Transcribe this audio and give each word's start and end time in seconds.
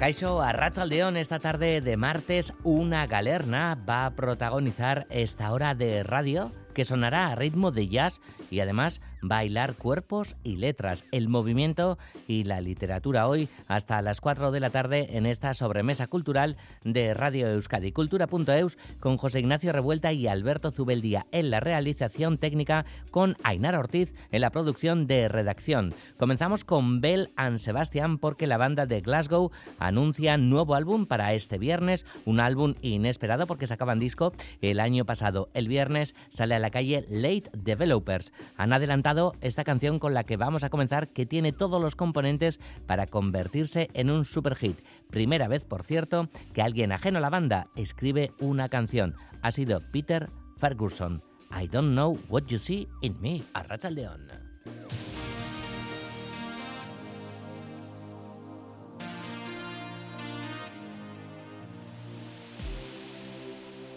Aupacaixo, 0.00 0.40
a 0.40 0.52
Rachaldeón, 0.52 1.18
esta 1.18 1.38
tarde 1.38 1.82
de 1.82 1.98
martes, 1.98 2.54
una 2.64 3.06
galerna 3.06 3.74
va 3.86 4.06
a 4.06 4.16
protagonizar 4.16 5.06
esta 5.10 5.52
hora 5.52 5.74
de 5.74 6.02
radio 6.02 6.52
que 6.72 6.86
sonará 6.86 7.26
a 7.26 7.34
ritmo 7.34 7.70
de 7.70 7.86
jazz 7.86 8.22
y 8.50 8.60
además 8.60 9.02
bailar 9.22 9.74
cuerpos 9.74 10.36
y 10.42 10.56
letras, 10.56 11.04
el 11.12 11.28
movimiento 11.28 11.98
y 12.26 12.44
la 12.44 12.60
literatura 12.60 13.28
hoy 13.28 13.48
hasta 13.68 14.02
las 14.02 14.20
4 14.20 14.50
de 14.50 14.60
la 14.60 14.70
tarde 14.70 15.16
en 15.16 15.26
esta 15.26 15.54
sobremesa 15.54 16.06
cultural 16.06 16.56
de 16.84 17.14
Radio 17.14 17.48
Euskadi. 17.48 17.92
Cultura.eus 17.92 18.78
con 18.98 19.16
José 19.16 19.40
Ignacio 19.40 19.72
Revuelta 19.72 20.12
y 20.12 20.26
Alberto 20.26 20.70
Zubeldía 20.70 21.26
en 21.32 21.50
la 21.50 21.60
realización 21.60 22.38
técnica 22.38 22.84
con 23.10 23.36
Ainara 23.42 23.78
Ortiz 23.78 24.14
en 24.30 24.40
la 24.40 24.50
producción 24.50 25.06
de 25.06 25.28
redacción. 25.28 25.94
Comenzamos 26.16 26.64
con 26.64 27.00
Bell 27.00 27.30
and 27.36 27.58
Sebastian 27.58 28.18
porque 28.18 28.46
la 28.46 28.56
banda 28.56 28.86
de 28.86 29.00
Glasgow 29.00 29.50
anuncia 29.78 30.36
nuevo 30.36 30.74
álbum 30.74 31.06
para 31.06 31.34
este 31.34 31.58
viernes, 31.58 32.06
un 32.24 32.40
álbum 32.40 32.74
inesperado 32.82 33.46
porque 33.46 33.66
sacaban 33.66 33.98
disco 33.98 34.32
el 34.60 34.80
año 34.80 35.04
pasado. 35.04 35.50
El 35.54 35.68
viernes 35.68 36.14
sale 36.30 36.54
a 36.54 36.58
la 36.58 36.70
calle 36.70 37.04
Late 37.08 37.50
Developers. 37.52 38.32
Han 38.56 38.72
adelantado 38.72 39.09
esta 39.40 39.64
canción 39.64 39.98
con 39.98 40.14
la 40.14 40.24
que 40.24 40.36
vamos 40.36 40.62
a 40.62 40.70
comenzar 40.70 41.08
que 41.08 41.26
tiene 41.26 41.52
todos 41.52 41.82
los 41.82 41.96
componentes 41.96 42.60
para 42.86 43.06
convertirse 43.06 43.88
en 43.92 44.08
un 44.10 44.24
super 44.24 44.54
hit. 44.54 44.78
Primera 45.10 45.48
vez, 45.48 45.64
por 45.64 45.82
cierto, 45.82 46.28
que 46.52 46.62
alguien 46.62 46.92
ajeno 46.92 47.18
a 47.18 47.20
la 47.20 47.30
banda 47.30 47.66
escribe 47.74 48.32
una 48.38 48.68
canción. 48.68 49.16
Ha 49.42 49.50
sido 49.50 49.80
Peter 49.90 50.28
Ferguson. 50.58 51.22
I 51.50 51.66
don't 51.66 51.94
know 51.94 52.16
what 52.28 52.44
you 52.46 52.58
see 52.58 52.86
in 53.02 53.20
me, 53.20 53.42
a 53.54 53.90
León. 53.90 54.28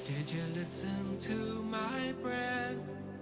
Did 0.03 0.31
you 0.31 0.41
listen 0.55 1.17
to 1.19 1.63
my 1.63 2.13
breath? 2.23 3.12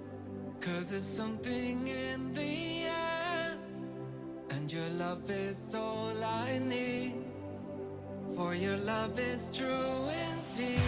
Cause 0.62 0.92
there's 0.92 1.04
something 1.04 1.88
in 1.88 2.36
the 2.36 2.84
air, 2.84 3.58
and 4.52 4.72
your 4.72 4.88
love 4.90 5.28
is 5.28 5.74
all 5.74 6.14
I 6.24 6.60
need. 6.60 7.16
For 8.36 8.54
your 8.54 8.78
love 8.78 9.18
is 9.18 9.48
true 9.52 10.08
indeed. 10.30 10.80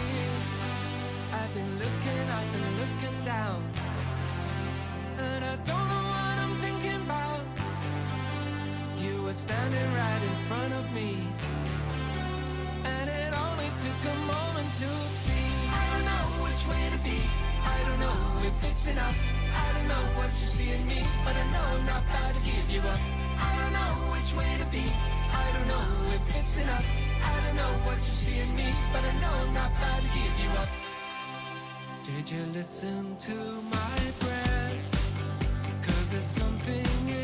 I've 1.32 1.54
been 1.54 1.72
looking, 1.82 2.24
I've 2.38 2.52
been 2.52 2.72
looking 2.82 3.24
down, 3.24 3.68
and 5.18 5.44
I 5.44 5.56
don't 5.56 5.88
know 5.92 6.04
what 6.14 6.36
I'm 6.44 6.54
thinking 6.64 7.00
about. 7.02 7.42
You 9.02 9.22
were 9.24 9.32
standing 9.32 9.92
right 10.02 10.22
in 10.30 10.36
front 10.48 10.72
of 10.74 10.92
me, 10.94 11.26
and 12.84 13.10
it 13.10 13.32
only 13.34 13.70
took 13.82 14.00
a 14.14 14.16
moment 14.34 14.70
to 14.82 14.90
see. 15.22 15.48
I 15.66 15.84
don't 15.92 16.06
know 16.12 16.26
which 16.46 16.62
way 16.70 16.84
to 16.94 16.98
be. 17.02 17.18
I 17.74 17.78
don't 17.86 18.00
know 18.06 18.46
if 18.46 18.70
it's 18.70 18.86
enough. 18.86 19.33
I 19.62 19.66
don't 19.74 19.88
know 19.88 20.04
what 20.18 20.30
you 20.40 20.46
see 20.56 20.70
in 20.70 20.86
me, 20.86 21.00
but 21.24 21.34
I 21.36 21.44
know 21.52 21.64
I'm 21.74 21.86
not 21.86 22.02
about 22.04 22.34
to 22.34 22.40
give 22.50 22.66
you 22.74 22.80
up. 22.80 23.00
I 23.48 23.50
don't 23.60 23.74
know 23.78 23.92
which 24.14 24.30
way 24.38 24.50
to 24.62 24.66
be. 24.76 24.84
I 25.42 25.46
don't 25.54 25.68
know 25.72 25.86
if 26.16 26.24
it's 26.36 26.58
enough. 26.58 26.86
I 27.22 27.34
don't 27.44 27.56
know 27.56 27.72
what 27.86 27.98
you 28.06 28.14
see 28.22 28.38
in 28.40 28.50
me, 28.56 28.68
but 28.92 29.02
I 29.10 29.12
know 29.22 29.34
I'm 29.42 29.54
not 29.54 29.70
about 29.76 30.00
to 30.02 30.10
give 30.18 30.34
you 30.42 30.50
up. 30.62 30.68
Did 32.02 32.30
you 32.30 32.42
listen 32.52 33.16
to 33.28 33.36
my 33.76 33.96
breath? 34.20 34.82
Cause 35.86 36.10
there's 36.10 36.24
something 36.42 37.23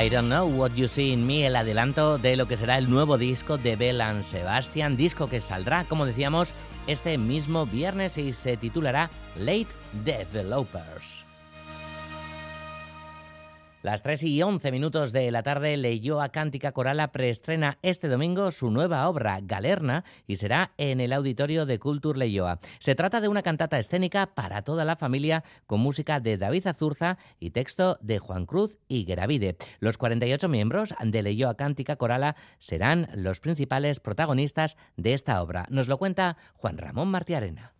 I 0.00 0.08
Don't 0.08 0.28
Know 0.28 0.46
What 0.46 0.74
You 0.76 0.86
See 0.86 1.12
in 1.12 1.26
Me, 1.26 1.44
el 1.44 1.56
adelanto 1.56 2.18
de 2.18 2.36
lo 2.36 2.46
que 2.46 2.56
será 2.56 2.78
el 2.78 2.88
nuevo 2.88 3.18
disco 3.18 3.58
de 3.58 3.74
Bell 3.74 4.00
Sebastian, 4.22 4.96
disco 4.96 5.28
que 5.28 5.40
saldrá, 5.40 5.86
como 5.86 6.06
decíamos, 6.06 6.52
este 6.86 7.18
mismo 7.18 7.66
viernes 7.66 8.16
y 8.16 8.32
se 8.32 8.56
titulará 8.56 9.10
Late 9.34 9.66
Developers. 10.04 11.27
Las 13.82 14.02
3 14.02 14.24
y 14.24 14.42
11 14.42 14.72
minutos 14.72 15.12
de 15.12 15.30
la 15.30 15.44
tarde, 15.44 15.76
a 16.20 16.28
Cántica 16.30 16.72
Corala 16.72 17.12
preestrena 17.12 17.78
este 17.82 18.08
domingo 18.08 18.50
su 18.50 18.72
nueva 18.72 19.08
obra, 19.08 19.38
Galerna, 19.40 20.04
y 20.26 20.34
será 20.34 20.72
en 20.78 21.00
el 21.00 21.12
auditorio 21.12 21.64
de 21.64 21.78
Cultur 21.78 22.16
Leyoa. 22.18 22.58
Se 22.80 22.96
trata 22.96 23.20
de 23.20 23.28
una 23.28 23.44
cantata 23.44 23.78
escénica 23.78 24.34
para 24.34 24.62
toda 24.62 24.84
la 24.84 24.96
familia, 24.96 25.44
con 25.66 25.78
música 25.78 26.18
de 26.18 26.38
David 26.38 26.66
Azurza 26.66 27.18
y 27.38 27.50
texto 27.50 27.98
de 28.00 28.18
Juan 28.18 28.46
Cruz 28.46 28.80
y 28.88 29.04
Geravide. 29.04 29.56
Los 29.78 29.96
48 29.96 30.48
miembros 30.48 30.92
de 31.00 31.46
a 31.48 31.54
Cántica 31.54 31.94
Corala 31.94 32.34
serán 32.58 33.08
los 33.14 33.38
principales 33.38 34.00
protagonistas 34.00 34.76
de 34.96 35.12
esta 35.12 35.40
obra. 35.40 35.66
Nos 35.70 35.86
lo 35.86 35.98
cuenta 35.98 36.36
Juan 36.54 36.78
Ramón 36.78 37.08
Martiarena. 37.08 37.77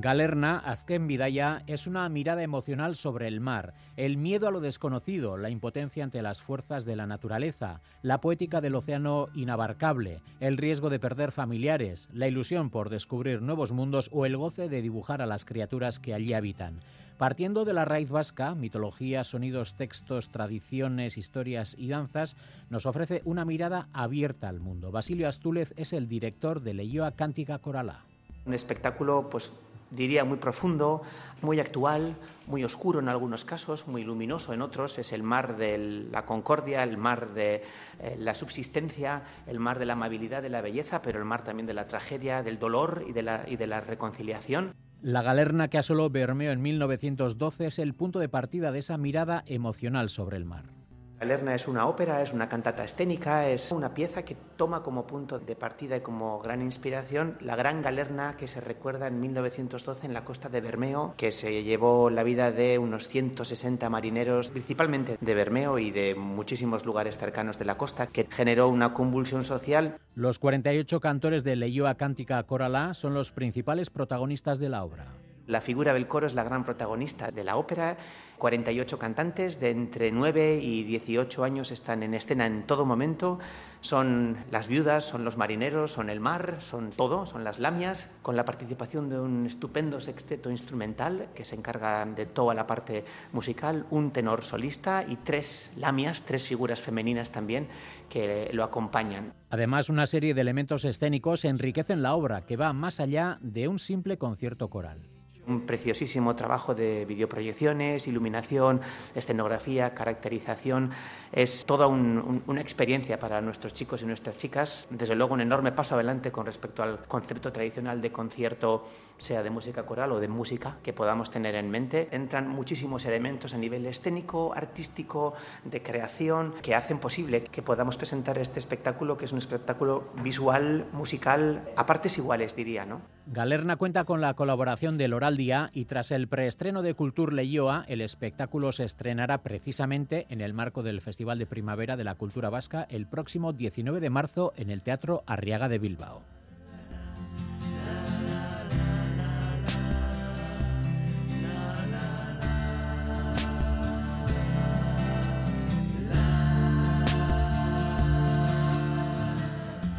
Galerna, 0.00 0.58
Azken 0.58 1.08
Vidaya, 1.08 1.64
es 1.66 1.88
una 1.88 2.08
mirada 2.08 2.44
emocional 2.44 2.94
sobre 2.94 3.26
el 3.26 3.40
mar, 3.40 3.74
el 3.96 4.16
miedo 4.16 4.46
a 4.46 4.52
lo 4.52 4.60
desconocido, 4.60 5.36
la 5.36 5.50
impotencia 5.50 6.04
ante 6.04 6.22
las 6.22 6.40
fuerzas 6.40 6.84
de 6.84 6.94
la 6.94 7.08
naturaleza, 7.08 7.80
la 8.02 8.20
poética 8.20 8.60
del 8.60 8.76
océano 8.76 9.26
inabarcable, 9.34 10.20
el 10.38 10.56
riesgo 10.56 10.88
de 10.88 11.00
perder 11.00 11.32
familiares, 11.32 12.08
la 12.12 12.28
ilusión 12.28 12.70
por 12.70 12.90
descubrir 12.90 13.42
nuevos 13.42 13.72
mundos 13.72 14.08
o 14.12 14.24
el 14.24 14.36
goce 14.36 14.68
de 14.68 14.82
dibujar 14.82 15.20
a 15.20 15.26
las 15.26 15.44
criaturas 15.44 15.98
que 15.98 16.14
allí 16.14 16.32
habitan. 16.32 16.78
Partiendo 17.16 17.64
de 17.64 17.72
la 17.72 17.84
raíz 17.84 18.08
vasca, 18.08 18.54
mitología, 18.54 19.24
sonidos, 19.24 19.74
textos, 19.74 20.30
tradiciones, 20.30 21.18
historias 21.18 21.74
y 21.76 21.88
danzas, 21.88 22.36
nos 22.70 22.86
ofrece 22.86 23.20
una 23.24 23.44
mirada 23.44 23.88
abierta 23.92 24.48
al 24.48 24.60
mundo. 24.60 24.92
Basilio 24.92 25.28
Astúlez 25.28 25.74
es 25.76 25.92
el 25.92 26.06
director 26.06 26.60
de 26.60 26.74
Leyoa 26.74 27.16
Cántica 27.16 27.58
Corala. 27.58 28.04
Un 28.46 28.54
espectáculo 28.54 29.28
pues 29.28 29.52
diría 29.90 30.24
muy 30.24 30.38
profundo, 30.38 31.02
muy 31.42 31.60
actual, 31.60 32.16
muy 32.46 32.64
oscuro 32.64 33.00
en 33.00 33.08
algunos 33.08 33.44
casos, 33.44 33.86
muy 33.86 34.04
luminoso 34.04 34.52
en 34.52 34.62
otros. 34.62 34.98
Es 34.98 35.12
el 35.12 35.22
mar 35.22 35.56
de 35.56 35.78
la 36.10 36.24
concordia, 36.24 36.82
el 36.82 36.96
mar 36.96 37.34
de 37.34 37.62
eh, 38.00 38.16
la 38.18 38.34
subsistencia, 38.34 39.22
el 39.46 39.60
mar 39.60 39.78
de 39.78 39.86
la 39.86 39.92
amabilidad, 39.94 40.42
de 40.42 40.48
la 40.48 40.60
belleza, 40.60 41.02
pero 41.02 41.18
el 41.18 41.24
mar 41.24 41.44
también 41.44 41.66
de 41.66 41.74
la 41.74 41.86
tragedia, 41.86 42.42
del 42.42 42.58
dolor 42.58 43.04
y 43.08 43.12
de 43.12 43.22
la, 43.22 43.44
y 43.46 43.56
de 43.56 43.66
la 43.66 43.80
reconciliación. 43.80 44.72
La 45.00 45.22
galerna 45.22 45.68
que 45.68 45.78
asoló 45.78 46.10
Bermeo 46.10 46.50
en 46.50 46.60
1912 46.60 47.66
es 47.66 47.78
el 47.78 47.94
punto 47.94 48.18
de 48.18 48.28
partida 48.28 48.72
de 48.72 48.80
esa 48.80 48.98
mirada 48.98 49.44
emocional 49.46 50.10
sobre 50.10 50.36
el 50.36 50.44
mar. 50.44 50.77
Galerna 51.20 51.56
es 51.56 51.66
una 51.66 51.86
ópera, 51.86 52.22
es 52.22 52.32
una 52.32 52.48
cantata 52.48 52.84
escénica, 52.84 53.48
es 53.48 53.72
una 53.72 53.92
pieza 53.92 54.24
que 54.24 54.36
toma 54.56 54.84
como 54.84 55.04
punto 55.04 55.40
de 55.40 55.56
partida 55.56 55.96
y 55.96 56.00
como 56.00 56.38
gran 56.38 56.62
inspiración 56.62 57.36
la 57.40 57.56
gran 57.56 57.82
galerna 57.82 58.36
que 58.36 58.46
se 58.46 58.60
recuerda 58.60 59.08
en 59.08 59.20
1912 59.20 60.06
en 60.06 60.14
la 60.14 60.24
costa 60.24 60.48
de 60.48 60.60
Bermeo, 60.60 61.14
que 61.16 61.32
se 61.32 61.64
llevó 61.64 62.08
la 62.08 62.22
vida 62.22 62.52
de 62.52 62.78
unos 62.78 63.08
160 63.08 63.90
marineros, 63.90 64.52
principalmente 64.52 65.18
de 65.20 65.34
Bermeo 65.34 65.80
y 65.80 65.90
de 65.90 66.14
muchísimos 66.14 66.86
lugares 66.86 67.18
cercanos 67.18 67.58
de 67.58 67.64
la 67.64 67.76
costa, 67.76 68.06
que 68.06 68.28
generó 68.30 68.68
una 68.68 68.94
convulsión 68.94 69.44
social. 69.44 69.98
Los 70.14 70.38
48 70.38 71.00
cantores 71.00 71.42
de 71.42 71.56
Leyoa 71.56 71.96
Cántica 71.96 72.40
Coralá 72.44 72.94
son 72.94 73.14
los 73.14 73.32
principales 73.32 73.90
protagonistas 73.90 74.60
de 74.60 74.68
la 74.68 74.84
obra. 74.84 75.08
La 75.48 75.62
figura 75.62 75.94
del 75.94 76.06
coro 76.06 76.26
es 76.26 76.34
la 76.34 76.44
gran 76.44 76.62
protagonista 76.62 77.30
de 77.30 77.42
la 77.42 77.56
ópera. 77.56 77.96
48 78.36 78.98
cantantes 78.98 79.58
de 79.58 79.70
entre 79.70 80.12
9 80.12 80.60
y 80.62 80.84
18 80.84 81.42
años 81.42 81.70
están 81.70 82.02
en 82.02 82.12
escena 82.12 82.44
en 82.44 82.64
todo 82.64 82.84
momento. 82.84 83.38
Son 83.80 84.36
las 84.50 84.68
viudas, 84.68 85.06
son 85.06 85.24
los 85.24 85.38
marineros, 85.38 85.92
son 85.92 86.10
el 86.10 86.20
mar, 86.20 86.56
son 86.60 86.90
todo, 86.90 87.24
son 87.24 87.44
las 87.44 87.60
lamias, 87.60 88.10
con 88.20 88.36
la 88.36 88.44
participación 88.44 89.08
de 89.08 89.18
un 89.18 89.46
estupendo 89.46 90.02
sexteto 90.02 90.50
instrumental 90.50 91.28
que 91.34 91.46
se 91.46 91.54
encarga 91.54 92.04
de 92.04 92.26
toda 92.26 92.52
la 92.52 92.66
parte 92.66 93.06
musical, 93.32 93.86
un 93.88 94.10
tenor 94.10 94.44
solista 94.44 95.02
y 95.08 95.16
tres 95.16 95.72
lamias, 95.78 96.24
tres 96.24 96.46
figuras 96.46 96.82
femeninas 96.82 97.32
también 97.32 97.68
que 98.10 98.50
lo 98.52 98.64
acompañan. 98.64 99.32
Además, 99.48 99.88
una 99.88 100.06
serie 100.06 100.34
de 100.34 100.42
elementos 100.42 100.84
escénicos 100.84 101.46
enriquecen 101.46 102.02
la 102.02 102.14
obra, 102.14 102.42
que 102.44 102.58
va 102.58 102.74
más 102.74 103.00
allá 103.00 103.38
de 103.40 103.66
un 103.66 103.78
simple 103.78 104.18
concierto 104.18 104.68
coral. 104.68 105.08
Un 105.48 105.62
preciosísimo 105.62 106.36
trabajo 106.36 106.74
de 106.74 107.06
videoproyecciones, 107.06 108.06
iluminación, 108.06 108.82
escenografía, 109.14 109.94
caracterización. 109.94 110.90
Es 111.32 111.64
toda 111.64 111.86
una 111.86 112.60
experiencia 112.60 113.18
para 113.18 113.40
nuestros 113.40 113.72
chicos 113.72 114.02
y 114.02 114.06
nuestras 114.06 114.36
chicas. 114.36 114.86
Desde 114.90 115.14
luego 115.14 115.32
un 115.32 115.40
enorme 115.40 115.72
paso 115.72 115.94
adelante 115.94 116.30
con 116.30 116.44
respecto 116.44 116.82
al 116.82 117.04
concepto 117.06 117.50
tradicional 117.50 118.02
de 118.02 118.12
concierto, 118.12 118.86
sea 119.16 119.42
de 119.42 119.50
música 119.50 119.84
coral 119.84 120.12
o 120.12 120.20
de 120.20 120.28
música, 120.28 120.76
que 120.82 120.92
podamos 120.92 121.30
tener 121.30 121.54
en 121.54 121.70
mente. 121.70 122.08
Entran 122.12 122.48
muchísimos 122.48 123.06
elementos 123.06 123.54
a 123.54 123.58
nivel 123.58 123.86
escénico, 123.86 124.52
artístico, 124.54 125.34
de 125.64 125.82
creación, 125.82 126.54
que 126.62 126.74
hacen 126.74 126.98
posible 126.98 127.44
que 127.44 127.62
podamos 127.62 127.96
presentar 127.96 128.38
este 128.38 128.58
espectáculo, 128.58 129.16
que 129.16 129.24
es 129.24 129.32
un 129.32 129.38
espectáculo 129.38 130.10
visual, 130.22 130.86
musical, 130.92 131.68
a 131.74 131.86
partes 131.86 132.18
iguales, 132.18 132.54
diría. 132.54 132.84
¿no? 132.84 133.00
Galerna 133.26 133.76
cuenta 133.76 134.04
con 134.04 134.20
la 134.20 134.34
colaboración 134.34 134.98
del 134.98 135.14
Oral 135.14 135.37
y 135.38 135.84
tras 135.84 136.10
el 136.10 136.26
preestreno 136.26 136.82
de 136.82 136.94
Cultur 136.94 137.32
Leyoa, 137.32 137.84
el 137.86 138.00
espectáculo 138.00 138.72
se 138.72 138.82
estrenará 138.82 139.38
precisamente 139.38 140.26
en 140.30 140.40
el 140.40 140.52
marco 140.52 140.82
del 140.82 141.00
Festival 141.00 141.38
de 141.38 141.46
Primavera 141.46 141.96
de 141.96 142.02
la 142.02 142.16
Cultura 142.16 142.50
Vasca 142.50 142.88
el 142.90 143.06
próximo 143.06 143.52
19 143.52 144.00
de 144.00 144.10
marzo 144.10 144.52
en 144.56 144.68
el 144.68 144.82
Teatro 144.82 145.22
Arriaga 145.26 145.68
de 145.68 145.78
Bilbao. 145.78 146.37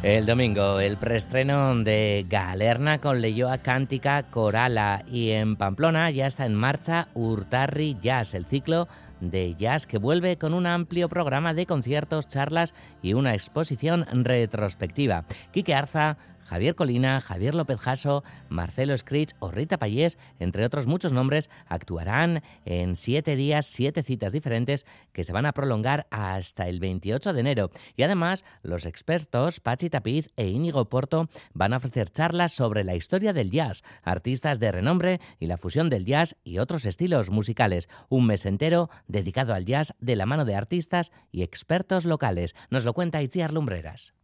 El 0.02 0.24
domingo, 0.24 0.80
el 0.80 0.96
preestreno 0.96 1.76
de 1.76 2.24
Galerna 2.26 3.02
con 3.02 3.20
Leyoa 3.20 3.58
Cántica 3.58 4.22
Corala 4.22 5.04
y 5.06 5.32
en 5.32 5.56
Pamplona. 5.56 6.10
Ya 6.10 6.26
está 6.26 6.46
en 6.46 6.54
marcha 6.54 7.08
Urtarri 7.12 7.98
Jazz, 8.00 8.32
el 8.32 8.46
ciclo 8.46 8.88
de 9.20 9.54
jazz 9.56 9.86
que 9.86 9.98
vuelve 9.98 10.36
con 10.36 10.54
un 10.54 10.66
amplio 10.66 11.08
programa 11.08 11.54
de 11.54 11.66
conciertos, 11.66 12.28
charlas 12.28 12.74
y 13.02 13.14
una 13.14 13.34
exposición 13.34 14.06
retrospectiva. 14.10 15.24
Quique 15.52 15.74
Arza 15.74 16.16
Javier 16.50 16.74
Colina, 16.74 17.20
Javier 17.20 17.54
López 17.54 17.78
Jasso, 17.78 18.24
Marcelo 18.48 18.98
Scritch 18.98 19.36
o 19.38 19.52
Rita 19.52 19.78
Payés, 19.78 20.18
entre 20.40 20.64
otros 20.64 20.88
muchos 20.88 21.12
nombres, 21.12 21.48
actuarán 21.68 22.42
en 22.64 22.96
siete 22.96 23.36
días, 23.36 23.66
siete 23.66 24.02
citas 24.02 24.32
diferentes 24.32 24.84
que 25.12 25.22
se 25.22 25.32
van 25.32 25.46
a 25.46 25.52
prolongar 25.52 26.08
hasta 26.10 26.66
el 26.66 26.80
28 26.80 27.34
de 27.34 27.40
enero. 27.40 27.70
Y 27.94 28.02
además, 28.02 28.44
los 28.64 28.84
expertos 28.84 29.60
Pachi 29.60 29.90
Tapiz 29.90 30.30
e 30.36 30.48
Íñigo 30.48 30.88
Porto 30.88 31.28
van 31.54 31.72
a 31.72 31.76
ofrecer 31.76 32.10
charlas 32.10 32.50
sobre 32.50 32.82
la 32.82 32.96
historia 32.96 33.32
del 33.32 33.52
jazz, 33.52 33.84
artistas 34.02 34.58
de 34.58 34.72
renombre 34.72 35.20
y 35.38 35.46
la 35.46 35.56
fusión 35.56 35.88
del 35.88 36.04
jazz 36.04 36.34
y 36.42 36.58
otros 36.58 36.84
estilos 36.84 37.30
musicales. 37.30 37.88
Un 38.08 38.26
mes 38.26 38.44
entero 38.44 38.90
dedicado 39.10 39.54
al 39.54 39.64
jazz 39.64 39.94
de 39.98 40.16
la 40.16 40.26
mano 40.26 40.44
de 40.44 40.54
artistas 40.54 41.12
y 41.30 41.42
expertos 41.42 42.04
locales. 42.04 42.54
Nos 42.70 42.84
lo 42.84 42.94
cuenta 42.94 43.22
Itziar 43.22 43.52
Lumbreras. 43.52 44.14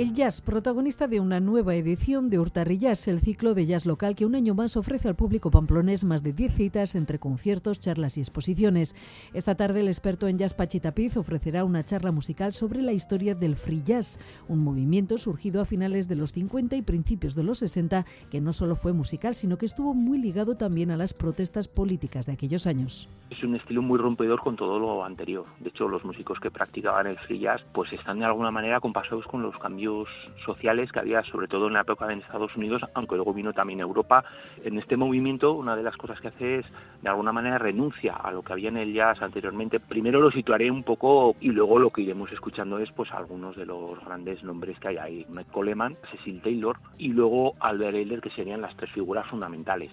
El 0.00 0.14
jazz, 0.14 0.40
protagonista 0.40 1.08
de 1.08 1.20
una 1.20 1.40
nueva 1.40 1.74
edición 1.74 2.30
de 2.30 2.38
Hurtarrillas, 2.38 3.06
el 3.06 3.20
ciclo 3.20 3.52
de 3.52 3.66
jazz 3.66 3.84
local 3.84 4.14
que 4.14 4.24
un 4.24 4.34
año 4.34 4.54
más 4.54 4.78
ofrece 4.78 5.08
al 5.08 5.14
público 5.14 5.50
pamplonés 5.50 6.04
más 6.04 6.22
de 6.22 6.32
10 6.32 6.54
citas 6.54 6.94
entre 6.94 7.18
conciertos, 7.18 7.80
charlas 7.80 8.16
y 8.16 8.20
exposiciones. 8.20 8.96
Esta 9.34 9.56
tarde 9.56 9.80
el 9.80 9.88
experto 9.88 10.26
en 10.26 10.38
jazz 10.38 10.54
Pachitapiz 10.54 11.18
ofrecerá 11.18 11.64
una 11.64 11.84
charla 11.84 12.12
musical 12.12 12.54
sobre 12.54 12.80
la 12.80 12.92
historia 12.92 13.34
del 13.34 13.56
free 13.56 13.82
jazz, 13.84 14.18
un 14.48 14.64
movimiento 14.64 15.18
surgido 15.18 15.60
a 15.60 15.66
finales 15.66 16.08
de 16.08 16.16
los 16.16 16.32
50 16.32 16.76
y 16.76 16.80
principios 16.80 17.34
de 17.34 17.42
los 17.42 17.58
60 17.58 18.06
que 18.30 18.40
no 18.40 18.54
solo 18.54 18.76
fue 18.76 18.94
musical, 18.94 19.34
sino 19.34 19.58
que 19.58 19.66
estuvo 19.66 19.92
muy 19.92 20.16
ligado 20.16 20.56
también 20.56 20.90
a 20.92 20.96
las 20.96 21.12
protestas 21.12 21.68
políticas 21.68 22.24
de 22.24 22.32
aquellos 22.32 22.66
años. 22.66 23.10
Es 23.28 23.44
un 23.44 23.54
estilo 23.54 23.82
muy 23.82 23.98
rompedor 23.98 24.40
con 24.40 24.56
todo 24.56 24.78
lo 24.78 25.04
anterior. 25.04 25.44
De 25.58 25.68
hecho, 25.68 25.86
los 25.88 26.02
músicos 26.06 26.40
que 26.40 26.50
practicaban 26.50 27.06
el 27.06 27.18
free 27.18 27.40
jazz 27.40 27.60
pues 27.74 27.92
están 27.92 28.20
de 28.20 28.24
alguna 28.24 28.50
manera 28.50 28.80
compasados 28.80 29.26
con 29.26 29.42
los 29.42 29.58
cambios 29.58 29.89
sociales 30.44 30.92
que 30.92 31.00
había 31.00 31.22
sobre 31.24 31.48
todo 31.48 31.66
en 31.66 31.74
la 31.74 31.80
época 31.80 32.10
en 32.12 32.20
Estados 32.20 32.54
Unidos, 32.56 32.82
aunque 32.94 33.16
luego 33.16 33.34
vino 33.34 33.52
también 33.52 33.80
Europa. 33.80 34.24
En 34.64 34.78
este 34.78 34.96
movimiento 34.96 35.52
una 35.52 35.76
de 35.76 35.82
las 35.82 35.96
cosas 35.96 36.20
que 36.20 36.28
hace 36.28 36.58
es 36.58 36.66
de 37.02 37.08
alguna 37.08 37.32
manera 37.32 37.58
renuncia 37.58 38.14
a 38.14 38.32
lo 38.32 38.42
que 38.42 38.52
había 38.52 38.68
en 38.68 38.76
el 38.76 38.92
jazz 38.92 39.20
anteriormente. 39.22 39.80
Primero 39.80 40.20
lo 40.20 40.30
situaré 40.30 40.70
un 40.70 40.82
poco 40.82 41.36
y 41.40 41.48
luego 41.48 41.78
lo 41.78 41.90
que 41.90 42.02
iremos 42.02 42.30
escuchando 42.32 42.78
es 42.78 42.90
pues 42.92 43.10
algunos 43.12 43.56
de 43.56 43.66
los 43.66 44.02
grandes 44.04 44.42
nombres 44.42 44.78
que 44.78 44.88
hay 44.88 44.96
ahí. 44.96 45.26
Matt 45.28 45.50
Coleman, 45.50 45.96
Cecil 46.10 46.40
Taylor 46.42 46.76
y 46.98 47.08
luego 47.08 47.54
Albert 47.60 47.96
Ayler 47.96 48.20
que 48.20 48.30
serían 48.30 48.60
las 48.60 48.76
tres 48.76 48.90
figuras 48.92 49.26
fundamentales. 49.28 49.90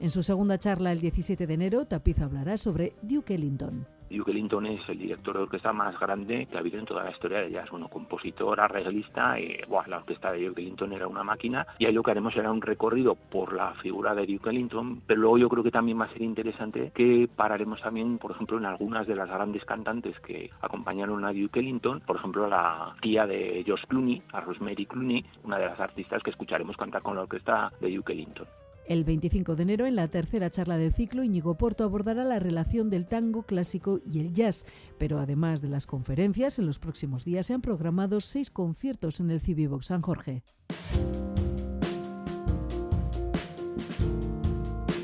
En 0.00 0.08
su 0.08 0.22
segunda 0.22 0.58
charla 0.58 0.92
el 0.92 1.00
17 1.00 1.46
de 1.46 1.54
enero, 1.54 1.84
Tapiz 1.84 2.20
hablará 2.20 2.56
sobre 2.56 2.94
Duke 3.02 3.34
Ellington. 3.34 3.86
Duke 4.10 4.32
Ellington 4.32 4.66
es 4.66 4.88
el 4.88 4.98
director 4.98 5.36
de 5.36 5.42
orquesta 5.42 5.72
más 5.72 5.98
grande 5.98 6.46
que 6.46 6.56
ha 6.56 6.60
habido 6.60 6.78
en 6.78 6.84
toda 6.84 7.04
la 7.04 7.10
historia 7.10 7.40
de 7.40 7.50
jazz. 7.50 7.70
Bueno, 7.70 7.88
compositor, 7.88 8.60
arreglista, 8.60 9.38
y 9.38 9.58
la 9.86 9.98
orquesta 9.98 10.32
de 10.32 10.48
Duke 10.48 10.60
Ellington 10.60 10.92
era 10.92 11.06
una 11.06 11.22
máquina. 11.22 11.66
Y 11.78 11.86
ahí 11.86 11.92
lo 11.92 12.02
que 12.02 12.10
haremos 12.10 12.34
será 12.34 12.50
un 12.50 12.60
recorrido 12.60 13.14
por 13.14 13.52
la 13.52 13.74
figura 13.74 14.14
de 14.14 14.26
Duke 14.26 14.50
Ellington, 14.50 15.02
pero 15.06 15.20
luego 15.20 15.38
yo 15.38 15.48
creo 15.48 15.62
que 15.62 15.70
también 15.70 16.00
va 16.00 16.06
a 16.06 16.12
ser 16.12 16.22
interesante 16.22 16.90
que 16.94 17.28
pararemos 17.34 17.80
también, 17.80 18.18
por 18.18 18.32
ejemplo, 18.32 18.58
en 18.58 18.66
algunas 18.66 19.06
de 19.06 19.14
las 19.14 19.28
grandes 19.28 19.64
cantantes 19.64 20.18
que 20.20 20.50
acompañaron 20.60 21.24
a 21.24 21.32
Duke 21.32 21.60
Ellington, 21.60 22.00
por 22.00 22.16
ejemplo, 22.16 22.48
la 22.48 22.94
tía 23.00 23.26
de 23.26 23.64
Josh 23.66 23.84
Clooney, 23.86 24.22
a 24.32 24.40
Rosemary 24.40 24.86
Clooney, 24.86 25.24
una 25.44 25.58
de 25.58 25.66
las 25.66 25.80
artistas 25.80 26.22
que 26.22 26.30
escucharemos 26.30 26.76
cantar 26.76 27.02
con 27.02 27.14
la 27.14 27.22
orquesta 27.22 27.72
de 27.80 27.94
Duke 27.94 28.12
Ellington. 28.12 28.46
El 28.90 29.04
25 29.04 29.54
de 29.54 29.62
enero, 29.62 29.86
en 29.86 29.94
la 29.94 30.08
tercera 30.08 30.50
charla 30.50 30.76
del 30.76 30.92
ciclo, 30.92 31.22
Íñigo 31.22 31.56
Porto 31.56 31.84
abordará 31.84 32.24
la 32.24 32.40
relación 32.40 32.90
del 32.90 33.06
tango 33.06 33.44
clásico 33.44 34.00
y 34.04 34.18
el 34.18 34.32
jazz. 34.32 34.66
Pero 34.98 35.20
además 35.20 35.62
de 35.62 35.68
las 35.68 35.86
conferencias, 35.86 36.58
en 36.58 36.66
los 36.66 36.80
próximos 36.80 37.24
días 37.24 37.46
se 37.46 37.54
han 37.54 37.60
programado 37.60 38.18
seis 38.18 38.50
conciertos 38.50 39.20
en 39.20 39.30
el 39.30 39.40
Cibibox 39.40 39.86
San 39.86 40.02
Jorge. 40.02 40.42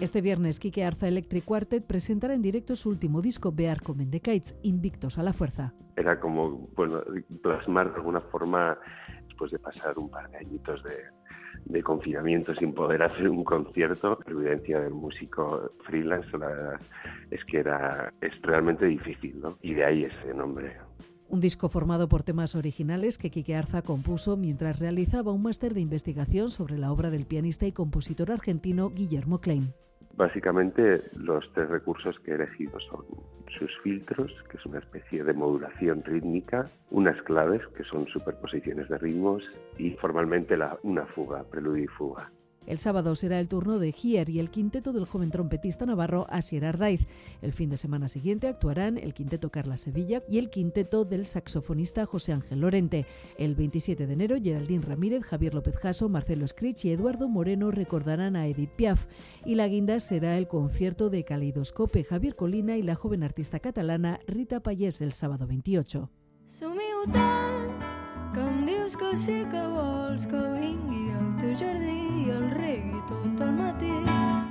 Este 0.00 0.20
viernes, 0.20 0.58
Kike 0.58 0.84
Arza 0.84 1.06
Electric 1.06 1.44
Quartet 1.44 1.86
presentará 1.86 2.34
en 2.34 2.42
directo 2.42 2.74
su 2.74 2.90
último 2.90 3.22
disco, 3.22 3.52
Bear 3.52 3.80
Comendecaits, 3.80 4.56
Invictos 4.64 5.16
a 5.16 5.22
la 5.22 5.32
Fuerza. 5.32 5.74
Era 5.96 6.18
como, 6.18 6.68
bueno, 6.74 7.02
plasmar 7.40 7.90
de 7.90 7.96
alguna 7.98 8.20
forma, 8.20 8.76
después 9.36 9.52
de 9.52 9.58
pasar 9.58 9.98
un 9.98 10.08
par 10.08 10.30
de 10.30 10.38
añitos 10.38 10.82
de, 10.82 11.82
confinamiento 11.82 12.54
sin 12.54 12.72
poder 12.72 13.02
hacer 13.02 13.28
un 13.28 13.44
concierto. 13.44 14.18
La 14.26 14.32
evidencia 14.32 14.80
del 14.80 14.94
músico 14.94 15.70
freelance 15.84 16.30
es 17.30 17.44
que 17.44 17.58
era 17.58 18.12
es 18.22 18.32
realmente 18.42 18.86
difícil, 18.86 19.38
¿no? 19.40 19.58
Y 19.60 19.74
de 19.74 19.84
ahí 19.84 20.04
ese 20.04 20.32
nombre. 20.32 20.74
Un 21.28 21.40
disco 21.40 21.68
formado 21.68 22.08
por 22.08 22.22
temas 22.22 22.54
originales 22.54 23.18
que 23.18 23.30
Quique 23.30 23.54
Arza 23.54 23.82
compuso 23.82 24.38
mientras 24.38 24.78
realizaba 24.78 25.32
un 25.32 25.42
máster 25.42 25.74
de 25.74 25.80
investigación 25.80 26.48
sobre 26.48 26.78
la 26.78 26.90
obra 26.90 27.10
del 27.10 27.26
pianista 27.26 27.66
y 27.66 27.72
compositor 27.72 28.30
argentino 28.30 28.90
Guillermo 28.90 29.40
Klein. 29.40 29.74
Básicamente 30.16 31.02
los 31.18 31.52
tres 31.52 31.68
recursos 31.68 32.18
que 32.20 32.30
he 32.30 32.34
elegido 32.34 32.80
son 32.80 33.04
sus 33.58 33.70
filtros, 33.82 34.32
que 34.50 34.56
es 34.56 34.66
una 34.66 34.78
especie 34.78 35.22
de 35.22 35.34
modulación 35.34 36.02
rítmica, 36.04 36.64
unas 36.90 37.20
claves, 37.22 37.60
que 37.76 37.84
son 37.84 38.06
superposiciones 38.06 38.88
de 38.88 38.98
ritmos, 38.98 39.44
y 39.76 39.90
formalmente 39.92 40.56
la, 40.56 40.78
una 40.82 41.04
fuga, 41.04 41.44
preludio 41.44 41.84
y 41.84 41.88
fuga. 41.88 42.30
El 42.66 42.78
sábado 42.78 43.14
será 43.14 43.38
el 43.40 43.48
turno 43.48 43.78
de 43.78 43.92
Gier 43.92 44.28
y 44.28 44.40
el 44.40 44.50
quinteto 44.50 44.92
del 44.92 45.06
joven 45.06 45.30
trompetista 45.30 45.86
navarro 45.86 46.26
Asier 46.28 46.64
Ardaiz. 46.64 47.06
El 47.42 47.52
fin 47.52 47.70
de 47.70 47.76
semana 47.76 48.08
siguiente 48.08 48.48
actuarán 48.48 48.98
el 48.98 49.14
quinteto 49.14 49.50
Carla 49.50 49.76
Sevilla 49.76 50.22
y 50.28 50.38
el 50.38 50.50
quinteto 50.50 51.04
del 51.04 51.26
saxofonista 51.26 52.06
José 52.06 52.32
Ángel 52.32 52.60
Lorente. 52.60 53.06
El 53.38 53.54
27 53.54 54.06
de 54.06 54.12
enero, 54.12 54.36
Geraldine 54.42 54.84
Ramírez, 54.84 55.24
Javier 55.24 55.54
López 55.54 55.76
Jasso, 55.76 56.08
Marcelo 56.08 56.46
Scritch 56.46 56.84
y 56.86 56.90
Eduardo 56.90 57.28
Moreno 57.28 57.70
recordarán 57.70 58.36
a 58.36 58.46
Edith 58.46 58.70
Piaf. 58.70 59.06
Y 59.44 59.54
la 59.54 59.68
guinda 59.68 60.00
será 60.00 60.36
el 60.36 60.48
concierto 60.48 61.10
de 61.10 61.24
Caleidoscope, 61.24 62.04
Javier 62.04 62.34
Colina 62.34 62.76
y 62.76 62.82
la 62.82 62.94
joven 62.94 63.22
artista 63.22 63.60
catalana 63.60 64.20
Rita 64.26 64.60
Payés 64.60 65.00
el 65.00 65.12
sábado 65.12 65.46
28. 65.46 66.10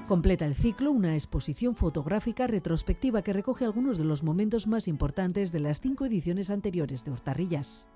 Completa 0.07 0.45
el 0.45 0.53
ciclo 0.53 0.91
una 0.91 1.15
exposición 1.15 1.75
fotográfica 1.75 2.45
retrospectiva 2.45 3.23
que 3.23 3.33
recoge 3.33 3.65
algunos 3.65 3.97
de 3.97 4.05
los 4.05 4.21
momentos 4.23 4.67
más 4.67 4.87
importantes 4.87 5.51
de 5.51 5.59
las 5.59 5.81
cinco 5.81 6.05
ediciones 6.05 6.51
anteriores 6.51 7.03
de 7.03 7.11
Hortarrillas. 7.11 7.87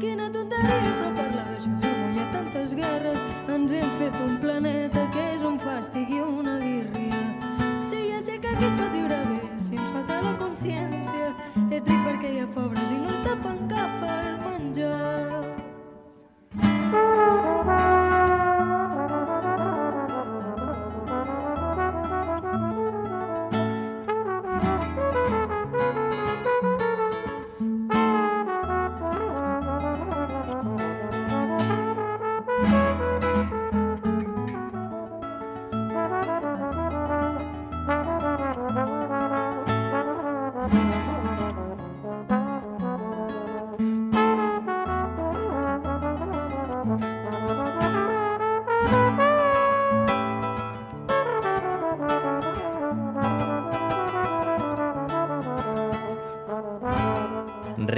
Que 0.00 0.16
no 0.16 1.07
tantes 2.58 2.74
guerres 2.74 3.18
ens 3.48 3.72
hem 3.72 3.90
fet 3.98 4.14
un 4.20 4.38
planeta 4.40 5.06
que 5.12 5.24
és 5.34 5.42
un 5.42 5.58
fàstic 5.58 6.10
i 6.10 6.20
una 6.20 6.58
guirria. 6.58 7.20
Sí, 7.80 8.10
ja 8.10 8.20
sé 8.22 8.38
que 8.42 8.48
aquí 8.48 8.64
es 8.64 8.74
pot 8.80 8.90
viure 8.92 9.18
bé, 9.30 9.40
si 9.68 9.76
ens 9.76 9.90
falta 9.94 10.20
la 10.24 10.34
consciència. 10.40 11.30
Ets 11.70 11.86
ric 11.86 12.02
perquè 12.08 12.34
hi 12.34 12.40
ha 12.42 12.48
pobres 12.56 12.90
i 12.90 12.98
no 13.04 13.14
es 13.14 13.22
tapen 13.26 13.62
cap 13.70 13.90
per 14.02 14.24
menjar. 14.48 15.48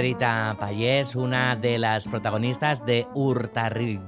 Rita 0.01 0.57
Payés, 0.59 1.15
una 1.15 1.55
de 1.55 1.77
las 1.77 2.07
protagonistas 2.07 2.83
de 2.87 3.05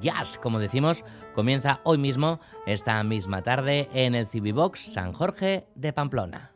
Jazz, 0.01 0.39
como 0.39 0.57
decimos, 0.57 1.03
comienza 1.35 1.81
hoy 1.83 1.99
mismo, 1.99 2.39
esta 2.65 3.03
misma 3.03 3.43
tarde, 3.43 3.89
en 3.93 4.15
el 4.15 4.27
Cibibox 4.27 4.91
San 4.91 5.13
Jorge 5.13 5.67
de 5.75 5.93
Pamplona. 5.93 6.52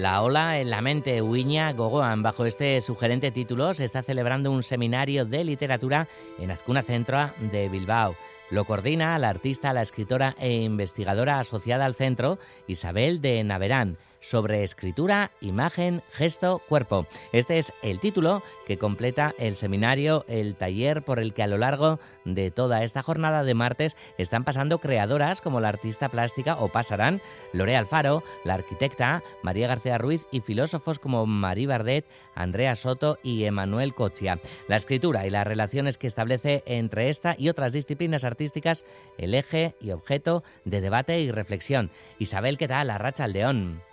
La 0.00 0.22
ola 0.22 0.58
en 0.58 0.70
la 0.70 0.80
mente, 0.80 1.20
Uiña 1.20 1.74
Gogoan. 1.74 2.22
Bajo 2.22 2.46
este 2.46 2.80
sugerente 2.80 3.30
título 3.30 3.74
se 3.74 3.84
está 3.84 4.02
celebrando 4.02 4.50
un 4.50 4.62
seminario 4.62 5.26
de 5.26 5.44
literatura 5.44 6.08
en 6.38 6.50
Azcuna 6.50 6.82
Centro 6.82 7.30
de 7.52 7.68
Bilbao. 7.68 8.16
Lo 8.48 8.64
coordina 8.64 9.18
la 9.18 9.28
artista, 9.28 9.74
la 9.74 9.82
escritora 9.82 10.36
e 10.40 10.62
investigadora 10.62 11.38
asociada 11.38 11.84
al 11.84 11.94
centro, 11.94 12.38
Isabel 12.66 13.20
de 13.20 13.44
Naverán 13.44 13.98
sobre 14.20 14.64
escritura, 14.64 15.30
imagen, 15.40 16.02
gesto, 16.12 16.60
cuerpo. 16.68 17.06
Este 17.32 17.58
es 17.58 17.72
el 17.82 18.00
título 18.00 18.42
que 18.66 18.78
completa 18.78 19.34
el 19.38 19.56
seminario, 19.56 20.24
el 20.28 20.54
taller 20.54 21.02
por 21.02 21.18
el 21.18 21.34
que 21.34 21.42
a 21.42 21.46
lo 21.46 21.58
largo 21.58 21.98
de 22.24 22.50
toda 22.50 22.84
esta 22.84 23.02
jornada 23.02 23.42
de 23.42 23.54
martes 23.54 23.96
están 24.18 24.44
pasando 24.44 24.78
creadoras 24.78 25.40
como 25.40 25.60
la 25.60 25.68
artista 25.68 26.08
plástica 26.08 26.56
o 26.56 26.68
pasarán 26.68 27.20
Lore 27.52 27.76
Alfaro, 27.76 28.22
la 28.44 28.54
arquitecta 28.54 29.22
María 29.42 29.68
García 29.68 29.98
Ruiz 29.98 30.26
y 30.30 30.40
filósofos 30.40 30.98
como 30.98 31.26
Marie 31.26 31.66
Bardet, 31.66 32.06
Andrea 32.34 32.76
Soto 32.76 33.18
y 33.22 33.44
Emanuel 33.44 33.94
Cochia. 33.94 34.38
La 34.68 34.76
escritura 34.76 35.26
y 35.26 35.30
las 35.30 35.46
relaciones 35.46 35.98
que 35.98 36.06
establece 36.06 36.62
entre 36.66 37.08
esta 37.08 37.34
y 37.38 37.48
otras 37.48 37.72
disciplinas 37.72 38.24
artísticas 38.24 38.84
el 39.18 39.34
eje 39.34 39.74
y 39.80 39.90
objeto 39.90 40.42
de 40.64 40.80
debate 40.80 41.20
y 41.20 41.30
reflexión. 41.30 41.90
Isabel, 42.18 42.58
¿qué 42.58 42.68
tal? 42.68 42.88
La 42.88 42.98
Racha 42.98 43.24
Aldeón. 43.24 43.89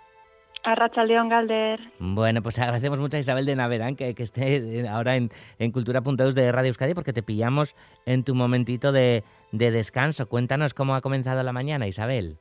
A 0.68 1.04
León 1.04 1.30
Galder. 1.30 1.80
Bueno, 1.98 2.42
pues 2.42 2.58
agradecemos 2.58 3.00
mucho 3.00 3.16
a 3.16 3.20
Isabel 3.20 3.46
de 3.46 3.56
Naverán 3.56 3.96
que, 3.96 4.14
que 4.14 4.22
esté 4.22 4.86
ahora 4.86 5.16
en, 5.16 5.30
en 5.58 5.72
Cultura.eus 5.72 6.34
de 6.34 6.52
Radio 6.52 6.68
Euskadi 6.68 6.92
porque 6.92 7.14
te 7.14 7.22
pillamos 7.22 7.74
en 8.04 8.22
tu 8.22 8.34
momentito 8.34 8.92
de, 8.92 9.24
de 9.50 9.70
descanso. 9.70 10.28
Cuéntanos 10.28 10.74
cómo 10.74 10.94
ha 10.94 11.00
comenzado 11.00 11.42
la 11.42 11.52
mañana, 11.54 11.86
Isabel. 11.86 12.36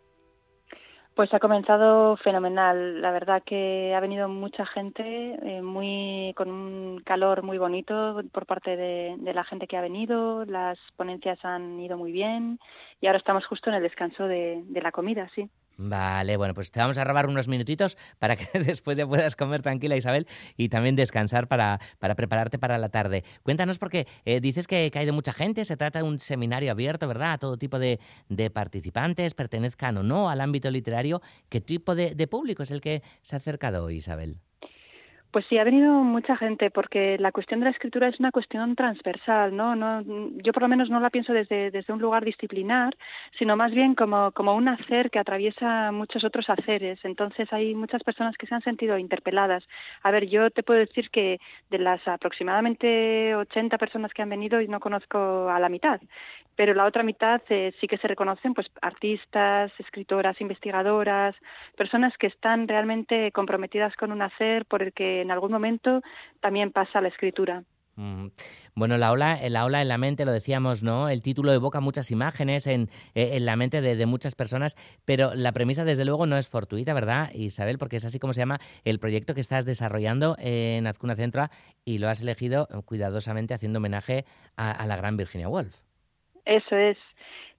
Pues 1.16 1.34
ha 1.34 1.40
comenzado 1.40 2.18
fenomenal. 2.18 3.02
La 3.02 3.12
verdad 3.12 3.44
que 3.46 3.96
ha 3.96 4.02
venido 4.02 4.28
mucha 4.28 4.66
gente, 4.66 5.40
eh, 5.42 5.62
muy 5.62 6.34
con 6.36 6.52
un 6.52 7.00
calor 7.06 7.44
muy 7.44 7.58
bonito 7.58 8.22
por 8.34 8.46
parte 8.46 8.76
de, 8.76 9.18
la 9.34 9.46
gente 9.46 9.68
que 9.68 9.78
ha 9.78 9.82
venido. 9.82 10.44
Las 10.44 10.78
ponencias 10.98 11.40
han 11.46 11.80
ido 11.80 11.98
muy 11.98 12.12
bien 12.12 12.60
y 13.00 13.08
ahora 13.08 13.20
estamos 13.20 13.46
justo 13.46 13.70
en 13.70 13.78
el 13.78 13.84
descanso 13.84 14.28
de 14.28 14.66
la 14.84 14.92
comida, 14.92 15.30
sí. 15.34 15.50
Vale, 15.80 16.38
bueno, 16.38 16.56
pues 16.56 16.72
te 16.72 16.80
vamos 16.80 16.98
a 16.98 17.04
robar 17.04 17.28
unos 17.28 17.48
minutitos 17.48 17.98
para 18.18 18.36
que 18.36 18.48
después 18.60 18.98
ya 18.98 19.06
puedas 19.06 19.36
comer 19.36 19.62
tranquila, 19.62 19.96
Isabel, 19.96 20.28
y 20.58 20.70
también 20.70 20.96
descansar 20.96 21.48
para, 21.48 21.80
para 22.00 22.16
prepararte 22.16 22.58
para 22.58 22.80
la 22.80 22.90
tarde. 22.90 23.24
Cuéntanos 23.44 23.78
porque 23.78 24.08
eh, 24.26 24.42
dices 24.42 24.66
que, 24.66 24.92
ha 24.94 25.04
ido 25.04 25.14
mucha 25.14 25.34
gente, 25.34 25.66
se 25.66 25.78
trata 25.78 26.00
de 26.00 26.06
un 26.06 26.20
seminario 26.20 26.72
abierto, 26.72 27.08
¿verdad? 27.08 27.34
A 27.34 27.38
todo 27.38 27.58
tipo 27.58 27.78
de, 27.78 28.00
participantes, 28.52 29.36
pertenezcan 29.36 29.98
o 29.98 30.04
no 30.04 30.32
al 30.32 30.42
ámbito 30.42 30.72
literario. 30.72 31.22
¿Qué 31.48 31.62
tipo 31.62 31.94
de, 31.94 32.16
de 32.16 32.28
público 32.28 32.64
es 32.64 32.72
el 32.72 32.82
que 32.82 33.04
se 33.22 33.36
ha 33.36 33.38
acercado 33.38 33.84
hoy, 33.84 33.98
Isabel? 33.98 34.47
Pues 35.38 35.46
sí, 35.50 35.60
ha 35.60 35.64
venido 35.64 35.92
mucha 35.92 36.36
gente 36.36 36.72
porque 36.72 37.16
la 37.20 37.32
cuestión 37.32 37.60
de 37.60 37.66
la 37.66 37.70
escritura 37.70 38.08
es 38.08 38.20
una 38.20 38.32
cuestión 38.32 38.76
transversal, 38.76 39.56
¿no? 39.56 39.76
no 39.76 40.02
yo 40.42 40.52
por 40.52 40.64
lo 40.64 40.68
menos 40.68 40.90
no 40.90 41.00
la 41.00 41.12
pienso 41.12 41.32
desde, 41.32 41.70
desde 41.70 41.94
un 41.94 42.02
lugar 42.02 42.26
disciplinar, 42.26 42.98
sino 43.38 43.56
más 43.56 43.72
bien 43.72 43.94
como, 43.94 44.32
como 44.32 44.56
un 44.56 44.68
hacer 44.68 45.12
que 45.12 45.20
atraviesa 45.20 45.92
muchos 45.92 46.24
otros 46.24 46.50
haceres. 46.50 46.98
Entonces 47.04 47.54
hay 47.54 47.76
muchas 47.76 48.02
personas 48.02 48.36
que 48.36 48.48
se 48.48 48.56
han 48.56 48.64
sentido 48.64 48.98
interpeladas. 48.98 49.64
A 50.02 50.10
ver, 50.10 50.26
yo 50.26 50.50
te 50.50 50.64
puedo 50.64 50.80
decir 50.80 51.12
que 51.12 51.40
de 51.70 51.78
las 51.78 52.08
aproximadamente 52.08 53.36
80 53.36 53.78
personas 53.78 54.14
que 54.16 54.24
han 54.24 54.30
venido, 54.30 54.60
no 54.64 54.80
conozco 54.80 55.52
a 55.52 55.60
la 55.60 55.70
mitad, 55.70 56.02
pero 56.58 56.74
la 56.74 56.86
otra 56.86 57.04
mitad 57.04 57.40
eh, 57.50 57.72
sí 57.80 57.88
que 57.88 58.00
se 58.00 58.08
reconocen 58.08 58.56
pues 58.56 58.68
artistas, 58.82 59.72
escritoras, 59.78 60.42
investigadoras, 60.42 61.36
personas 61.78 62.18
que 62.18 62.26
están 62.26 62.68
realmente 62.68 63.32
comprometidas 63.32 63.96
con 63.96 64.12
un 64.12 64.24
hacer 64.24 64.66
por 64.66 64.82
el 64.82 64.92
que 64.92 65.24
en 65.28 65.32
algún 65.32 65.52
momento 65.52 66.02
también 66.40 66.72
pasa 66.72 67.02
la 67.02 67.10
escritura. 67.10 67.64
Mm. 67.98 68.28
Bueno, 68.76 68.98
la 68.98 69.12
ola, 69.12 69.40
la 69.50 69.66
ola 69.66 69.82
en 69.82 69.88
la 69.88 69.98
mente, 69.98 70.24
lo 70.24 70.32
decíamos, 70.32 70.84
¿no? 70.84 71.10
El 71.10 71.24
título 71.24 71.52
evoca 71.52 71.82
muchas 71.82 72.12
imágenes 72.12 72.68
en, 72.68 72.90
eh, 73.16 73.40
la 73.40 73.56
mente 73.56 73.82
de, 73.82 74.06
muchas 74.06 74.36
personas, 74.36 74.76
pero 75.04 75.34
la 75.34 75.52
premisa, 75.52 75.84
desde 75.84 76.06
luego, 76.06 76.28
no 76.28 76.38
es 76.38 76.48
fortuita, 76.48 76.94
¿verdad, 76.94 77.32
Isabel? 77.34 77.80
Porque 77.80 77.96
es 77.96 78.06
así 78.06 78.20
como 78.20 78.34
se 78.34 78.42
llama 78.42 78.60
el 78.86 79.00
proyecto 79.00 79.34
que 79.34 79.42
estás 79.42 79.66
desarrollando 79.66 80.36
en 80.40 80.86
Azcuna 80.86 81.16
Centra 81.16 81.50
y 81.84 81.98
lo 81.98 82.08
has 82.08 82.22
elegido 82.22 82.68
cuidadosamente 82.86 83.56
haciendo 83.56 83.78
homenaje 83.78 84.26
a, 84.56 84.86
la 84.86 84.96
gran 84.96 85.18
Virginia 85.18 85.50
Woolf. 85.50 85.82
Eso 86.46 86.76
es. 86.76 86.98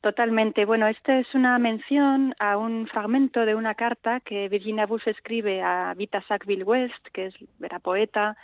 Totalmente. 0.01 0.65
Bueno, 0.65 0.87
esta 0.87 1.19
es 1.19 1.35
una 1.35 1.59
mención 1.59 2.35
a 2.39 2.57
un 2.57 2.87
fragmento 2.87 3.45
de 3.45 3.57
una 3.57 3.75
carta 3.75 4.21
que 4.21 4.49
Virginia 4.49 4.87
Woolf 4.87 5.09
escribe 5.09 5.61
a 5.61 5.93
Vita 5.95 6.23
Sackville 6.29 6.63
West, 6.63 7.09
que 7.13 7.27
es, 7.27 7.35
era 7.61 7.81
poeta, 7.81 8.37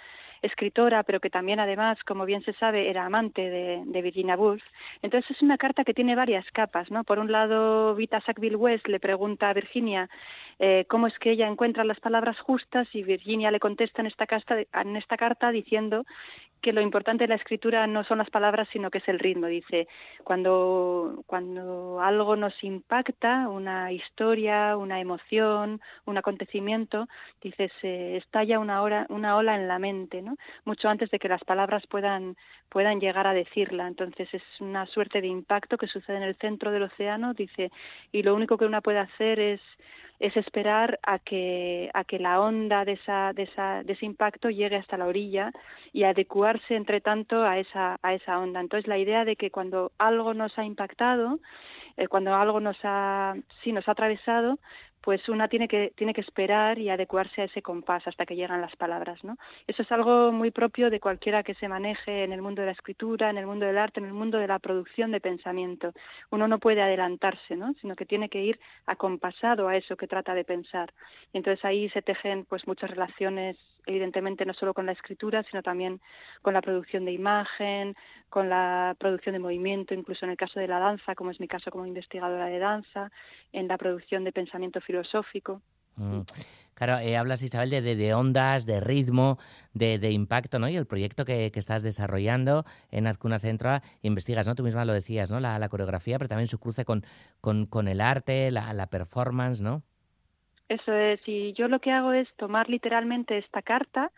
escritora, 0.44 1.02
pero 1.02 1.20
que 1.20 1.30
también 1.30 1.60
además, 1.60 1.98
como 2.04 2.24
bien 2.24 2.42
se 2.42 2.52
sabe, 2.54 2.90
era 2.90 3.04
amante 3.04 3.50
de, 3.50 4.02
Virginia 4.02 4.36
Woolf. 4.36 4.62
Entonces 5.02 5.30
es 5.30 5.42
una 5.42 5.56
carta 5.56 5.84
que 5.84 5.94
tiene 5.94 6.14
varias 6.14 6.44
capas, 6.52 6.90
¿no? 6.90 7.04
Por 7.04 7.18
un 7.18 7.32
lado, 7.32 7.94
Vita 7.94 8.20
Sackville 8.20 8.56
West 8.56 8.86
le 8.86 9.00
pregunta 9.00 9.48
a 9.48 9.54
Virginia 9.54 10.10
eh, 10.58 10.84
cómo 10.88 11.06
es 11.06 11.18
que 11.18 11.30
ella 11.30 11.48
encuentra 11.48 11.84
las 11.84 12.00
palabras 12.00 12.38
justas 12.40 12.86
y 12.92 13.02
Virginia 13.02 13.50
le 13.50 13.60
contesta 13.60 14.02
en 14.02 14.06
esta, 14.06 15.16
carta 15.16 15.50
diciendo 15.50 16.04
que 16.60 16.72
lo 16.72 16.80
importante 16.80 17.24
de 17.24 17.28
la 17.28 17.34
escritura 17.34 17.86
no 17.86 18.04
son 18.04 18.18
las 18.18 18.30
palabras, 18.30 18.68
sino 18.72 18.90
que 18.90 18.98
es 18.98 19.08
el 19.08 19.18
ritmo. 19.18 19.46
Dice, 19.46 19.86
cuando, 20.22 21.22
cuando 21.26 22.00
algo 22.00 22.36
nos 22.36 22.62
impacta, 22.64 23.48
una 23.48 23.92
historia, 23.92 24.76
una 24.76 25.00
emoción, 25.00 25.80
un 26.06 26.18
acontecimiento, 26.18 27.06
dice, 27.42 27.70
se 27.80 28.16
estalla 28.16 28.58
una, 28.58 29.07
una 29.09 29.37
ola 29.37 29.57
en 29.57 29.68
la 29.68 29.78
mente, 29.78 30.22
¿no? 30.22 30.34
Mucho 30.64 30.88
antes 30.88 31.11
de 31.11 31.18
que 31.18 31.29
las 31.29 31.42
palabras 31.44 31.87
puedan, 31.87 32.37
puedan 32.68 33.01
llegar 33.01 33.27
a 33.27 33.35
decirla. 33.35 33.87
Entonces 33.87 34.29
es 34.33 34.42
una 34.61 34.87
suerte 34.87 35.20
de 35.20 35.29
impacto 35.29 35.77
que 35.77 35.87
sucede 35.87 36.16
en 36.16 36.23
el 36.23 36.37
centro 36.37 36.70
del 36.70 36.85
océano, 36.85 37.35
dice, 37.35 37.70
y 38.12 38.23
lo 38.23 38.35
único 38.35 38.57
que 38.57 38.66
una 38.66 38.81
puede 38.81 38.99
hacer 38.99 39.38
es 39.40 39.61
es 40.24 40.38
esperar 40.38 40.98
a 41.02 41.18
que, 41.18 41.90
a 41.92 42.04
que 42.04 42.18
la 42.18 42.40
onda 42.40 42.87
de, 42.87 42.92
esa, 42.92 43.34
de, 43.34 43.42
esa, 43.42 43.82
de 43.82 43.92
ese 43.92 44.06
impacto 44.06 44.48
llegue 44.48 44.76
hasta 44.76 44.96
la 44.96 45.06
orilla 45.06 45.52
y 45.92 46.04
adecuarse, 46.04 46.76
entre 46.76 47.02
tanto, 47.02 47.44
a 47.44 47.58
esa, 47.58 47.98
a 48.02 48.14
esa 48.14 48.38
onda. 48.38 48.60
Entonces, 48.60 48.88
la 48.88 48.96
idea 48.96 49.26
de 49.26 49.37
que 49.37 49.50
cuando 49.50 49.92
algo 49.98 50.32
nos 50.32 50.58
ha 50.58 50.64
impactado, 50.64 51.40
eh, 51.98 52.08
cuando 52.08 52.34
algo 52.34 52.58
nos 52.58 52.78
ha, 52.84 53.34
sí, 53.62 53.72
nos 53.72 53.87
ha 53.87 53.92
atravesado, 53.92 54.58
pues 55.04 55.28
una 55.28 55.48
tiene 55.48 55.68
que, 55.68 55.92
tiene 55.96 56.14
que 56.14 56.22
esperar 56.22 56.78
y 56.78 56.88
adecuarse 56.88 57.42
a 57.42 57.44
ese 57.44 57.60
compás 57.60 58.08
hasta 58.08 58.24
que 58.24 58.37
llegan 58.37 58.62
las 58.62 58.74
palabras, 58.74 59.22
¿no? 59.22 59.37
Eso 59.66 59.82
es 59.82 59.92
algo 59.92 60.32
muy 60.32 60.50
propio 60.50 60.88
de 60.88 60.98
cualquiera 60.98 61.42
que 61.42 61.52
se 61.56 61.68
maneje 61.68 62.24
en 62.24 62.32
el 62.32 62.40
mundo 62.40 62.62
de 62.62 62.66
la 62.66 62.72
escritura, 62.72 63.28
en 63.28 63.37
el 63.37 63.44
mundo 63.44 63.66
del 63.66 63.76
arte, 63.76 64.00
en 64.00 64.06
el 64.06 64.14
mundo 64.14 64.38
de 64.38 64.48
la 64.48 64.58
producción 64.58 65.10
de 65.10 65.20
pensamiento. 65.20 65.92
Uno 66.30 66.48
no 66.48 66.58
puede 66.58 66.80
adelantarse, 66.80 67.54
¿no? 67.54 67.74
Sino 67.82 67.96
que 67.96 68.06
tiene 68.06 68.30
que 68.30 68.42
ir 68.42 68.58
acompasado 68.87 69.68
a 69.68 69.76
eso 69.76 69.94
que 69.94 70.06
trata 70.14 70.35
de 70.35 70.44
pensar. 70.44 70.94
Y 71.33 71.38
entonces 71.38 71.64
ahí 71.64 71.88
se 71.90 72.00
tejen 72.00 72.44
pues 72.44 72.68
muchas 72.68 72.88
relaciones, 72.90 73.57
evidentemente 73.85 74.46
no 74.46 74.55
solo 74.55 74.72
con 74.72 74.87
la 74.87 74.92
escritura, 74.92 75.42
sino 75.42 75.61
también 75.62 76.00
con 76.40 76.55
la 76.55 76.62
producción 76.62 77.05
de 77.05 77.12
imagen, 77.12 77.96
con 78.31 78.48
la 78.48 78.94
producción 78.98 79.33
de 79.33 79.40
movimiento, 79.40 79.92
incluso 79.92 80.24
en 80.24 80.31
el 80.31 80.37
caso 80.37 80.61
de 80.61 80.68
la 80.68 80.79
danza, 80.79 81.16
como 81.16 81.33
es 81.33 81.40
mi 81.40 81.48
caso 81.48 81.72
como 81.72 81.85
investigadora 81.85 82.46
de 82.46 82.61
danza, 82.61 83.11
en 83.53 83.66
la 83.66 83.77
producción 83.77 84.22
de 84.22 84.31
pensamiento 84.31 84.81
filosófico. 84.81 85.61
Mm. 85.96 86.20
Claro, 86.74 86.98
eh, 86.98 87.16
hablas 87.16 87.40
Isabel 87.42 87.70
de, 87.70 87.81
de, 87.83 88.14
ondas, 88.14 88.66
de 88.66 88.81
ritmo, 88.81 89.38
de, 89.74 90.00
de, 90.00 90.11
impacto, 90.11 90.59
¿no? 90.59 90.68
Y 90.68 90.77
el 90.77 90.87
proyecto 90.87 91.24
que, 91.24 91.53
que 91.53 91.61
estás 91.61 91.85
desarrollando 91.85 92.64
en 92.90 93.07
Azcuna 93.07 93.38
Centro 93.38 93.81
investigas, 94.03 94.48
¿no? 94.48 94.57
Tú 94.57 94.64
misma 94.64 94.85
lo 94.85 94.92
decías, 94.92 95.31
¿no? 95.31 95.38
La, 95.38 95.57
la 95.61 95.68
coreografía, 95.68 96.18
pero 96.18 96.29
también 96.29 96.48
su 96.48 96.59
cruce 96.59 96.85
con, 96.85 97.05
con, 97.40 97.66
con 97.66 97.87
el 97.87 98.00
arte, 98.00 98.50
la, 98.50 98.72
la, 98.72 98.88
performance, 98.88 99.61
¿no? 99.61 99.83
Eso 100.68 100.94
es, 100.94 101.20
y 101.27 101.53
yo 101.53 101.68
lo 101.68 101.81
que 101.81 101.90
hago 101.90 102.12
es 102.12 102.33
tomar 102.37 102.70
literalmente 102.70 103.37
esta 103.37 103.61
carta 103.61 104.11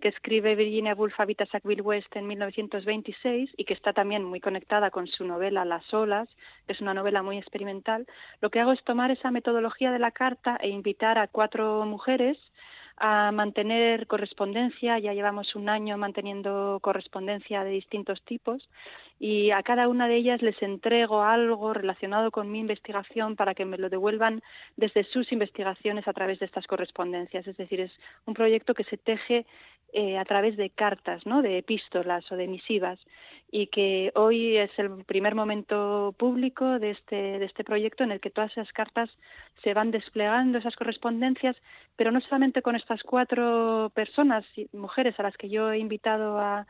que 0.00 0.08
escribe 0.08 0.56
Virginia 0.56 0.94
Woolf 0.94 1.18
a 1.20 1.24
Vita 1.24 1.46
Sackville 1.46 1.80
West 1.80 2.14
en 2.16 2.26
1926 2.26 3.50
y 3.56 3.64
que 3.64 3.74
está 3.74 3.92
también 3.92 4.24
muy 4.24 4.40
conectada 4.40 4.90
con 4.90 5.06
su 5.06 5.24
novela 5.24 5.64
Las 5.64 5.94
olas, 5.94 6.28
que 6.66 6.72
es 6.72 6.80
una 6.80 6.92
novela 6.92 7.22
muy 7.22 7.38
experimental, 7.38 8.06
lo 8.40 8.50
que 8.50 8.58
hago 8.58 8.72
es 8.72 8.82
tomar 8.82 9.12
esa 9.12 9.30
metodología 9.30 9.92
de 9.92 10.00
la 10.00 10.10
carta 10.10 10.58
e 10.60 10.68
invitar 10.68 11.18
a 11.18 11.28
cuatro 11.28 11.84
mujeres 11.86 12.36
a 13.04 13.32
mantener 13.32 14.06
correspondencia, 14.06 14.96
ya 15.00 15.12
llevamos 15.12 15.56
un 15.56 15.68
año 15.68 15.98
manteniendo 15.98 16.78
correspondencia 16.80 17.64
de 17.64 17.70
distintos 17.70 18.22
tipos 18.22 18.68
y 19.18 19.50
a 19.50 19.64
cada 19.64 19.88
una 19.88 20.06
de 20.06 20.14
ellas 20.14 20.40
les 20.40 20.62
entrego 20.62 21.24
algo 21.24 21.74
relacionado 21.74 22.30
con 22.30 22.48
mi 22.52 22.60
investigación 22.60 23.34
para 23.34 23.54
que 23.54 23.64
me 23.64 23.76
lo 23.76 23.88
devuelvan 23.88 24.40
desde 24.76 25.02
sus 25.02 25.32
investigaciones 25.32 26.06
a 26.06 26.12
través 26.12 26.38
de 26.38 26.46
estas 26.46 26.68
correspondencias. 26.68 27.44
Es 27.48 27.56
decir, 27.56 27.80
es 27.80 27.92
un 28.24 28.34
proyecto 28.34 28.72
que 28.72 28.84
se 28.84 28.98
teje 28.98 29.46
eh, 29.92 30.16
a 30.16 30.24
través 30.24 30.56
de 30.56 30.70
cartas, 30.70 31.26
¿no? 31.26 31.42
de 31.42 31.58
epístolas 31.58 32.30
o 32.32 32.36
de 32.36 32.46
misivas 32.46 32.98
y 33.50 33.66
que 33.66 34.10
hoy 34.14 34.56
es 34.56 34.70
el 34.78 35.04
primer 35.04 35.34
momento 35.34 36.14
público 36.16 36.78
de 36.78 36.92
este, 36.92 37.38
de 37.38 37.44
este 37.44 37.62
proyecto 37.62 38.02
en 38.02 38.10
el 38.10 38.18
que 38.18 38.30
todas 38.30 38.50
esas 38.52 38.72
cartas 38.72 39.10
se 39.62 39.74
van 39.74 39.90
desplegando, 39.90 40.56
esas 40.56 40.76
correspondencias, 40.76 41.56
pero 41.96 42.10
no 42.10 42.22
solamente 42.22 42.62
con 42.62 42.74
estas 42.92 43.08
cuatro 43.08 43.90
personas, 43.94 44.44
mujeres 44.72 45.18
a 45.18 45.22
las 45.22 45.34
que 45.38 45.48
yo 45.48 45.70
he 45.72 45.78
invitado 45.78 46.38
a, 46.38 46.66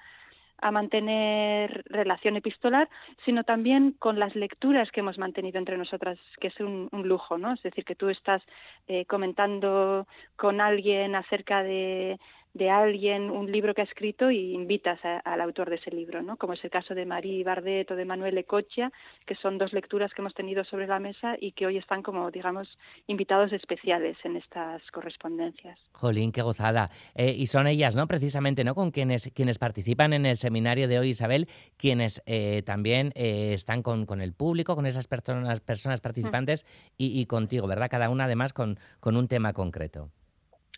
mantener 0.70 1.82
relación 1.86 2.36
epistolar, 2.36 2.88
sino 3.24 3.42
también 3.42 3.96
con 3.98 4.20
las 4.20 4.36
lecturas 4.36 4.92
que 4.92 5.00
hemos 5.00 5.18
mantenido 5.18 5.58
entre 5.58 5.76
nosotras, 5.76 6.20
que 6.40 6.46
es 6.46 6.60
un, 6.60 6.88
lujo, 6.92 7.36
¿no? 7.36 7.54
Es 7.54 7.62
decir, 7.64 7.84
que 7.84 7.96
tú 7.96 8.10
estás 8.10 8.40
eh, 8.86 9.04
comentando 9.06 10.06
con 10.36 10.60
alguien 10.60 11.16
acerca 11.16 11.64
de 11.64 12.20
de 12.54 12.70
alguien 12.70 13.30
un 13.30 13.50
libro 13.50 13.74
que 13.74 13.80
ha 13.80 13.84
escrito 13.84 14.30
y 14.30 14.52
invitas 14.52 15.00
al 15.02 15.40
autor 15.40 15.70
de 15.70 15.76
ese 15.76 15.90
libro, 15.90 16.22
¿no? 16.22 16.36
Como 16.36 16.52
es 16.52 16.62
el 16.64 16.70
caso 16.70 16.94
de 16.94 17.06
Marie 17.06 17.44
Bardet 17.44 17.90
o 17.90 17.96
de 17.96 18.04
Manuel 18.04 18.36
Ecochia, 18.36 18.92
que 19.26 19.34
son 19.34 19.58
dos 19.58 19.72
lecturas 19.72 20.12
que 20.12 20.20
hemos 20.20 20.34
tenido 20.34 20.64
sobre 20.64 20.86
la 20.86 20.98
mesa 20.98 21.36
y 21.40 21.52
que 21.52 21.66
hoy 21.66 21.78
están 21.78 22.02
como, 22.02 22.30
digamos, 22.30 22.78
invitados 23.06 23.52
especiales 23.52 24.16
en 24.24 24.36
estas 24.36 24.82
correspondencias. 24.90 25.78
Jolín, 25.92 26.32
qué 26.32 26.42
gozada. 26.42 26.90
Eh, 27.14 27.34
y 27.36 27.46
son 27.46 27.66
ellas, 27.66 27.96
¿no? 27.96 28.06
Precisamente, 28.06 28.64
¿no? 28.64 28.74
Con 28.74 28.90
quienes, 28.90 29.30
quienes 29.34 29.58
participan 29.58 30.12
en 30.12 30.26
el 30.26 30.36
seminario 30.36 30.88
de 30.88 30.98
hoy, 30.98 31.10
Isabel, 31.10 31.48
quienes 31.78 32.22
eh, 32.26 32.62
también 32.66 33.12
eh, 33.14 33.54
están 33.54 33.82
con, 33.82 34.04
con, 34.04 34.20
el 34.20 34.34
público, 34.34 34.74
con 34.74 34.86
esas 34.86 35.06
personas, 35.06 35.60
personas 35.60 36.00
participantes 36.00 36.66
y, 36.98 37.18
y, 37.18 37.26
contigo, 37.26 37.66
¿verdad? 37.66 37.88
Cada 37.90 38.10
una 38.10 38.24
además 38.24 38.52
con, 38.52 38.78
con 39.00 39.16
un 39.16 39.28
tema 39.28 39.52
concreto. 39.52 40.10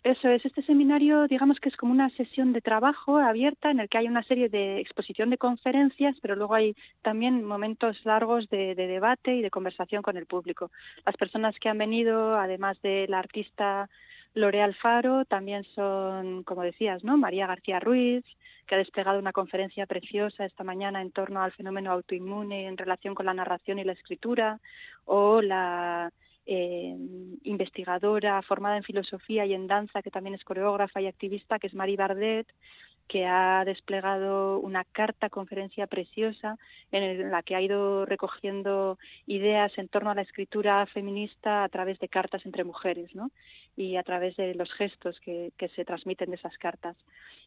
Eso 0.05 0.29
es, 0.29 0.45
este 0.45 0.61
seminario 0.61 1.27
digamos 1.27 1.59
que 1.59 1.67
es 1.67 1.75
como 1.75 1.91
una 1.91 2.11
sesión 2.11 2.53
de 2.53 2.61
trabajo 2.61 3.17
abierta 3.17 3.71
en 3.71 3.79
el 3.79 3.89
que 3.89 3.97
hay 3.97 4.07
una 4.07 4.21
serie 4.21 4.49
de 4.49 4.79
exposición 4.79 5.31
de 5.31 5.39
conferencias, 5.39 6.15
pero 6.21 6.35
luego 6.35 6.53
hay 6.53 6.75
también 7.01 7.43
momentos 7.43 7.99
largos 8.05 8.47
de, 8.49 8.75
debate 8.75 9.33
y 9.33 9.41
de 9.41 9.49
conversación 9.49 10.03
con 10.03 10.15
el 10.15 10.27
público. 10.27 10.69
Las 11.07 11.17
personas 11.17 11.55
que 11.59 11.69
han 11.69 11.79
venido, 11.79 12.37
además 12.37 12.79
de 12.83 13.07
la 13.09 13.17
artista 13.17 13.89
Lore 14.35 14.61
Alfaro, 14.61 15.25
también 15.25 15.63
son, 15.73 16.43
como 16.43 16.61
decías, 16.61 17.03
¿no? 17.03 17.17
María 17.17 17.47
García 17.47 17.79
Ruiz, 17.79 18.23
que 18.67 18.75
ha 18.75 18.77
desplegado 18.77 19.17
una 19.17 19.33
conferencia 19.33 19.87
preciosa 19.87 20.45
esta 20.45 20.63
mañana 20.63 21.01
en 21.01 21.09
torno 21.09 21.41
al 21.41 21.51
fenómeno 21.53 21.91
autoinmune 21.91 22.67
en 22.67 22.77
relación 22.77 23.15
con 23.15 23.25
la 23.25 23.33
narración 23.33 23.79
y 23.79 23.83
la 23.83 23.93
escritura, 23.93 24.59
o 25.05 25.41
la 25.41 26.11
eh, 26.45 26.95
investigadora 27.43 28.41
formada 28.41 28.77
en 28.77 28.83
filosofía 28.83 29.45
y 29.45 29.53
en 29.53 29.67
danza, 29.67 30.01
que 30.01 30.11
también 30.11 30.35
es 30.35 30.43
coreógrafa 30.43 31.01
y 31.01 31.07
activista, 31.07 31.59
que 31.59 31.67
es 31.67 31.73
Marie 31.73 31.97
Bardet, 31.97 32.47
que 33.07 33.25
ha 33.25 33.63
desplegado 33.65 34.59
una 34.59 34.83
carta 34.83 35.29
conferencia 35.29 35.85
preciosa 35.87 36.57
en 36.91 37.29
la 37.29 37.43
que 37.43 37.55
ha 37.55 37.61
ido 37.61 38.05
recogiendo 38.05 38.97
ideas 39.27 39.77
en 39.77 39.87
torno 39.87 40.09
a 40.09 40.15
la 40.15 40.23
escritura 40.23 40.85
feminista 40.87 41.63
a 41.63 41.69
través 41.69 41.99
de 41.99 42.07
cartas 42.07 42.45
entre 42.45 42.63
mujeres 42.63 43.13
¿no? 43.13 43.29
y 43.77 43.97
a 43.97 44.03
través 44.03 44.35
de 44.37 44.55
los 44.55 44.73
gestos 44.73 45.19
que, 45.19 45.51
se 45.75 45.85
transmiten 45.85 46.31
de 46.31 46.37
esas 46.37 46.57
cartas. 46.57 46.95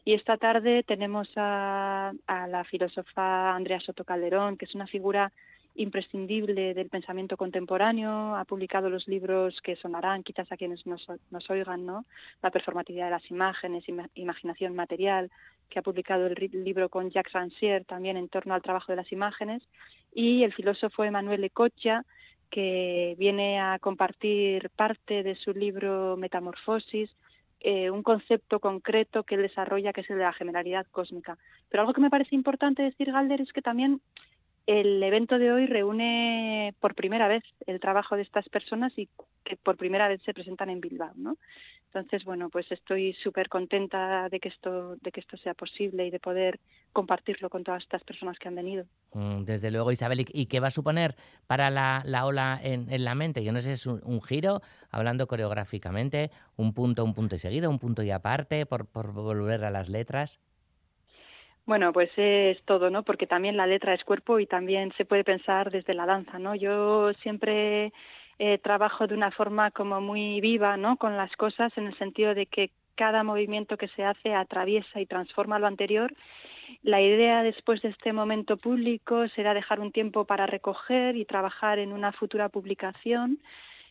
Y 0.05 0.15
esta 0.15 0.37
tarde 0.37 0.85
tenemos 0.85 1.29
a 1.37 2.13
la 2.27 2.65
filósofa 2.65 3.55
Andrea 3.55 3.81
Soto 3.81 4.05
Calderón, 4.05 4.57
que 4.57 4.65
es 4.65 4.75
una 4.75 4.87
figura 4.87 5.33
imprescindible 5.79 6.75
del 6.75 6.89
pensamiento 6.89 7.37
contemporáneo, 7.37 8.35
ha 8.35 8.45
publicado 8.45 8.91
los 8.91 9.07
libros 9.07 9.61
que 9.63 9.77
sonarán 9.77 10.25
quizás 10.25 10.51
a 10.51 10.57
quienes 10.57 10.85
nos, 10.87 11.09
oigan, 11.49 11.87
¿no? 11.87 12.05
La 12.43 12.51
performatividad 12.51 13.07
de 13.07 13.13
las 13.13 13.31
imágenes, 13.31 13.85
imaginación 14.15 14.75
material, 14.75 15.31
que 15.71 15.79
ha 15.79 15.83
publicado 15.83 16.27
el 16.27 16.51
libro 16.65 16.89
con 16.89 17.11
Jacques 17.11 17.33
Rancière 17.33 17.87
también 17.87 18.17
en 18.17 18.29
torno 18.29 18.55
al 18.55 18.63
trabajo 18.63 18.91
de 18.91 18.97
las 18.97 19.13
imágenes, 19.13 19.63
y 20.13 20.43
el 20.43 20.53
filósofo 20.53 21.05
Emanuel 21.05 21.45
Ecocha, 21.45 22.05
que 22.51 23.15
viene 23.19 23.61
a 23.61 23.79
compartir 23.79 24.71
parte 24.71 25.23
de 25.23 25.37
su 25.37 25.53
libro 25.53 26.17
Metamorfosis, 26.17 27.11
eh, 27.61 27.91
un 27.91 28.03
concepto 28.03 28.61
concreto 28.61 29.25
que 29.25 29.35
él 29.37 29.43
desarrolla, 29.43 29.93
que 29.93 30.01
es 30.01 30.11
el 30.11 30.19
de 30.19 30.25
la 30.25 30.33
generalidad 30.33 30.87
cósmica. 30.91 31.39
Pero 31.69 31.83
algo 31.83 31.93
que 31.93 32.01
me 32.01 32.11
parece 32.11 32.35
importante 32.35 32.83
decir, 32.83 33.13
Galder, 33.13 33.41
es 33.41 33.53
que 33.53 33.63
también 33.63 34.01
el 34.69 35.03
evento 35.03 35.39
de 35.39 35.51
hoy 35.51 35.65
reúne 35.65 36.75
por 36.79 36.95
primera 36.95 37.27
vez 37.27 37.43
el 37.67 37.81
trabajo 37.81 38.17
de 38.17 38.23
estas 38.23 38.51
personas 38.51 38.93
y 38.99 39.09
que 39.43 39.57
por 39.57 39.79
primera 39.79 40.09
vez 40.09 40.21
se 40.23 40.35
presentan 40.35 40.69
en 40.69 40.83
Bilbao, 40.83 41.13
¿no? 41.17 41.39
Entonces, 41.87 42.23
bueno, 42.27 42.51
pues 42.51 42.71
estoy 42.71 43.15
súper 43.15 43.49
contenta 43.49 44.29
de 44.29 44.39
que 44.41 44.51
esto 44.51 44.97
de 44.97 45.11
que 45.11 45.21
esto 45.21 45.39
sea 45.39 45.55
posible 45.55 46.07
y 46.07 46.11
de 46.11 46.21
poder 46.21 46.61
compartirlo 46.93 47.49
con 47.49 47.65
todas 47.65 47.83
estas 47.83 48.05
personas 48.05 48.39
que 48.39 48.49
han 48.49 48.57
venido. 48.57 48.85
Mm, 49.15 49.45
desde 49.45 49.71
luego, 49.71 49.91
Isabel, 49.91 50.27
¿y 50.31 50.47
qué 50.47 50.61
va 50.61 50.67
a 50.67 50.71
suponer 50.71 51.17
para 51.47 51.71
la, 51.71 52.27
ola 52.27 52.61
en, 52.63 52.87
la 53.03 53.15
mente? 53.15 53.43
Yo 53.43 53.53
no 53.53 53.63
sé, 53.63 53.73
es 53.73 53.87
un, 53.87 54.21
giro, 54.21 54.61
hablando 54.91 55.27
coreográficamente, 55.27 56.31
un 56.57 56.75
punto, 56.75 57.07
un 57.07 57.15
punto 57.15 57.37
y 57.37 57.39
seguido, 57.39 57.71
un 57.71 57.79
punto 57.79 58.03
y 58.03 58.11
aparte, 58.11 58.67
por, 58.67 58.87
por 58.87 59.15
volver 59.15 59.65
a 59.65 59.71
las 59.71 59.89
letras. 59.89 60.39
Bueno, 61.69 61.93
pues 61.93 62.11
es 62.17 62.63
todo, 62.65 62.89
¿no? 62.89 63.03
Porque 63.03 63.27
también 63.27 63.59
la 63.59 63.67
letra 63.67 63.93
es 63.93 64.03
cuerpo 64.03 64.41
y 64.41 64.47
también 64.47 64.91
se 64.97 65.05
puede 65.05 65.23
pensar 65.23 65.71
desde 65.71 65.93
la 65.93 66.07
danza, 66.07 66.39
¿no? 66.39 66.55
Yo 66.55 67.13
siempre 67.21 67.93
eh, 68.39 68.57
trabajo 68.57 69.07
de 69.07 69.15
una 69.15 69.31
forma 69.31 69.71
como 69.71 70.01
muy 70.01 70.41
viva, 70.41 70.79
¿no? 70.79 70.97
Con 70.97 71.19
las 71.19 71.31
cosas 71.37 71.71
en 71.77 71.87
el 71.87 71.99
sentido 71.99 72.35
de 72.35 72.47
que 72.47 72.71
cada 72.95 73.23
movimiento 73.23 73.77
que 73.77 73.89
se 73.89 74.03
hace 74.03 74.33
atraviesa 74.33 74.99
y 74.99 75.05
transforma 75.05 75.59
lo 75.59 75.67
anterior. 75.67 76.15
La 76.83 77.03
idea 77.03 77.43
después 77.43 77.83
de 77.83 77.91
este 77.91 78.15
momento 78.15 78.57
público 78.57 79.29
será 79.29 79.53
dejar 79.53 79.79
un 79.81 79.93
tiempo 79.93 80.25
para 80.25 80.47
recoger 80.47 81.17
y 81.17 81.27
trabajar 81.27 81.79
en 81.79 81.93
una 81.93 82.13
futura 82.13 82.49
publicación 82.49 83.41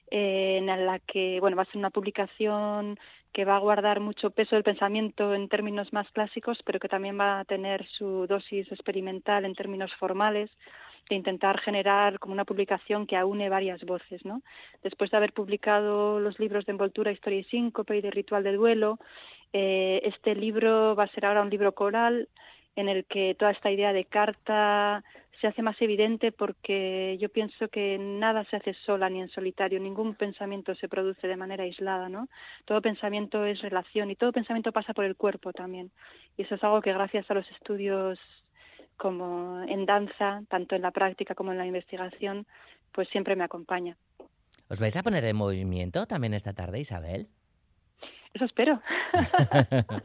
en 0.10 0.66
la 0.66 1.00
que 1.00 1.40
bueno 1.40 1.58
va 1.58 1.64
a 1.64 1.66
ser 1.66 1.78
una 1.78 1.90
publicación 1.90 2.98
que 3.34 3.46
va 3.46 3.58
a 3.58 3.60
guardar 3.60 4.00
mucho 4.00 4.32
peso 4.32 4.56
del 4.56 4.64
pensamiento 4.64 5.34
en 5.36 5.50
términos 5.50 5.94
más 5.94 6.10
clásicos, 6.12 6.62
pero 6.66 6.80
que 6.80 6.90
también 6.90 7.20
va 7.20 7.40
a 7.40 7.46
tener 7.46 7.86
su 7.86 8.26
dosis 8.28 8.72
experimental 8.72 9.46
en 9.46 9.54
términos 9.54 9.94
formales 9.96 10.50
de 11.10 11.16
intentar 11.16 11.60
generar 11.60 12.20
como 12.20 12.34
una 12.34 12.46
publicación 12.46 13.08
que 13.08 13.16
aúne 13.16 13.50
varias 13.50 13.84
voces, 13.84 14.26
¿no? 14.26 14.42
Después 14.84 15.12
de 15.12 15.18
haber 15.18 15.34
publicado 15.34 16.20
los 16.20 16.40
libros 16.40 16.66
de 16.66 16.72
envoltura, 16.74 17.12
historia 17.12 17.40
y 17.40 17.44
síncope 17.46 17.98
y 17.98 18.02
de 18.02 18.12
ritual 18.12 18.44
de 18.44 18.54
duelo, 18.54 19.00
eh, 19.54 20.02
este 20.04 20.36
libro 20.36 20.96
va 20.96 21.04
a 21.04 21.10
ser 21.10 21.26
ahora 21.26 21.42
un 21.42 21.50
libro 21.50 21.74
coral 21.74 22.28
en 22.78 22.90
el 22.90 23.06
que 23.06 23.36
toda 23.36 23.52
esta 23.52 23.72
idea 23.72 23.92
de 23.92 24.06
carta 24.06 25.04
se 25.42 25.48
hace 25.48 25.64
más 25.64 25.82
evidente 25.82 26.32
porque 26.32 27.18
yo 27.20 27.30
pienso 27.30 27.68
que 27.70 27.98
nada 27.98 28.46
se 28.46 28.56
hace 28.56 28.74
sola 28.86 29.10
ni 29.10 29.20
en 29.20 29.30
solitario, 29.30 29.80
ningún 29.80 30.14
pensamiento 30.14 30.76
se 30.76 30.88
produce 30.88 31.28
de 31.28 31.36
manera 31.36 31.64
aislada, 31.64 32.08
¿no? 32.08 32.30
Todo 32.66 32.82
pensamiento 32.82 33.46
es 33.46 33.62
relación 33.62 34.12
y 34.12 34.16
todo 34.16 34.32
pensamiento 34.32 34.72
pasa 34.72 34.94
por 34.94 35.06
el 35.06 35.16
cuerpo 35.16 35.54
también. 35.54 35.92
Y 36.38 36.44
eso 36.44 36.56
es 36.56 36.64
algo 36.64 36.82
que 36.82 36.94
gracias 36.94 37.30
a 37.30 37.34
los 37.34 37.50
estudios 37.52 38.20
como 38.96 39.64
en 39.68 39.88
danza, 39.88 40.44
tanto 40.48 40.76
en 40.76 40.84
la 40.84 40.92
práctica 40.92 41.34
como 41.34 41.52
en 41.52 41.58
la 41.58 41.66
investigación, 41.66 42.46
pues 42.92 43.10
siempre 43.10 43.36
me 43.36 43.44
acompaña. 43.44 43.98
¿Os 44.70 44.80
vais 44.80 44.98
a 44.98 45.04
poner 45.04 45.26
en 45.26 45.36
movimiento 45.36 46.06
también 46.06 46.36
esta 46.36 46.54
tarde, 46.54 46.80
Isabel? 46.80 47.28
Eso 48.34 48.46
espero. 48.46 48.82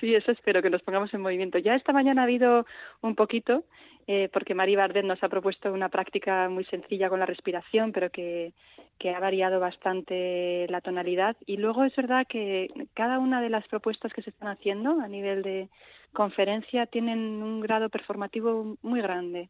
sí, 0.00 0.14
eso 0.14 0.32
espero, 0.32 0.62
que 0.62 0.70
nos 0.70 0.82
pongamos 0.82 1.12
en 1.14 1.20
movimiento. 1.20 1.58
Ya 1.58 1.74
esta 1.74 1.92
mañana 1.92 2.22
ha 2.22 2.24
habido 2.24 2.66
un 3.00 3.14
poquito, 3.14 3.64
eh, 4.06 4.28
porque 4.32 4.54
Marie 4.54 4.76
Bardet 4.76 5.04
nos 5.04 5.22
ha 5.22 5.28
propuesto 5.28 5.72
una 5.72 5.88
práctica 5.88 6.48
muy 6.48 6.64
sencilla 6.64 7.08
con 7.08 7.20
la 7.20 7.26
respiración, 7.26 7.92
pero 7.92 8.10
que, 8.10 8.52
que 8.98 9.14
ha 9.14 9.20
variado 9.20 9.60
bastante 9.60 10.66
la 10.68 10.80
tonalidad. 10.80 11.36
Y 11.46 11.56
luego 11.56 11.84
es 11.84 11.94
verdad 11.96 12.26
que 12.28 12.68
cada 12.94 13.18
una 13.18 13.40
de 13.40 13.50
las 13.50 13.66
propuestas 13.68 14.12
que 14.12 14.22
se 14.22 14.30
están 14.30 14.48
haciendo 14.48 15.00
a 15.00 15.08
nivel 15.08 15.42
de 15.42 15.68
conferencia 16.12 16.86
tienen 16.86 17.18
un 17.42 17.60
grado 17.60 17.88
performativo 17.88 18.76
muy 18.82 19.00
grande. 19.00 19.48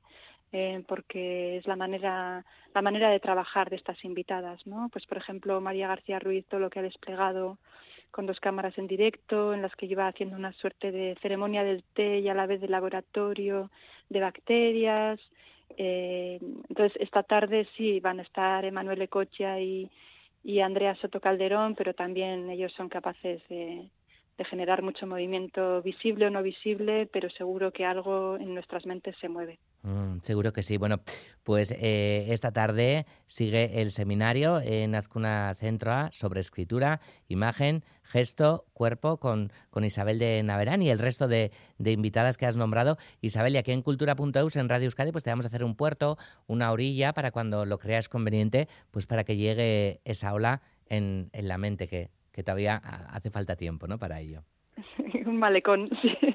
Eh, 0.56 0.84
porque 0.86 1.56
es 1.56 1.66
la 1.66 1.74
manera 1.74 2.44
la 2.72 2.80
manera 2.80 3.10
de 3.10 3.18
trabajar 3.18 3.70
de 3.70 3.74
estas 3.74 4.04
invitadas, 4.04 4.64
¿no? 4.68 4.88
Pues 4.88 5.04
por 5.04 5.18
ejemplo 5.18 5.60
María 5.60 5.88
García 5.88 6.20
Ruiz 6.20 6.46
todo 6.46 6.60
lo 6.60 6.70
que 6.70 6.78
ha 6.78 6.82
desplegado 6.82 7.58
con 8.12 8.26
dos 8.26 8.38
cámaras 8.38 8.78
en 8.78 8.86
directo, 8.86 9.52
en 9.52 9.62
las 9.62 9.74
que 9.74 9.88
lleva 9.88 10.06
haciendo 10.06 10.36
una 10.36 10.52
suerte 10.52 10.92
de 10.92 11.16
ceremonia 11.20 11.64
del 11.64 11.82
té 11.82 12.20
y 12.20 12.28
a 12.28 12.34
la 12.34 12.46
vez 12.46 12.60
de 12.60 12.68
laboratorio 12.68 13.72
de 14.08 14.20
bacterias. 14.20 15.18
Eh, 15.76 16.38
entonces, 16.68 16.96
esta 17.00 17.24
tarde 17.24 17.66
sí 17.76 17.98
van 17.98 18.20
a 18.20 18.22
estar 18.22 18.64
Emanuel 18.64 19.02
Ecocha 19.02 19.58
y, 19.58 19.90
y 20.44 20.60
Andrea 20.60 20.94
Soto 20.94 21.18
Calderón, 21.20 21.74
pero 21.74 21.94
también 21.94 22.48
ellos 22.48 22.72
son 22.74 22.88
capaces 22.88 23.42
de, 23.48 23.88
de 24.36 24.44
generar 24.44 24.82
mucho 24.82 25.06
movimiento 25.06 25.80
visible 25.82 26.26
o 26.26 26.30
no 26.30 26.42
visible, 26.42 27.06
pero 27.12 27.30
seguro 27.30 27.72
que 27.72 27.84
algo 27.84 28.36
en 28.36 28.54
nuestras 28.54 28.84
mentes 28.84 29.16
se 29.20 29.28
mueve. 29.28 29.60
Mm, 29.82 30.20
seguro 30.22 30.52
que 30.52 30.62
sí. 30.62 30.76
Bueno, 30.76 31.00
pues 31.44 31.72
eh, 31.72 32.26
esta 32.30 32.50
tarde 32.50 33.06
sigue 33.26 33.80
el 33.80 33.92
seminario 33.92 34.60
en 34.60 34.94
Azcuna 34.94 35.54
Centro 35.54 35.92
A 35.92 36.10
sobre 36.12 36.40
escritura, 36.40 37.00
imagen, 37.28 37.84
gesto, 38.02 38.64
cuerpo 38.72 39.18
con, 39.18 39.52
con 39.70 39.84
Isabel 39.84 40.18
de 40.18 40.42
Naverán 40.42 40.82
y 40.82 40.90
el 40.90 40.98
resto 40.98 41.28
de, 41.28 41.52
invitadas 41.78 42.36
que 42.36 42.46
has 42.46 42.56
nombrado. 42.56 42.96
Isabel, 43.20 43.54
y 43.54 43.58
aquí 43.58 43.70
en 43.70 43.82
cultura.eus, 43.82 44.56
en 44.56 44.68
Radio 44.68 44.86
Euskadi, 44.86 45.12
pues 45.12 45.22
te 45.22 45.30
vamos 45.30 45.46
a 45.46 45.48
hacer 45.48 45.62
un 45.62 45.76
puerto, 45.76 46.18
una 46.48 46.72
orilla 46.72 47.12
para 47.12 47.30
cuando 47.30 47.66
lo 47.66 47.78
creas 47.78 48.08
conveniente, 48.08 48.68
pues 48.90 49.06
para 49.06 49.22
que 49.22 49.36
llegue 49.36 50.00
esa 50.04 50.32
ola 50.32 50.62
en, 50.86 51.30
en 51.32 51.46
la 51.46 51.58
mente 51.58 51.86
que, 51.86 52.10
que 52.34 52.42
todavía 52.42 52.76
hace 52.76 53.30
falta 53.30 53.54
tiempo, 53.54 53.86
¿no? 53.86 53.96
Para 53.96 54.20
ello. 54.20 54.42
Un 55.26 55.38
malecón, 55.38 55.88
sí, 56.02 56.33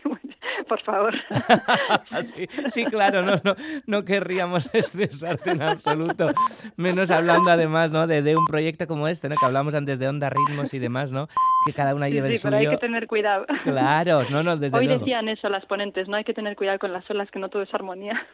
por 0.69 0.82
favor. 0.82 1.13
sí, 2.69 2.86
claro, 2.86 3.23
no, 3.23 3.34
no, 3.43 3.55
no, 3.86 4.05
querríamos 4.05 4.69
estresarte 4.73 5.51
en 5.51 5.62
absoluto, 5.62 6.32
menos 6.77 7.12
hablando 7.12 7.51
además 7.51 7.91
¿no? 7.91 8.08
de, 8.08 8.21
de, 8.21 8.38
un 8.38 8.45
proyecto 8.45 8.88
como 8.88 9.10
este, 9.10 9.27
¿no? 9.27 9.36
que 9.36 9.45
hablamos 9.45 9.75
antes 9.75 9.99
de 9.99 10.08
onda, 10.08 10.29
ritmos 10.29 10.73
y 10.73 10.79
demás, 10.79 11.12
¿no? 11.12 11.27
que 11.65 11.73
cada 11.73 11.93
una 11.93 12.08
lleve 12.08 12.29
sí, 12.29 12.36
el 12.36 12.41
pero 12.41 12.58
hay 12.58 12.69
que 12.69 12.77
tener 12.77 13.08
cuidado. 13.08 13.45
Claro, 13.63 14.23
no, 14.29 14.43
no, 14.43 14.55
desde 14.55 14.77
Hoy 14.77 14.86
luego. 14.86 14.99
decían 14.99 15.27
eso 15.27 15.49
las 15.49 15.65
ponentes, 15.65 16.08
no 16.08 16.15
hay 16.15 16.23
que 16.23 16.34
tener 16.34 16.55
cuidado 16.55 16.79
con 16.79 16.93
las 16.93 17.10
olas, 17.10 17.29
que 17.32 17.39
no 17.39 17.49
todo 17.49 17.63
es 17.63 17.73
armonía. 17.73 18.25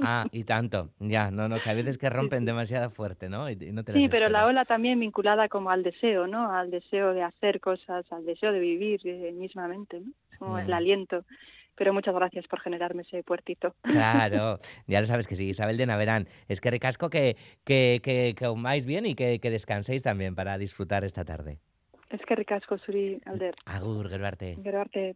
Ah, 0.00 0.26
y 0.32 0.44
tanto, 0.44 0.90
ya, 0.98 1.30
no, 1.30 1.48
no, 1.48 1.60
que 1.60 1.70
a 1.70 1.74
veces 1.74 1.98
que 1.98 2.08
rompen 2.08 2.44
demasiado 2.44 2.90
fuerte, 2.90 3.28
¿no? 3.28 3.50
Y, 3.50 3.56
no 3.56 3.82
te 3.82 3.92
sí, 3.92 4.08
pero 4.08 4.28
la 4.28 4.46
ola 4.46 4.64
también 4.64 5.00
vinculada 5.00 5.48
como 5.48 5.70
al 5.70 5.82
deseo, 5.82 6.26
¿no? 6.26 6.52
Al 6.52 6.70
deseo 6.70 7.12
de 7.12 7.22
hacer 7.22 7.60
cosas, 7.60 8.10
al 8.12 8.24
deseo 8.24 8.52
de 8.52 8.60
vivir 8.60 9.00
eh, 9.04 9.32
mismamente, 9.32 10.00
¿no? 10.00 10.12
Como 10.38 10.58
el 10.58 10.68
mm. 10.68 10.72
aliento 10.72 11.24
pero 11.80 11.94
muchas 11.94 12.14
gracias 12.14 12.46
por 12.46 12.60
generarme 12.60 13.00
ese 13.00 13.22
puertito. 13.22 13.74
Claro, 13.80 14.58
ya 14.86 15.00
lo 15.00 15.06
sabes 15.06 15.26
que 15.26 15.34
sí, 15.34 15.48
Isabel 15.48 15.78
de 15.78 15.86
Naverán. 15.86 16.28
Es 16.46 16.60
que 16.60 16.70
recasco 16.70 17.08
que, 17.08 17.38
que, 17.64 18.02
que, 18.02 18.34
que 18.36 18.84
bien 18.84 19.06
y 19.06 19.14
que, 19.14 19.38
que 19.38 19.48
descanséis 19.48 20.02
también 20.02 20.34
para 20.34 20.58
disfrutar 20.58 21.04
esta 21.04 21.24
tarde. 21.24 21.56
Eskerrik 22.10 22.52
asko 22.52 22.76
zuri 22.76 23.22
alder. 23.24 23.54
Agur, 23.64 24.10
gero 24.10 24.26
arte. 24.26 24.58
Gero 24.62 24.82
arte. 24.82 25.14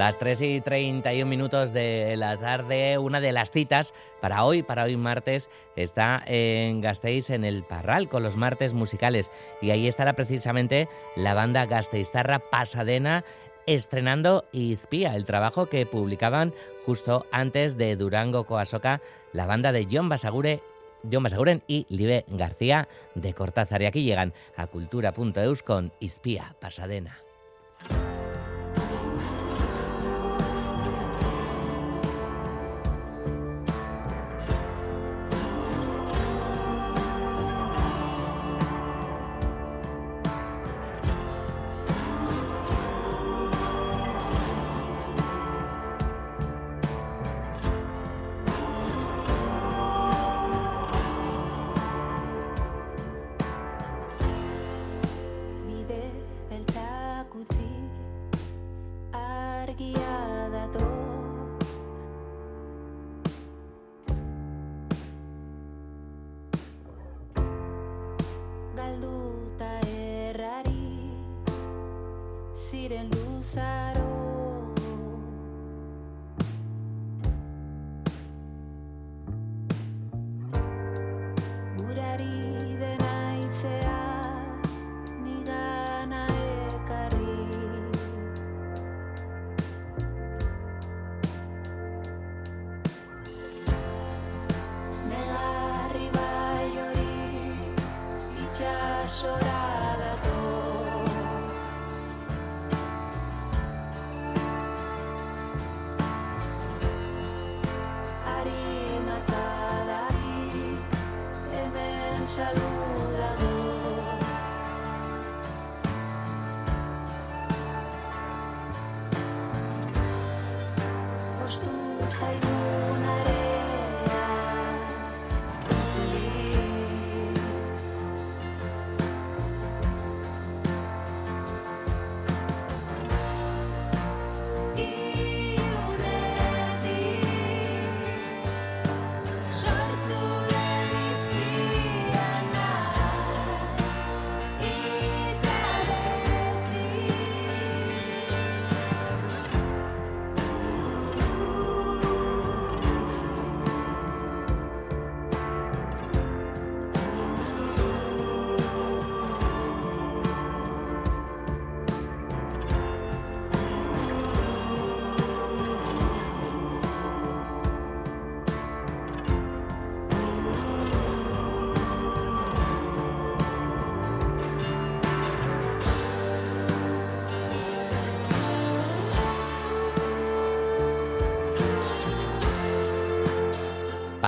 Las 0.00 0.16
3 0.16 0.40
y 0.40 0.60
31 0.62 1.28
minutos 1.28 1.74
de 1.74 2.16
la 2.16 2.38
tarde, 2.38 2.96
una 2.96 3.20
de 3.20 3.32
las 3.32 3.50
citas 3.50 3.92
para 4.22 4.44
hoy, 4.44 4.62
para 4.62 4.84
hoy 4.84 4.96
martes, 4.96 5.50
está 5.76 6.22
en 6.24 6.80
Gasteiz 6.80 7.28
en 7.28 7.44
el 7.44 7.64
Parral 7.64 8.08
con 8.08 8.22
los 8.22 8.34
martes 8.34 8.72
musicales. 8.72 9.30
Y 9.60 9.72
ahí 9.72 9.86
estará 9.86 10.14
precisamente 10.14 10.88
la 11.16 11.34
banda 11.34 11.66
gasteiztarra 11.66 12.38
Pasadena 12.38 13.26
estrenando 13.66 14.46
Ispía, 14.52 15.14
el 15.16 15.26
trabajo 15.26 15.66
que 15.66 15.84
publicaban 15.84 16.54
justo 16.86 17.26
antes 17.30 17.76
de 17.76 17.94
Durango 17.94 18.44
Coasoca, 18.44 19.02
la 19.34 19.44
banda 19.44 19.70
de 19.70 19.86
John 19.92 20.08
Basagure 20.08 20.62
John 21.12 21.24
Basaguren 21.24 21.62
y 21.66 21.84
Libe 21.90 22.24
García 22.28 22.88
de 23.14 23.34
Cortázar. 23.34 23.82
Y 23.82 23.84
aquí 23.84 24.02
llegan 24.02 24.32
a 24.56 24.66
cultura.eus 24.66 25.62
con 25.62 25.92
Ispía, 26.00 26.56
Pasadena. 26.58 27.18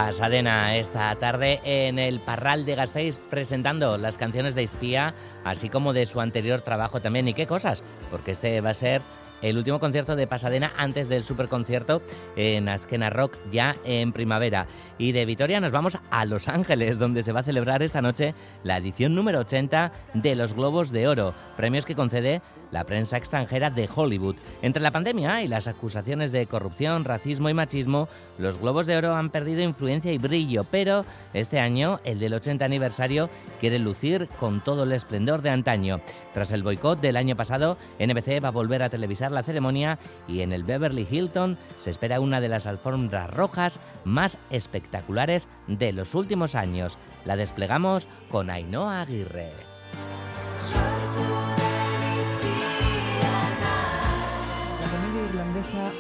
Pasadena 0.07 0.75
esta 0.75 1.15
tarde 1.15 1.61
en 1.65 2.01
el 2.01 2.19
Parral 2.19 2.67
de 2.67 2.75
Gasteiz 2.75 3.21
presentando 3.31 3.97
las 3.99 4.19
canciones 4.19 4.57
de 4.57 4.65
Ispía, 4.65 5.15
así 5.45 5.69
como 5.69 5.93
de 5.93 6.07
su 6.07 6.21
anterior 6.21 6.61
trabajo 6.61 7.01
también. 7.01 7.29
¿Y 7.29 7.35
qué 7.35 7.47
cosas? 7.47 7.85
Porque 8.11 8.33
este 8.33 8.61
va 8.61 8.71
a 8.71 8.75
ser 8.75 9.01
el 9.43 9.57
último 9.57 9.79
concierto 9.79 10.17
de 10.17 10.27
Pasadena 10.27 10.73
antes 10.77 11.09
del 11.09 11.23
superconcierto 11.23 12.03
en 12.35 12.69
Askena 12.69 13.11
Rock 13.11 13.39
ya 13.53 13.77
en 13.85 14.13
primavera. 14.13 14.67
Y 14.99 15.13
de 15.13 15.25
Vitoria 15.25 15.61
nos 15.61 15.71
vamos 15.71 15.97
a 16.11 16.25
Los 16.25 16.49
Ángeles, 16.49 16.99
donde 16.99 17.23
se 17.23 17.31
va 17.31 17.41
a 17.41 17.45
celebrar 17.45 17.85
esta 17.85 18.03
noche 18.03 18.35
la 18.65 18.79
edición 18.79 19.15
número 19.15 19.39
80 19.39 19.93
de 20.15 20.35
los 20.35 20.53
Globos 20.53 20.91
de 20.91 21.07
Oro, 21.07 21.33
premios 21.57 21.85
que 21.85 21.95
concede 21.95 22.43
la 22.73 22.85
prensa 22.85 23.17
extranjera 23.17 23.71
de 23.71 23.89
Hollywood. 23.95 24.37
Entre 24.63 24.83
la 24.83 24.91
pandemia 24.91 25.43
y 25.43 25.47
las 25.47 25.69
acusaciones 25.69 26.33
de 26.33 26.47
corrupción, 26.47 27.05
racismo 27.05 27.49
y 27.49 27.55
machismo, 27.55 28.09
los 28.39 28.59
Globos 28.59 28.87
de 28.87 28.97
Oro 28.97 29.15
han 29.15 29.31
perdido 29.31 29.63
influencia 29.63 30.11
y 30.11 30.19
brillo, 30.19 30.65
pero 30.65 31.05
este 31.35 31.61
año, 31.61 32.01
el 32.03 32.19
del 32.19 32.35
80 32.35 32.65
aniversario, 32.65 33.31
quiere 33.61 33.79
lucir 33.79 34.29
con 34.41 34.65
todo 34.65 34.83
el 34.83 34.93
esplendor 34.93 35.43
de 35.43 35.51
antaño. 35.51 36.01
Tras 36.35 36.51
el 36.51 36.63
boicot 36.63 37.01
del 37.01 37.17
año 37.17 37.37
pasado, 37.37 37.77
NBC 38.01 38.43
va 38.43 38.49
a 38.49 38.53
volver 38.53 38.83
a 38.83 38.91
televisar 38.91 39.31
la 39.31 39.43
ceremonia 39.43 39.99
y 40.27 40.41
en 40.41 40.53
el 40.53 40.65
Beverly 40.65 41.07
Hilton 41.09 41.59
se 41.77 41.91
espera 41.91 42.21
una 42.21 42.41
de 42.41 42.49
las 42.49 42.67
alfombras 42.67 43.31
rojas 43.31 43.79
más 44.05 44.39
espectaculares 44.51 45.49
de 45.67 45.93
los 45.93 46.15
últimos 46.15 46.55
años. 46.55 46.99
La 47.25 47.37
desplegamos 47.37 48.09
con 48.31 48.51
Ainhoa 48.51 49.03
Aguirre. 49.03 49.53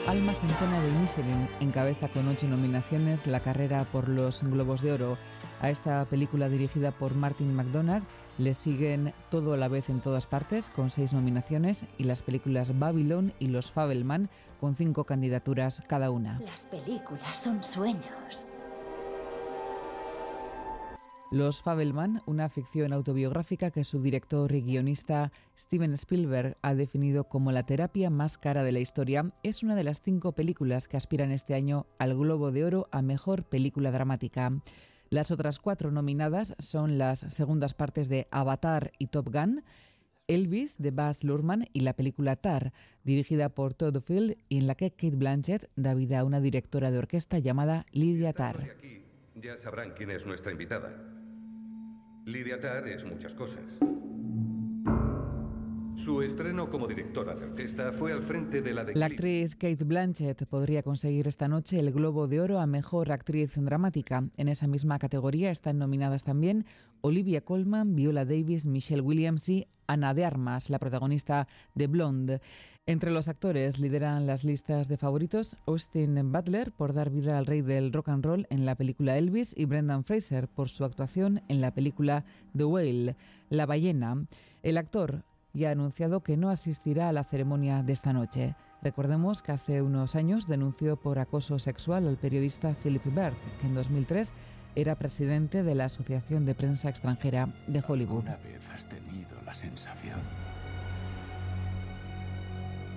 Almas 0.08 0.42
en 0.42 0.50
pena 0.50 0.80
de 0.80 0.88
Inisherin 0.88 1.48
encabeza 1.60 2.08
con 2.08 2.26
ocho 2.26 2.48
nominaciones 2.48 3.28
la 3.28 3.38
carrera 3.38 3.84
por 3.84 4.08
los 4.08 4.42
Globos 4.42 4.82
de 4.82 4.90
Oro. 4.90 5.18
A 5.60 5.70
esta 5.70 6.04
película 6.06 6.48
dirigida 6.48 6.90
por 6.90 7.14
Martin 7.14 7.54
McDonagh 7.54 8.02
le 8.38 8.54
siguen 8.54 9.14
Todo 9.30 9.54
a 9.54 9.56
la 9.56 9.68
vez 9.68 9.88
en 9.88 10.00
todas 10.00 10.26
partes 10.26 10.68
con 10.68 10.90
seis 10.90 11.12
nominaciones 11.12 11.86
y 11.96 12.04
las 12.04 12.22
películas 12.22 12.76
Babylon 12.76 13.34
y 13.38 13.48
Los 13.48 13.70
Fabelman 13.70 14.30
con 14.60 14.74
cinco 14.74 15.04
candidaturas 15.04 15.80
cada 15.86 16.10
una. 16.10 16.40
Las 16.40 16.66
películas 16.66 17.36
son 17.36 17.62
sueños. 17.62 18.46
Los 21.32 21.62
Fabelman, 21.62 22.20
una 22.26 22.50
ficción 22.50 22.92
autobiográfica 22.92 23.70
que 23.70 23.84
su 23.84 24.02
director 24.02 24.52
y 24.54 24.60
guionista 24.60 25.32
Steven 25.58 25.94
Spielberg 25.94 26.58
ha 26.60 26.74
definido 26.74 27.24
como 27.24 27.52
la 27.52 27.64
terapia 27.64 28.10
más 28.10 28.36
cara 28.36 28.62
de 28.62 28.70
la 28.70 28.80
historia, 28.80 29.32
es 29.42 29.62
una 29.62 29.74
de 29.74 29.82
las 29.82 30.02
cinco 30.02 30.32
películas 30.32 30.88
que 30.88 30.98
aspiran 30.98 31.32
este 31.32 31.54
año 31.54 31.86
al 31.98 32.14
Globo 32.14 32.52
de 32.52 32.66
Oro 32.66 32.86
a 32.92 33.00
Mejor 33.00 33.44
Película 33.44 33.90
Dramática. 33.90 34.52
Las 35.08 35.30
otras 35.30 35.58
cuatro 35.58 35.90
nominadas 35.90 36.54
son 36.58 36.98
las 36.98 37.20
segundas 37.20 37.72
partes 37.72 38.10
de 38.10 38.28
Avatar 38.30 38.92
y 38.98 39.06
Top 39.06 39.32
Gun, 39.32 39.64
Elvis 40.26 40.76
de 40.76 40.90
Baz 40.90 41.24
Luhrmann 41.24 41.66
y 41.72 41.80
la 41.80 41.94
película 41.94 42.36
Tar, 42.36 42.74
dirigida 43.04 43.48
por 43.48 43.72
Todd 43.72 44.02
Field 44.02 44.36
y 44.50 44.58
en 44.58 44.66
la 44.66 44.74
que 44.74 44.90
Kate 44.90 45.16
Blanchett 45.16 45.70
da 45.76 45.94
vida 45.94 46.18
a 46.18 46.24
una 46.24 46.42
directora 46.42 46.90
de 46.90 46.98
orquesta 46.98 47.38
llamada 47.38 47.86
Lydia 47.90 48.34
Tarr. 48.34 48.76
Ya 49.34 49.56
sabrán 49.56 49.94
quién 49.96 50.10
es 50.10 50.26
nuestra 50.26 50.52
invitada. 50.52 51.21
Lidia 52.24 52.60
Tarr 52.60 52.86
es 52.86 53.04
muchas 53.04 53.34
cosas. 53.34 53.80
Su 55.96 56.22
estreno 56.22 56.70
como 56.70 56.86
directora 56.86 57.34
de 57.34 57.46
orquesta 57.46 57.90
fue 57.90 58.12
al 58.12 58.22
frente 58.22 58.62
de 58.62 58.72
la 58.72 58.84
de 58.84 58.94
La 58.94 59.06
actriz 59.06 59.56
Kate 59.56 59.82
Blanchett 59.82 60.46
podría 60.46 60.84
conseguir 60.84 61.26
esta 61.26 61.48
noche 61.48 61.80
el 61.80 61.92
Globo 61.92 62.28
de 62.28 62.40
Oro 62.40 62.60
a 62.60 62.66
Mejor 62.66 63.10
Actriz 63.10 63.54
Dramática. 63.56 64.28
En 64.36 64.46
esa 64.46 64.68
misma 64.68 65.00
categoría 65.00 65.50
están 65.50 65.78
nominadas 65.78 66.22
también 66.22 66.64
Olivia 67.00 67.40
Colman, 67.40 67.96
Viola 67.96 68.24
Davis, 68.24 68.66
Michelle 68.66 69.02
Williams 69.02 69.48
y 69.48 69.66
Ana 69.92 70.14
de 70.14 70.24
Armas, 70.24 70.70
la 70.70 70.78
protagonista 70.78 71.46
de 71.74 71.86
Blonde. 71.86 72.40
Entre 72.84 73.10
los 73.10 73.28
actores 73.28 73.78
lideran 73.78 74.26
las 74.26 74.42
listas 74.42 74.88
de 74.88 74.96
favoritos 74.96 75.56
Austin 75.66 76.32
Butler 76.32 76.72
por 76.72 76.92
dar 76.92 77.10
vida 77.10 77.38
al 77.38 77.46
rey 77.46 77.60
del 77.60 77.92
rock 77.92 78.08
and 78.08 78.24
roll 78.24 78.46
en 78.50 78.66
la 78.66 78.74
película 78.74 79.16
Elvis 79.16 79.54
y 79.56 79.66
Brendan 79.66 80.02
Fraser 80.02 80.48
por 80.48 80.68
su 80.68 80.84
actuación 80.84 81.42
en 81.48 81.60
la 81.60 81.72
película 81.72 82.24
The 82.56 82.64
Whale, 82.64 83.16
La 83.50 83.66
ballena. 83.66 84.26
El 84.62 84.78
actor 84.78 85.24
ya 85.52 85.68
ha 85.68 85.72
anunciado 85.72 86.22
que 86.22 86.36
no 86.36 86.50
asistirá 86.50 87.08
a 87.08 87.12
la 87.12 87.24
ceremonia 87.24 87.82
de 87.82 87.92
esta 87.92 88.12
noche. 88.12 88.56
Recordemos 88.82 89.42
que 89.42 89.52
hace 89.52 89.80
unos 89.80 90.16
años 90.16 90.48
denunció 90.48 90.96
por 90.96 91.18
acoso 91.18 91.58
sexual 91.58 92.08
al 92.08 92.16
periodista 92.16 92.74
Philip 92.82 93.04
Berg, 93.14 93.36
que 93.60 93.66
en 93.66 93.74
2003 93.74 94.34
era 94.74 94.94
presidente 94.94 95.62
de 95.62 95.74
la 95.74 95.86
Asociación 95.86 96.46
de 96.46 96.54
Prensa 96.54 96.88
Extranjera 96.88 97.48
de 97.66 97.82
Hollywood. 97.86 98.26
¿Alguna 98.26 98.36
vez 98.38 98.70
has 98.70 98.86
tenido 98.86 99.40
la 99.44 99.52
sensación 99.52 100.18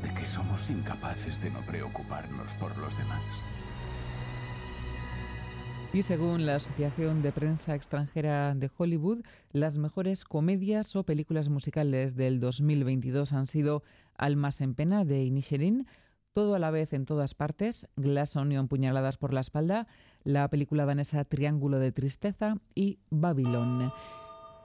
de 0.02 0.14
que 0.14 0.26
somos 0.26 0.70
incapaces 0.70 1.42
de 1.42 1.50
no 1.52 1.60
preocuparnos 1.62 2.54
por 2.54 2.78
los 2.78 2.98
demás? 2.98 3.22
Y 5.94 6.04
según 6.04 6.46
la 6.46 6.56
Asociación 6.56 7.22
de 7.22 7.32
Prensa 7.32 7.74
Extranjera 7.74 8.54
de 8.54 8.70
Hollywood, 8.78 9.24
las 9.54 9.78
mejores 9.78 10.26
comedias 10.26 10.96
o 10.96 11.04
películas 11.04 11.48
musicales 11.48 12.16
del 12.16 12.40
2022 12.40 13.32
han 13.32 13.48
sido 13.48 13.82
Almas 14.18 14.60
en 14.62 14.76
Pena 14.76 15.06
de 15.06 15.24
Inisherin, 15.24 15.88
Todo 16.36 16.54
a 16.56 16.60
la 16.60 16.70
vez 16.70 16.92
en 16.92 17.06
todas 17.06 17.34
partes, 17.34 17.88
Glass 17.96 18.36
Onion 18.36 18.68
Puñaladas 18.68 19.16
por 19.16 19.32
la 19.34 19.40
espalda, 19.40 19.88
la 20.26 20.50
película 20.50 20.86
danesa 20.86 21.24
Triángulo 21.24 21.80
de 21.80 21.94
Tristeza 21.94 22.58
y 22.76 23.00
Babylon. 23.10 23.94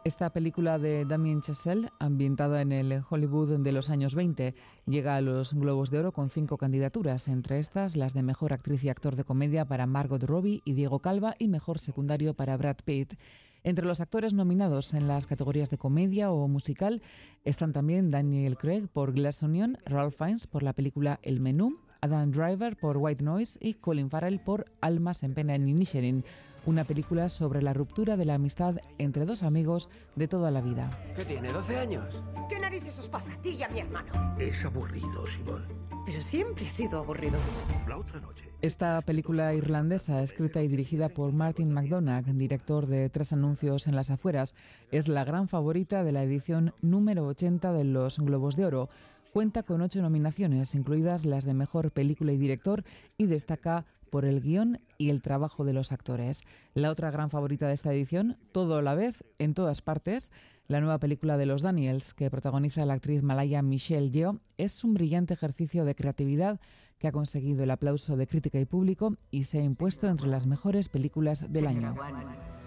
Esta 0.02 0.30
película 0.30 0.80
de 0.80 1.04
Damien 1.04 1.42
Chazelle, 1.42 1.90
ambientada 2.00 2.61
en 2.61 2.72
el 2.72 3.04
Hollywood 3.09 3.61
de 3.61 3.70
los 3.70 3.88
años 3.88 4.16
20, 4.16 4.52
llega 4.87 5.14
a 5.14 5.20
los 5.20 5.54
Globos 5.54 5.92
de 5.92 6.00
Oro 6.00 6.11
con 6.11 6.28
cinco 6.28 6.59
candidaturas, 6.59 7.28
entre 7.28 7.61
estas 7.61 7.94
las 7.94 8.14
de 8.14 8.24
Mejor 8.24 8.52
Actriz 8.52 8.83
y 8.83 8.88
Actor 8.88 9.14
de 9.14 9.22
Comedia 9.22 9.64
para 9.64 9.87
Margot 9.87 10.24
Robbie 10.24 10.62
y 10.64 10.72
Diego 10.72 10.98
Calva 10.98 11.37
y 11.38 11.46
Mejor 11.46 11.78
Secundario 11.78 12.35
para 12.35 12.56
Brad 12.56 12.78
Pitt. 12.85 13.14
Entre 13.62 13.84
los 13.84 14.00
actores 14.00 14.32
nominados 14.32 14.94
en 14.94 15.06
las 15.06 15.26
categorías 15.26 15.70
de 15.70 15.78
comedia 15.78 16.30
o 16.30 16.48
musical 16.48 17.02
están 17.44 17.72
también 17.72 18.10
Daniel 18.10 18.56
Craig 18.56 18.88
por 18.88 19.12
Glass 19.12 19.42
Onion, 19.42 19.78
Ralph 19.84 20.16
Fiennes 20.16 20.46
por 20.46 20.62
la 20.62 20.72
película 20.72 21.20
El 21.22 21.40
Menú, 21.40 21.78
Adam 22.00 22.30
Driver 22.30 22.76
por 22.76 22.96
White 22.96 23.22
Noise 23.22 23.58
y 23.60 23.74
Colin 23.74 24.08
Farrell 24.08 24.40
por 24.40 24.64
Almas 24.80 25.22
en 25.22 25.34
Pena 25.34 25.54
en 25.54 25.68
Inisherin, 25.68 26.24
una 26.66 26.84
película 26.84 27.28
sobre 27.28 27.62
la 27.62 27.72
ruptura 27.72 28.16
de 28.16 28.24
la 28.24 28.34
amistad 28.34 28.76
entre 28.98 29.26
dos 29.26 29.42
amigos 29.42 29.90
de 30.16 30.28
toda 30.28 30.50
la 30.50 30.60
vida. 30.60 30.90
¿Qué 31.14 31.24
tiene? 31.24 31.50
¿12 31.52 31.76
años? 31.76 32.22
¿Qué 32.48 32.58
narices 32.58 32.98
os 32.98 33.08
pasa 33.08 33.34
a 33.34 33.42
ti 33.42 33.50
y 33.50 33.62
a 33.62 33.68
mi 33.68 33.80
hermano? 33.80 34.36
Es 34.38 34.64
aburrido, 34.64 35.26
Simón. 35.26 35.79
Pero 36.10 36.22
siempre 36.22 36.66
ha 36.66 36.70
sido 36.70 36.98
aburrido. 36.98 37.38
La 37.86 37.96
otra 37.96 38.18
noche. 38.18 38.50
Esta 38.62 39.00
película 39.00 39.54
irlandesa, 39.54 40.24
escrita 40.24 40.60
y 40.60 40.66
dirigida 40.66 41.08
por 41.08 41.32
Martin 41.32 41.72
McDonagh, 41.72 42.24
director 42.34 42.88
de 42.88 43.08
Tres 43.10 43.32
Anuncios 43.32 43.86
en 43.86 43.94
las 43.94 44.10
Afueras, 44.10 44.56
es 44.90 45.06
la 45.06 45.22
gran 45.22 45.46
favorita 45.46 46.02
de 46.02 46.10
la 46.10 46.24
edición 46.24 46.74
número 46.82 47.28
80 47.28 47.72
de 47.72 47.84
los 47.84 48.18
Globos 48.18 48.56
de 48.56 48.66
Oro. 48.66 48.88
Cuenta 49.32 49.62
con 49.62 49.82
ocho 49.82 50.02
nominaciones, 50.02 50.74
incluidas 50.74 51.24
las 51.24 51.44
de 51.44 51.54
Mejor 51.54 51.92
Película 51.92 52.32
y 52.32 52.38
Director, 52.38 52.82
y 53.16 53.26
destaca 53.26 53.86
por 54.10 54.24
el 54.24 54.40
guion 54.40 54.80
y 54.98 55.10
el 55.10 55.22
trabajo 55.22 55.64
de 55.64 55.72
los 55.72 55.92
actores. 55.92 56.44
La 56.74 56.90
otra 56.90 57.10
gran 57.10 57.30
favorita 57.30 57.68
de 57.68 57.74
esta 57.74 57.92
edición, 57.92 58.36
Todo 58.52 58.76
a 58.76 58.82
la 58.82 58.94
vez, 58.94 59.24
en 59.38 59.54
todas 59.54 59.80
partes, 59.80 60.32
la 60.68 60.80
nueva 60.80 60.98
película 60.98 61.36
de 61.36 61.46
los 61.46 61.62
Daniels, 61.62 62.14
que 62.14 62.30
protagoniza 62.30 62.84
la 62.84 62.94
actriz 62.94 63.22
malaya 63.22 63.62
Michelle 63.62 64.10
Yeoh, 64.10 64.40
es 64.58 64.84
un 64.84 64.94
brillante 64.94 65.34
ejercicio 65.34 65.84
de 65.84 65.94
creatividad 65.94 66.60
que 66.98 67.08
ha 67.08 67.12
conseguido 67.12 67.64
el 67.64 67.70
aplauso 67.70 68.16
de 68.16 68.26
crítica 68.26 68.60
y 68.60 68.66
público 68.66 69.16
y 69.30 69.44
se 69.44 69.58
ha 69.58 69.62
impuesto 69.62 70.06
entre 70.06 70.28
las 70.28 70.46
mejores 70.46 70.88
películas 70.88 71.50
del 71.50 71.66
año. 71.66 71.96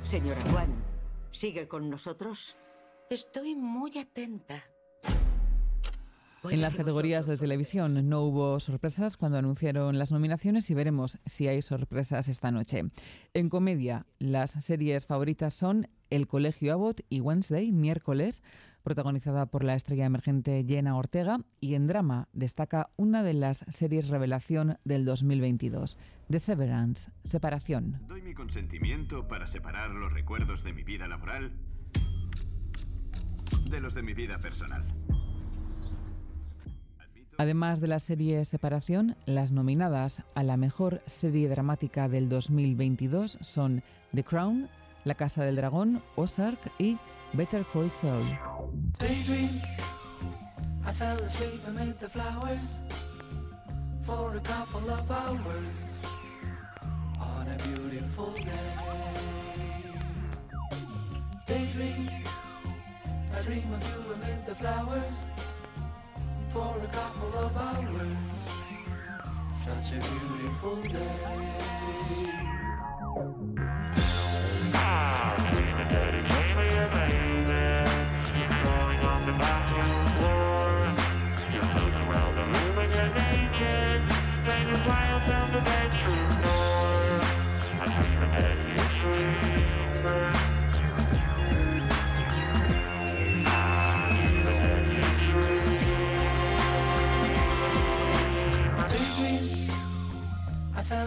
Señora 0.02 0.42
Juan, 0.52 0.74
¿sigue 1.32 1.68
con 1.68 1.90
nosotros? 1.90 2.58
Estoy 3.10 3.56
muy 3.56 3.98
atenta. 4.00 4.64
En 6.50 6.62
las 6.62 6.76
categorías 6.76 7.26
de 7.26 7.38
televisión 7.38 8.10
no 8.10 8.22
hubo 8.22 8.60
sorpresas 8.60 9.16
cuando 9.16 9.38
anunciaron 9.38 9.98
las 9.98 10.12
nominaciones 10.12 10.70
y 10.70 10.74
veremos 10.74 11.18
si 11.26 11.48
hay 11.48 11.62
sorpresas 11.62 12.28
esta 12.28 12.52
noche. 12.52 12.84
En 13.34 13.50
comedia, 13.50 14.06
las 14.20 14.52
series 14.52 15.08
favoritas 15.08 15.54
son 15.54 15.88
El 16.10 16.28
Colegio 16.28 16.74
Abbott 16.74 17.02
y 17.10 17.22
Wednesday, 17.22 17.72
miércoles, 17.72 18.44
protagonizada 18.84 19.46
por 19.46 19.64
la 19.64 19.76
estrella 19.76 20.06
emergente 20.06 20.66
Jenna 20.68 20.98
Ortega, 20.98 21.40
y 21.62 21.76
en 21.76 21.88
drama 21.88 22.28
destaca 22.34 22.90
una 22.98 23.24
de 23.24 23.34
las 23.34 23.66
series 23.70 24.10
revelación 24.10 24.78
del 24.84 25.06
2022, 25.06 25.98
The 26.30 26.40
Severance, 26.40 27.12
Separación. 27.24 28.02
¿Doy 28.08 28.22
mi 28.22 28.34
consentimiento 28.34 29.28
para 29.28 29.48
separar 29.48 29.92
los 29.92 30.12
recuerdos 30.12 30.64
de 30.64 30.74
mi 30.74 30.84
vida 30.84 31.08
laboral 31.08 31.54
de 33.70 33.80
los 33.80 33.94
de 33.94 34.04
mi 34.04 34.14
vida 34.14 34.38
personal? 34.40 34.84
Además 37.38 37.82
de 37.82 37.88
la 37.88 38.00
serie 38.00 38.46
Separación, 38.46 39.16
las 39.26 39.52
nominadas 39.52 40.24
a 40.36 40.44
la 40.44 40.58
mejor 40.58 41.02
serie 41.06 41.50
dramática 41.50 42.08
del 42.08 42.30
2022 42.30 43.38
son 43.42 43.84
The 44.14 44.24
Crown, 44.24 44.70
La 45.04 45.16
Casa 45.16 45.44
del 45.44 45.56
Dragón, 45.56 46.02
Ozark 46.16 46.60
y 46.78 46.98
Better 47.34 47.64
Call 47.74 47.92
Saul. 47.92 48.38
I 63.36 63.42
dream 63.42 63.74
of 63.74 63.84
you 63.84 64.16
the 64.46 64.54
flowers 64.54 65.33
for 66.54 66.76
a 66.84 66.88
couple 66.88 67.34
of 67.40 67.58
hours. 67.58 68.14
Such 69.52 69.94
a 69.94 70.00
beautiful 70.00 70.76
day. 70.84 71.54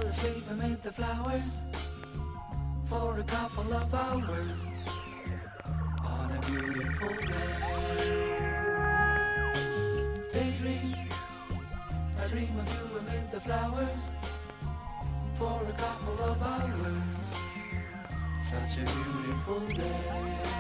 I 0.07 0.09
fell 0.09 0.29
asleep 0.29 0.45
amid 0.53 0.83
the 0.83 0.93
flowers 0.93 1.65
for 2.85 3.19
a 3.19 3.25
couple 3.25 3.75
of 3.75 3.93
hours 3.93 4.53
on 6.05 6.31
a 6.31 6.41
beautiful 6.47 7.09
day. 7.09 7.55
Daydream. 10.33 10.95
I 12.23 12.27
dream 12.29 12.57
of 12.61 12.69
you 12.73 12.99
amid 12.99 13.31
the 13.33 13.41
flowers 13.41 14.11
for 15.35 15.61
a 15.69 15.73
couple 15.73 16.25
of 16.25 16.41
hours. 16.41 16.99
Such 18.39 18.79
a 18.79 18.85
beautiful 18.85 19.67
day. 19.67 20.56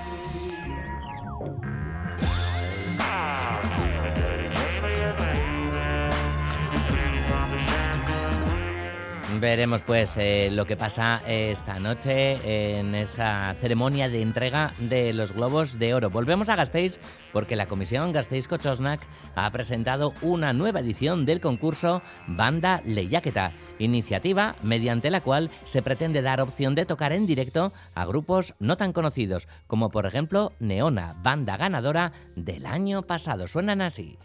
Veremos 9.40 9.82
pues 9.82 10.16
eh, 10.16 10.48
lo 10.50 10.64
que 10.66 10.76
pasa 10.76 11.20
esta 11.26 11.78
noche 11.78 12.78
en 12.78 12.94
esa 12.94 13.52
ceremonia 13.54 14.08
de 14.08 14.22
entrega 14.22 14.72
de 14.78 15.12
los 15.12 15.32
Globos 15.32 15.78
de 15.78 15.94
Oro. 15.94 16.10
Volvemos 16.10 16.48
a 16.48 16.56
Gasteiz 16.56 16.98
porque 17.32 17.56
la 17.56 17.66
Comisión 17.66 18.12
Gasteiz 18.12 18.48
Kochosnak 18.48 19.00
ha 19.34 19.50
presentado 19.50 20.14
una 20.22 20.52
nueva 20.52 20.80
edición 20.80 21.26
del 21.26 21.40
concurso 21.40 22.02
Banda 22.26 22.80
Lehiaketa, 22.84 23.52
iniciativa 23.78 24.56
mediante 24.62 25.10
la 25.10 25.20
cual 25.20 25.50
se 25.64 25.82
pretende 25.82 26.22
dar 26.22 26.40
opción 26.40 26.74
de 26.74 26.86
tocar 26.86 27.12
en 27.12 27.26
directo 27.26 27.72
a 27.94 28.06
grupos 28.06 28.54
no 28.58 28.76
tan 28.76 28.92
conocidos, 28.92 29.48
como 29.66 29.90
por 29.90 30.06
ejemplo 30.06 30.52
Neona, 30.60 31.14
banda 31.22 31.56
ganadora 31.56 32.12
del 32.36 32.64
año 32.64 33.02
pasado. 33.02 33.48
Suenan 33.48 33.82
así. 33.82 34.16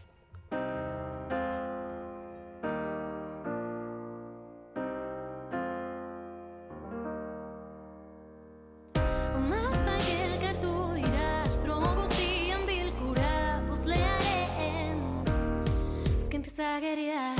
싸그리야 16.61 17.35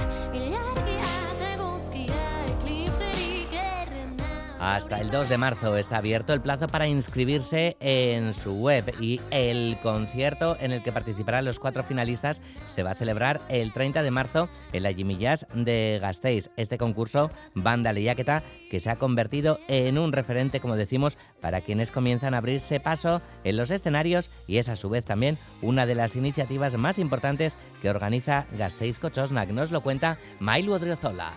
Hasta 4.62 4.98
el 4.98 5.10
2 5.10 5.28
de 5.28 5.40
marzo 5.40 5.76
está 5.76 5.98
abierto 5.98 6.34
el 6.34 6.42
plazo 6.42 6.68
para 6.68 6.88
inscribirse 6.88 7.78
en 7.80 8.32
su 8.36 8.54
web 8.54 8.94
y 9.02 9.20
el 9.32 9.80
concierto 9.82 10.56
en 10.60 10.72
el 10.72 10.84
que 10.84 10.92
participarán 10.92 11.46
los 11.46 11.58
cuatro 11.58 11.82
finalistas 11.82 12.44
se 12.68 12.84
va 12.84 12.92
a 12.92 12.96
celebrar 12.96 13.42
el 13.50 13.74
30 13.74 14.04
de 14.04 14.12
marzo 14.12 14.50
en 14.72 14.84
la 14.84 14.94
Jimmy 14.94 15.18
Jazz 15.18 15.48
de 15.56 15.98
Gasteiz. 16.00 16.52
Este 16.58 16.78
concurso, 16.78 17.32
Banda 17.56 17.92
Lehiaketa, 17.92 18.44
que 18.70 18.80
se 18.80 18.92
ha 18.92 18.98
convertido 18.98 19.60
en 19.68 19.98
un 19.98 20.12
referente, 20.12 20.60
como 20.60 20.76
decimos, 20.76 21.18
para 21.42 21.62
quienes 21.62 21.90
comienzan 21.90 22.36
a 22.36 22.38
abrirse 22.38 22.80
paso 22.80 23.20
en 23.44 23.58
los 23.58 23.72
escenarios 23.72 24.30
y 24.46 24.58
es 24.58 24.70
a 24.70 24.76
su 24.76 24.92
vez 24.92 25.04
también 25.04 25.40
una 25.64 25.88
de 25.88 25.96
las 25.96 26.16
iniciativas 26.16 26.78
más 26.78 27.00
importantes 27.00 27.58
que 27.82 27.90
organiza 27.90 28.46
Gasteiz 28.60 29.00
Kochosnak. 29.00 29.50
Nos 29.50 29.72
lo 29.72 29.82
cuenta 29.82 30.20
Mailu 30.40 30.74
Odriozola. 30.74 31.32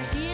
Hasiera 0.00 0.33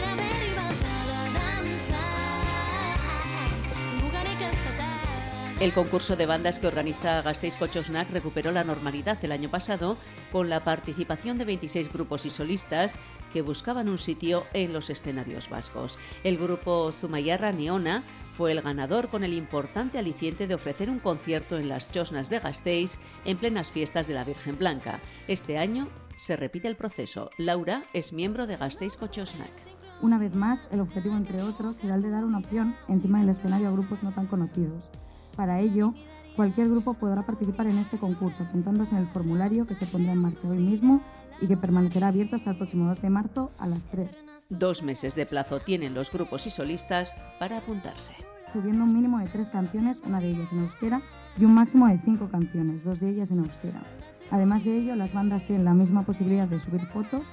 El 5.61 5.73
concurso 5.73 6.15
de 6.15 6.25
bandas 6.25 6.57
que 6.57 6.65
organiza 6.65 7.21
Gasteiz 7.21 7.55
Kochosnak 7.55 8.09
recuperó 8.09 8.51
la 8.51 8.63
normalidad 8.63 9.23
el 9.23 9.31
año 9.31 9.47
pasado 9.47 9.95
con 10.31 10.49
la 10.49 10.63
participación 10.63 11.37
de 11.37 11.45
26 11.45 11.93
grupos 11.93 12.25
y 12.25 12.31
solistas 12.31 12.97
que 13.31 13.43
buscaban 13.43 13.87
un 13.87 13.99
sitio 13.99 14.43
en 14.53 14.73
los 14.73 14.89
escenarios 14.89 15.51
vascos. 15.51 15.99
El 16.23 16.39
grupo 16.39 16.91
Zumayarra 16.91 17.51
Neona 17.51 18.01
fue 18.35 18.53
el 18.53 18.61
ganador 18.61 19.09
con 19.09 19.23
el 19.23 19.33
importante 19.33 19.99
aliciente 19.99 20.47
de 20.47 20.55
ofrecer 20.55 20.89
un 20.89 20.97
concierto 20.97 21.59
en 21.59 21.69
las 21.69 21.91
Chosnas 21.91 22.31
de 22.31 22.39
Gasteiz 22.39 22.97
en 23.23 23.37
plenas 23.37 23.69
fiestas 23.69 24.07
de 24.07 24.15
la 24.15 24.23
Virgen 24.23 24.57
Blanca. 24.57 24.99
Este 25.27 25.59
año 25.59 25.89
se 26.15 26.37
repite 26.37 26.69
el 26.69 26.75
proceso. 26.75 27.29
Laura 27.37 27.83
es 27.93 28.13
miembro 28.13 28.47
de 28.47 28.57
Gasteiz 28.57 28.97
Kochosnak. 28.97 29.53
Una 30.01 30.17
vez 30.17 30.35
más, 30.35 30.67
el 30.71 30.79
objetivo, 30.79 31.15
entre 31.15 31.43
otros, 31.43 31.75
será 31.75 31.93
el 31.93 32.01
de 32.01 32.09
dar 32.09 32.25
una 32.25 32.39
opción 32.39 32.75
encima 32.87 33.19
del 33.19 33.29
escenario 33.29 33.67
a 33.67 33.71
grupos 33.71 34.01
no 34.01 34.11
tan 34.11 34.25
conocidos. 34.25 34.89
Para 35.35 35.59
ello, 35.59 35.93
cualquier 36.35 36.69
grupo 36.69 36.93
podrá 36.93 37.25
participar 37.25 37.67
en 37.67 37.77
este 37.77 37.97
concurso 37.97 38.43
apuntándose 38.43 38.95
en 38.95 39.01
el 39.01 39.07
formulario 39.07 39.65
que 39.65 39.75
se 39.75 39.85
pondrá 39.85 40.13
en 40.13 40.19
marcha 40.19 40.47
hoy 40.47 40.57
mismo 40.57 41.01
y 41.41 41.47
que 41.47 41.57
permanecerá 41.57 42.09
abierto 42.09 42.35
hasta 42.35 42.51
el 42.51 42.57
próximo 42.57 42.87
2 42.87 43.01
de 43.01 43.09
marzo 43.09 43.51
a 43.57 43.67
las 43.67 43.85
3, 43.85 44.15
Dos 44.49 44.83
meses 44.83 45.15
de 45.15 45.25
plazo 45.25 45.61
tienen 45.61 45.93
los 45.93 46.11
grupos 46.11 46.45
y 46.45 46.49
solistas 46.49 47.15
para 47.39 47.57
apuntarse. 47.59 48.13
subiendo 48.51 48.83
un 48.83 48.93
mínimo 48.93 49.17
de 49.19 49.27
tres 49.27 49.49
canciones, 49.49 50.01
una 50.05 50.19
de 50.19 50.31
ellas 50.31 50.51
en 50.51 50.59
euskera, 50.59 51.01
y 51.37 51.45
un 51.45 51.53
máximo 51.53 51.87
de 51.87 51.99
cinco 52.03 52.27
canciones, 52.29 52.83
dos 52.83 52.99
de 52.99 53.09
ellas 53.09 53.31
en 53.31 53.39
euskera. 53.39 53.81
Además 54.29 54.65
de 54.65 54.77
ello, 54.77 54.95
las 54.97 55.13
bandas 55.13 55.45
tienen 55.45 55.63
la 55.63 55.73
misma 55.73 56.03
posibilidad 56.03 56.49
de 56.49 56.59
subir 56.59 56.85
fotos, 56.87 57.23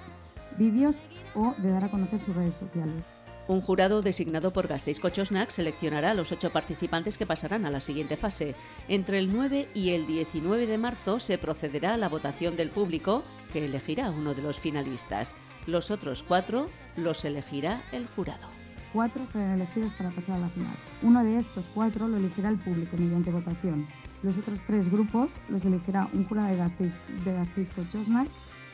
vídeos 0.57 0.96
o 1.34 1.55
de 1.59 1.70
dar 1.70 1.86
a 1.86 1.90
conocer 1.90 2.20
sus 2.20 2.36
redes 2.36 2.55
sociales. 2.55 3.05
Un 3.49 3.62
jurado 3.62 4.03
designado 4.03 4.53
por 4.53 4.68
Gasteiz 4.68 5.01
Kochosnak 5.01 5.49
seleccionará 5.49 6.11
a 6.11 6.14
los 6.14 6.32
ocho 6.32 6.51
participantes 6.51 7.16
que 7.16 7.24
pasarán 7.24 7.64
a 7.64 7.70
la 7.70 7.80
siguiente 7.80 8.18
fase. 8.18 8.55
Entre 8.88 9.18
el 9.18 9.32
9 9.32 9.70
y 9.72 9.92
el 9.92 10.07
19 10.07 10.66
de 10.66 10.76
marzo 10.76 11.18
se 11.18 11.38
procederá 11.38 11.94
a 11.94 11.96
la 11.96 12.11
votación 12.11 12.59
del 12.59 12.68
público, 12.68 13.22
que 13.51 13.64
elegirá 13.64 14.11
uno 14.11 14.34
de 14.34 14.42
los 14.42 14.61
finalistas. 14.61 15.34
Los 15.66 15.90
otros 15.90 16.22
cuatro 16.22 16.68
los 16.96 17.24
elegirá 17.24 17.82
el 17.90 18.07
jurado. 18.09 18.49
Cuatro 18.92 19.26
serán 19.32 19.53
elegidos 19.53 19.92
para 19.94 20.11
pasar 20.11 20.36
a 20.36 20.40
la 20.40 20.49
final. 20.51 20.76
Uno 21.01 21.24
de 21.24 21.38
estos 21.38 21.64
cuatro 21.74 22.07
lo 22.07 22.18
elegirá 22.18 22.51
el 22.51 22.59
público 22.59 22.99
mediante 22.99 23.30
votación. 23.30 23.88
Los 24.22 24.36
otros 24.36 24.59
tres 24.66 24.90
grupos 24.90 25.30
los 25.49 25.64
elegirá 25.64 26.07
un 26.12 26.26
jurado 26.26 26.49
de 26.49 26.57
Gasteiz, 26.57 26.94
de 27.24 27.32
Gasteiz 27.32 27.70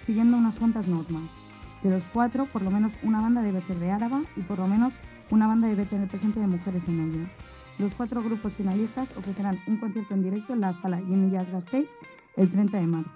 siguiendo 0.04 0.36
unas 0.36 0.56
cuantas 0.56 0.88
normas. 0.88 1.43
De 1.84 1.90
los 1.90 2.02
cuatro, 2.14 2.46
por 2.46 2.62
lo 2.62 2.70
menos 2.70 2.94
una 3.02 3.20
banda 3.20 3.42
debe 3.42 3.60
ser 3.60 3.78
de 3.78 3.90
Áraba 3.90 4.22
y 4.36 4.40
por 4.40 4.58
lo 4.58 4.66
menos 4.66 4.94
una 5.30 5.46
banda 5.46 5.68
debe 5.68 5.84
tener 5.84 6.08
presente 6.08 6.40
de 6.40 6.46
mujeres 6.46 6.88
en 6.88 6.98
ella. 6.98 7.28
Los 7.78 7.92
cuatro 7.92 8.22
grupos 8.22 8.54
finalistas 8.54 9.14
ofrecerán 9.18 9.60
un 9.66 9.76
concierto 9.76 10.14
en 10.14 10.22
directo 10.22 10.54
en 10.54 10.62
la 10.62 10.72
sala 10.72 10.96
Jimmy 10.96 11.30
Jazz 11.30 11.50
Gasteiz 11.50 11.90
el 12.36 12.50
30 12.50 12.78
de 12.78 12.86
marzo. 12.86 13.10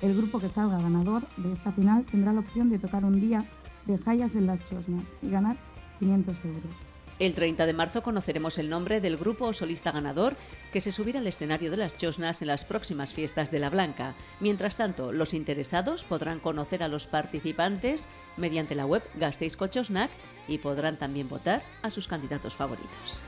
El 0.00 0.16
grupo 0.16 0.40
que 0.40 0.48
salga 0.48 0.80
ganador 0.80 1.22
de 1.36 1.52
esta 1.52 1.70
final 1.70 2.04
tendrá 2.10 2.32
la 2.32 2.40
opción 2.40 2.68
de 2.68 2.80
tocar 2.80 3.04
un 3.04 3.20
día 3.20 3.44
de 3.86 3.96
Jayas 3.96 4.34
en 4.34 4.46
las 4.46 4.64
Chosnas 4.64 5.06
y 5.22 5.30
ganar 5.30 5.56
500 6.00 6.44
euros. 6.46 6.89
El 7.20 7.34
30 7.34 7.66
de 7.66 7.74
marzo 7.74 8.02
conoceremos 8.02 8.56
el 8.56 8.70
nombre 8.70 9.02
del 9.02 9.18
grupo 9.18 9.44
o 9.44 9.52
solista 9.52 9.92
ganador 9.92 10.36
que 10.72 10.80
se 10.80 10.90
subirá 10.90 11.18
al 11.20 11.26
escenario 11.26 11.70
de 11.70 11.76
las 11.76 11.98
Chosnas 11.98 12.40
en 12.40 12.48
las 12.48 12.64
próximas 12.64 13.12
fiestas 13.12 13.50
de 13.50 13.58
la 13.58 13.68
Blanca. 13.68 14.14
Mientras 14.40 14.78
tanto, 14.78 15.12
los 15.12 15.34
interesados 15.34 16.04
podrán 16.04 16.40
conocer 16.40 16.82
a 16.82 16.88
los 16.88 17.06
participantes 17.06 18.08
mediante 18.38 18.74
la 18.74 18.86
web 18.86 19.02
Gasteiz 19.16 19.58
Kochosnak 19.58 20.10
y 20.48 20.58
podrán 20.58 20.96
también 20.96 21.28
votar 21.28 21.62
a 21.82 21.90
sus 21.90 22.08
candidatos 22.08 22.54
favoritos. 22.54 23.20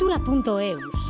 Cultura.eus. 0.00 1.09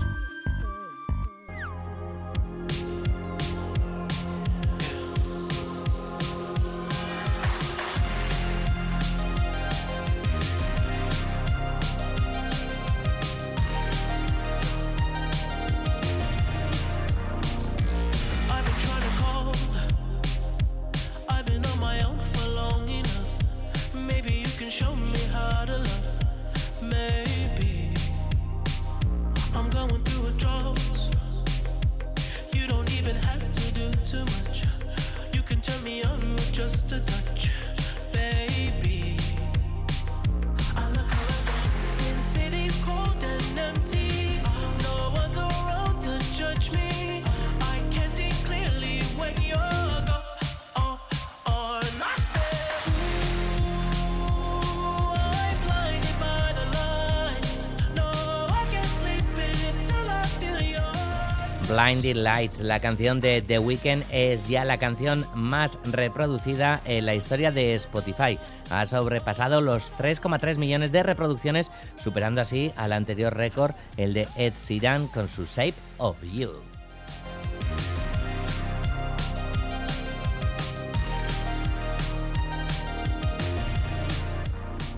Lights, 62.03 62.61
la 62.61 62.81
canción 62.81 63.21
de 63.21 63.43
The 63.43 63.59
Weeknd, 63.59 64.05
es 64.11 64.49
ya 64.49 64.65
la 64.65 64.79
canción 64.79 65.27
más 65.35 65.79
reproducida 65.85 66.81
en 66.87 67.07
la 67.07 67.15
historia 67.15 67.53
de 67.53 67.75
Spotify. 67.75 68.39
Ha 68.71 68.87
sobrepasado 68.87 69.61
los 69.61 69.93
3,3 69.93 70.57
millones 70.57 70.93
de 70.93 71.03
reproducciones, 71.03 71.71
superando 71.99 72.41
así 72.41 72.73
al 72.77 72.93
anterior 72.93 73.37
récord, 73.37 73.75
el 73.97 74.15
de 74.15 74.29
Ed 74.37 74.55
Sheeran 74.55 75.09
con 75.09 75.29
su 75.29 75.45
Shape 75.45 75.75
of 75.99 76.17
You. 76.23 76.51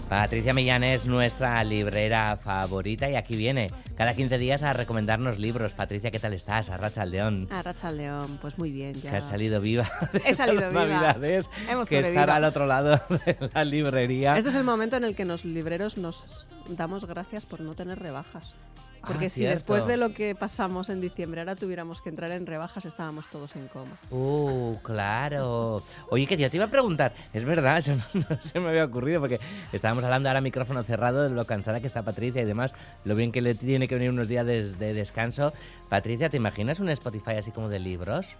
Patricia 0.08 0.52
Millán 0.52 0.84
es 0.84 1.06
nuestra 1.06 1.64
librera 1.64 2.36
favorita 2.36 3.08
y 3.08 3.16
aquí 3.16 3.34
viene 3.34 3.70
cada 4.02 4.14
15 4.14 4.36
días 4.38 4.64
a 4.64 4.72
recomendarnos 4.72 5.38
libros. 5.38 5.74
Patricia, 5.74 6.10
¿qué 6.10 6.18
tal 6.18 6.32
estás? 6.32 6.70
Arracha 6.70 7.02
al 7.02 7.12
León. 7.12 7.46
Arracha 7.52 7.86
al 7.86 7.98
León, 7.98 8.36
pues 8.42 8.58
muy 8.58 8.72
bien. 8.72 8.94
Ya. 8.94 9.10
Que 9.12 9.16
has 9.18 9.28
salido 9.28 9.60
viva. 9.60 9.88
de 10.12 10.22
He 10.26 10.34
salido 10.34 10.68
viva. 10.70 10.86
Navidades, 10.86 11.48
Hemos 11.68 11.88
que 11.88 12.00
estar 12.00 12.28
al 12.28 12.42
otro 12.42 12.66
lado 12.66 13.00
de 13.26 13.36
la 13.54 13.64
librería. 13.64 14.36
Este 14.36 14.48
es 14.48 14.56
el 14.56 14.64
momento 14.64 14.96
en 14.96 15.04
el 15.04 15.14
que 15.14 15.24
los 15.24 15.44
libreros 15.44 15.98
nos 15.98 16.48
damos 16.66 17.04
gracias 17.04 17.46
por 17.46 17.60
no 17.60 17.76
tener 17.76 18.00
rebajas. 18.00 18.56
Porque 19.04 19.26
Ah, 19.26 19.28
si 19.30 19.40
cierto. 19.40 19.54
después 19.54 19.86
de 19.86 19.96
lo 19.96 20.10
que 20.10 20.36
pasamos 20.36 20.88
en 20.88 21.00
diciembre 21.00 21.40
ahora 21.40 21.56
tuviéramos 21.56 22.00
que 22.00 22.08
entrar 22.08 22.30
en 22.30 22.46
rebajas, 22.46 22.84
estábamos 22.84 23.28
todos 23.28 23.56
en 23.56 23.66
coma. 23.66 23.96
Uh, 24.12 24.76
claro. 24.84 25.82
Oye, 26.10 26.28
que 26.28 26.36
yo 26.36 26.48
te 26.48 26.56
iba 26.56 26.66
a 26.66 26.70
preguntar, 26.70 27.12
es 27.32 27.44
verdad, 27.44 27.78
eso 27.78 27.96
no, 28.14 28.20
no 28.30 28.40
se 28.40 28.60
me 28.60 28.68
había 28.68 28.84
ocurrido 28.84 29.18
porque 29.20 29.40
estábamos 29.72 30.04
hablando 30.04 30.28
ahora 30.28 30.40
micrófono 30.40 30.84
cerrado 30.84 31.24
de 31.24 31.30
lo 31.30 31.44
cansada 31.46 31.80
que 31.80 31.88
está 31.88 32.04
Patricia 32.04 32.42
y 32.42 32.44
demás, 32.44 32.76
lo 33.04 33.16
bien 33.16 33.32
que 33.32 33.40
le 33.42 33.56
tiene 33.56 33.88
que 33.88 33.91
venir 33.94 34.10
unos 34.10 34.28
días 34.28 34.46
de, 34.46 34.62
de 34.62 34.94
descanso. 34.94 35.52
Patricia, 35.88 36.28
¿te 36.28 36.36
imaginas 36.36 36.80
un 36.80 36.88
Spotify 36.90 37.32
así 37.32 37.50
como 37.50 37.68
de 37.68 37.78
libros? 37.78 38.36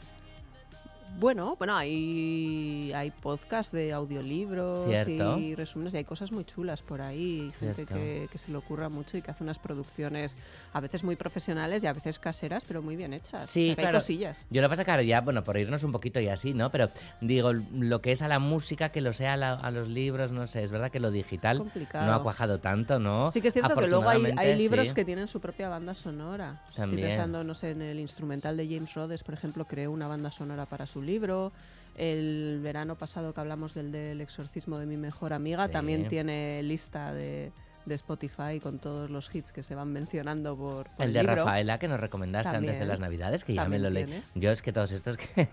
Bueno, 1.19 1.55
bueno, 1.57 1.77
hay, 1.77 2.91
hay 2.95 3.11
podcast 3.13 3.73
de 3.73 3.93
audiolibros 3.93 4.87
Cierto. 4.87 5.39
y 5.39 5.55
resúmenes 5.55 5.95
y 5.95 5.99
hay 5.99 6.05
cosas 6.05 6.33
muy 6.33 6.45
chulas 6.45 6.83
por 6.83 7.01
ahí. 7.01 7.53
Hay 7.61 7.67
gente 7.75 7.87
que, 7.87 8.29
que 8.33 8.39
se 8.39 8.51
le 8.51 8.57
ocurra 8.57 8.89
mucho 8.89 9.17
y 9.17 9.23
que 9.23 9.31
hace 9.31 9.45
unas 9.45 9.59
producciones 9.59 10.37
a 10.73 10.81
veces 10.81 11.05
muy 11.05 11.15
profesionales 11.15 11.85
y 11.85 11.87
a 11.87 11.93
veces 11.93 12.19
caseras, 12.19 12.65
pero 12.67 12.83
muy 12.83 12.97
bien 12.97 13.13
hechas. 13.13 13.47
Sí, 13.49 13.61
O 13.61 13.67
sea, 13.67 13.77
que 13.77 13.83
claro. 13.83 13.97
Hay 13.99 14.01
cosillas. 14.01 14.47
Yo 14.51 14.63
lo 14.63 14.69
pasa 14.69 14.85
que 14.85 14.91
ahora 14.91 15.03
ya, 15.05 15.21
bueno, 15.21 15.45
por 15.45 15.57
irnos 15.59 15.85
un 15.85 15.93
poquito 15.93 16.19
y 16.19 16.29
así, 16.29 16.55
¿no? 16.55 16.71
Pero 16.71 16.89
digo, 17.21 17.53
lo 17.53 18.01
que 18.01 18.13
es 18.13 18.23
a 18.23 18.29
la 18.29 18.39
música, 18.39 18.89
que 18.89 19.01
lo 19.01 19.13
sea 19.13 19.35
a, 19.35 19.37
la- 19.37 19.53
a 19.55 19.71
los 19.71 19.89
libros, 19.89 20.33
no 20.33 20.47
sé, 20.47 20.65
es 20.65 20.73
verdad 20.73 20.91
que 20.91 20.99
lo 20.99 21.11
digital 21.11 21.63
no 21.93 22.15
ha 22.15 22.23
cuajado 22.23 22.59
tanto, 22.59 22.99
¿no? 22.99 23.31
Sí 23.31 23.41
que 23.41 23.49
es 23.49 23.55
cierto 23.55 23.77
que 23.77 23.87
luego 23.87 24.09
hay, 24.09 24.57
libros 24.57 24.89
sí. 24.89 24.95
que 24.95 25.05
tienen 25.05 25.29
su 25.29 25.41
propia 25.41 25.69
banda 25.69 25.95
sonora. 25.95 26.63
Estoy 26.77 26.97
pensando, 26.97 27.45
no 27.45 27.55
sé, 27.55 27.71
en 27.73 27.83
el 27.83 28.01
instrumental 28.01 28.57
de 28.57 28.67
James 28.67 28.93
Rhodes, 28.95 29.23
por 29.23 29.35
ejemplo, 29.35 29.67
creó 29.67 29.93
una 29.93 30.09
banda 30.09 30.33
sonora 30.33 30.67
para 30.67 30.87
su 30.87 31.02
libro. 31.03 31.53
El 31.97 32.61
verano 32.63 32.97
pasado 32.97 33.35
que 33.35 33.41
hablamos 33.41 33.75
del 33.75 33.93
del 33.93 34.21
exorcismo 34.21 34.79
de 34.79 34.87
mi 34.87 34.97
mejor 34.97 35.33
amiga, 35.33 35.67
Sí. 35.67 35.73
también 35.73 36.09
tiene 36.09 36.63
lista 36.63 37.13
de, 37.13 37.53
de 37.85 37.95
Spotify 37.97 38.61
con 38.63 38.79
todos 38.79 39.11
los 39.11 39.33
hits 39.35 39.53
que 39.53 39.63
se 39.63 39.75
van 39.75 39.93
mencionando 39.93 40.57
por, 40.57 40.89
por 40.89 41.05
El 41.05 41.13
de 41.13 41.21
libro. 41.23 41.37
Rafaela 41.45 41.79
que 41.79 41.89
nos 41.89 42.01
recomendaste 42.01 42.57
antes 42.57 42.79
de 42.79 42.87
las 42.87 42.99
Navidades, 43.01 43.45
que 43.45 43.53
ya 43.53 43.67
me 43.67 43.79
lo 43.79 43.91
leí. 43.91 44.05
tiene. 44.07 44.23
Yo 44.35 44.51
es 44.53 44.63
que 44.63 44.73
todos 44.73 44.91
estos 44.91 45.19
que 45.19 45.49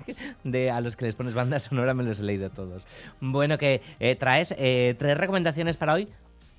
de 0.45 0.71
a 0.71 0.79
los 0.79 0.95
que 0.95 1.05
les 1.05 1.15
pones 1.15 1.33
banda 1.33 1.59
sonora 1.59 1.93
me 1.93 2.03
los 2.03 2.21
he 2.21 2.23
leído 2.23 2.49
todos. 2.51 2.85
Bueno, 3.19 3.57
que 3.57 3.81
eh, 3.99 4.15
traes 4.15 4.55
eh, 4.57 4.95
tres 4.97 5.17
recomendaciones 5.17 5.75
para 5.75 5.93
hoy. 5.95 6.07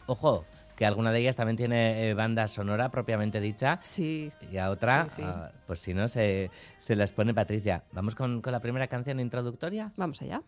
Ojo, 0.07 0.45
que 0.81 0.87
alguna 0.87 1.12
de 1.12 1.18
ellas 1.20 1.37
también 1.37 1.59
tiene 1.59 2.09
eh, 2.09 2.14
banda 2.14 2.49
sonora 2.49 2.91
propiamente 2.91 3.39
dicha. 3.39 3.81
Sí. 3.83 4.33
Y 4.51 4.57
a 4.57 4.70
otra, 4.70 5.09
Sí, 5.11 5.16
sí. 5.16 5.22
ah, 5.26 5.51
pues 5.66 5.78
si 5.81 5.93
no, 5.93 6.09
se, 6.09 6.51
se 6.78 6.97
las 6.97 7.12
pone 7.12 7.35
Patricia. 7.35 7.85
¿Vamos 7.93 8.14
con, 8.14 8.41
con 8.41 8.51
la 8.51 8.61
primera 8.61 8.89
canción 8.89 9.20
introductoria? 9.20 9.93
Vamos 9.99 10.22
allá. 10.22 10.41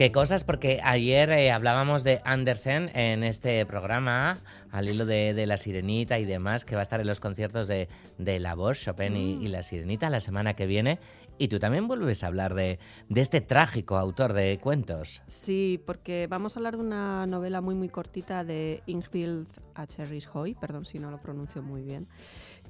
¿Qué 0.00 0.12
cosas? 0.12 0.44
Porque 0.44 0.80
ayer 0.82 1.30
eh, 1.30 1.50
hablábamos 1.50 2.04
de 2.04 2.22
Andersen 2.24 2.90
en 2.96 3.22
este 3.22 3.66
programa, 3.66 4.38
al 4.70 4.88
hilo 4.88 5.04
de, 5.04 5.34
de 5.34 5.44
La 5.44 5.58
Sirenita 5.58 6.18
y 6.18 6.24
demás, 6.24 6.64
que 6.64 6.74
va 6.74 6.80
a 6.80 6.84
estar 6.84 7.02
en 7.02 7.06
los 7.06 7.20
conciertos 7.20 7.68
de, 7.68 7.86
de 8.16 8.40
La 8.40 8.54
Voz, 8.54 8.80
Chopin 8.80 9.14
y, 9.14 9.34
y 9.44 9.48
La 9.48 9.62
Sirenita 9.62 10.08
la 10.08 10.20
semana 10.20 10.54
que 10.54 10.64
viene. 10.64 11.00
Y 11.36 11.48
tú 11.48 11.58
también 11.58 11.86
vuelves 11.86 12.24
a 12.24 12.28
hablar 12.28 12.54
de, 12.54 12.78
de 13.10 13.20
este 13.20 13.42
trágico 13.42 13.98
autor 13.98 14.32
de 14.32 14.58
cuentos. 14.58 15.20
Sí, 15.26 15.82
porque 15.84 16.26
vamos 16.30 16.56
a 16.56 16.60
hablar 16.60 16.76
de 16.76 16.82
una 16.82 17.26
novela 17.26 17.60
muy 17.60 17.74
muy 17.74 17.90
cortita 17.90 18.42
de 18.42 18.82
Ingvild 18.86 19.48
Acherris 19.74 20.30
Hoy, 20.32 20.54
perdón 20.54 20.86
si 20.86 20.98
no 20.98 21.10
lo 21.10 21.18
pronuncio 21.18 21.62
muy 21.62 21.82
bien, 21.82 22.06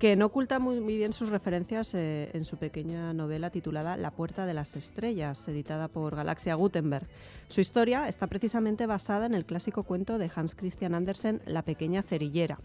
que 0.00 0.16
no 0.16 0.26
oculta 0.26 0.58
muy, 0.58 0.80
bien 0.80 1.12
sus 1.12 1.28
referencias 1.28 1.94
eh, 1.94 2.30
en 2.32 2.46
su 2.46 2.56
pequeña 2.56 3.12
novela 3.12 3.50
titulada 3.50 3.98
La 3.98 4.10
Puerta 4.10 4.46
de 4.46 4.54
las 4.54 4.74
Estrellas, 4.74 5.46
editada 5.46 5.88
por 5.88 6.16
Galaxia 6.16 6.54
Gutenberg. 6.54 7.06
Su 7.48 7.60
historia 7.60 8.08
está 8.08 8.26
precisamente 8.26 8.86
basada 8.86 9.26
en 9.26 9.34
el 9.34 9.44
clásico 9.44 9.82
cuento 9.82 10.16
de 10.16 10.30
Hans 10.34 10.54
Christian 10.54 10.94
Andersen, 10.94 11.42
La 11.44 11.60
pequeña 11.60 12.00
cerillera 12.00 12.58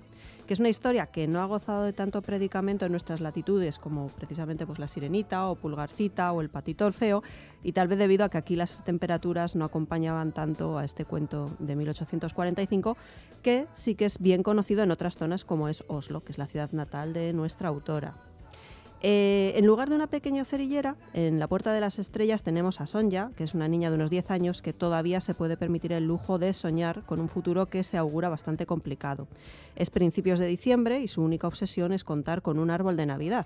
que 0.45 0.53
es 0.53 0.59
una 0.59 0.69
historia 0.69 1.07
que 1.07 1.27
no 1.27 1.41
ha 1.41 1.45
gozado 1.45 1.83
de 1.83 1.93
tanto 1.93 2.21
predicamento 2.21 2.85
en 2.85 2.91
nuestras 2.91 3.19
latitudes 3.19 3.79
como 3.79 4.09
precisamente 4.09 4.65
pues, 4.65 4.79
la 4.79 4.87
sirenita 4.87 5.47
o 5.47 5.55
pulgarcita 5.55 6.31
o 6.31 6.41
el 6.41 6.49
patito 6.49 6.85
orfeo 6.85 7.23
y 7.63 7.71
tal 7.71 7.87
vez 7.87 7.97
debido 7.97 8.25
a 8.25 8.29
que 8.29 8.37
aquí 8.37 8.55
las 8.55 8.83
temperaturas 8.83 9.55
no 9.55 9.65
acompañaban 9.65 10.31
tanto 10.31 10.77
a 10.77 10.85
este 10.85 11.05
cuento 11.05 11.55
de 11.59 11.75
1845 11.75 12.97
que 13.41 13.67
sí 13.73 13.95
que 13.95 14.05
es 14.05 14.19
bien 14.19 14.43
conocido 14.43 14.83
en 14.83 14.91
otras 14.91 15.17
zonas 15.17 15.45
como 15.45 15.69
es 15.69 15.83
Oslo, 15.87 16.23
que 16.23 16.31
es 16.31 16.37
la 16.37 16.47
ciudad 16.47 16.71
natal 16.71 17.13
de 17.13 17.33
nuestra 17.33 17.69
autora. 17.69 18.13
Eh, 19.07 19.53
en 19.55 19.67
lugar 19.67 19.87
de 19.87 19.93
una 19.93 20.07
pequeña 20.07 20.45
cerillera, 20.45 20.95
en 21.13 21.37
la 21.37 21.45
Puerta 21.45 21.71
de 21.71 21.79
las 21.79 21.99
Estrellas 21.99 22.41
tenemos 22.41 22.81
a 22.81 22.87
Sonja, 22.87 23.29
que 23.35 23.43
es 23.43 23.53
una 23.53 23.67
niña 23.67 23.91
de 23.91 23.97
unos 23.97 24.09
10 24.09 24.31
años 24.31 24.63
que 24.63 24.73
todavía 24.73 25.21
se 25.21 25.35
puede 25.35 25.57
permitir 25.57 25.93
el 25.93 26.07
lujo 26.07 26.39
de 26.39 26.53
soñar 26.53 27.03
con 27.03 27.19
un 27.19 27.29
futuro 27.29 27.67
que 27.67 27.83
se 27.83 27.97
augura 27.97 28.29
bastante 28.29 28.65
complicado. 28.65 29.27
Es 29.75 29.91
principios 29.91 30.39
de 30.39 30.47
diciembre 30.47 31.01
y 31.01 31.07
su 31.07 31.21
única 31.21 31.47
obsesión 31.47 31.93
es 31.93 32.03
contar 32.03 32.41
con 32.41 32.57
un 32.57 32.71
árbol 32.71 32.97
de 32.97 33.05
Navidad. 33.05 33.45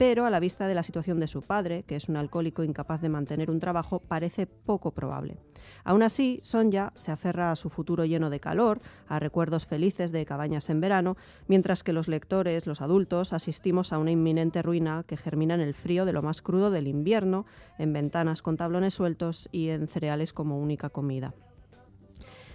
Pero 0.00 0.24
a 0.24 0.30
la 0.30 0.40
vista 0.40 0.66
de 0.66 0.74
la 0.74 0.82
situación 0.82 1.20
de 1.20 1.26
su 1.26 1.42
padre, 1.42 1.82
que 1.82 1.94
es 1.94 2.08
un 2.08 2.16
alcohólico 2.16 2.64
incapaz 2.64 3.02
de 3.02 3.10
mantener 3.10 3.50
un 3.50 3.60
trabajo, 3.60 3.98
parece 3.98 4.46
poco 4.46 4.92
probable. 4.92 5.36
Aún 5.84 6.02
así, 6.02 6.40
Sonja 6.42 6.90
se 6.94 7.12
aferra 7.12 7.50
a 7.50 7.54
su 7.56 7.68
futuro 7.68 8.06
lleno 8.06 8.30
de 8.30 8.40
calor, 8.40 8.80
a 9.08 9.18
recuerdos 9.18 9.66
felices 9.66 10.10
de 10.10 10.24
cabañas 10.24 10.70
en 10.70 10.80
verano, 10.80 11.18
mientras 11.48 11.82
que 11.82 11.92
los 11.92 12.08
lectores, 12.08 12.66
los 12.66 12.80
adultos, 12.80 13.34
asistimos 13.34 13.92
a 13.92 13.98
una 13.98 14.10
inminente 14.10 14.62
ruina 14.62 15.04
que 15.06 15.18
germina 15.18 15.52
en 15.52 15.60
el 15.60 15.74
frío 15.74 16.06
de 16.06 16.14
lo 16.14 16.22
más 16.22 16.40
crudo 16.40 16.70
del 16.70 16.88
invierno, 16.88 17.44
en 17.76 17.92
ventanas 17.92 18.40
con 18.40 18.56
tablones 18.56 18.94
sueltos 18.94 19.50
y 19.52 19.68
en 19.68 19.86
cereales 19.86 20.32
como 20.32 20.60
única 20.60 20.88
comida. 20.88 21.34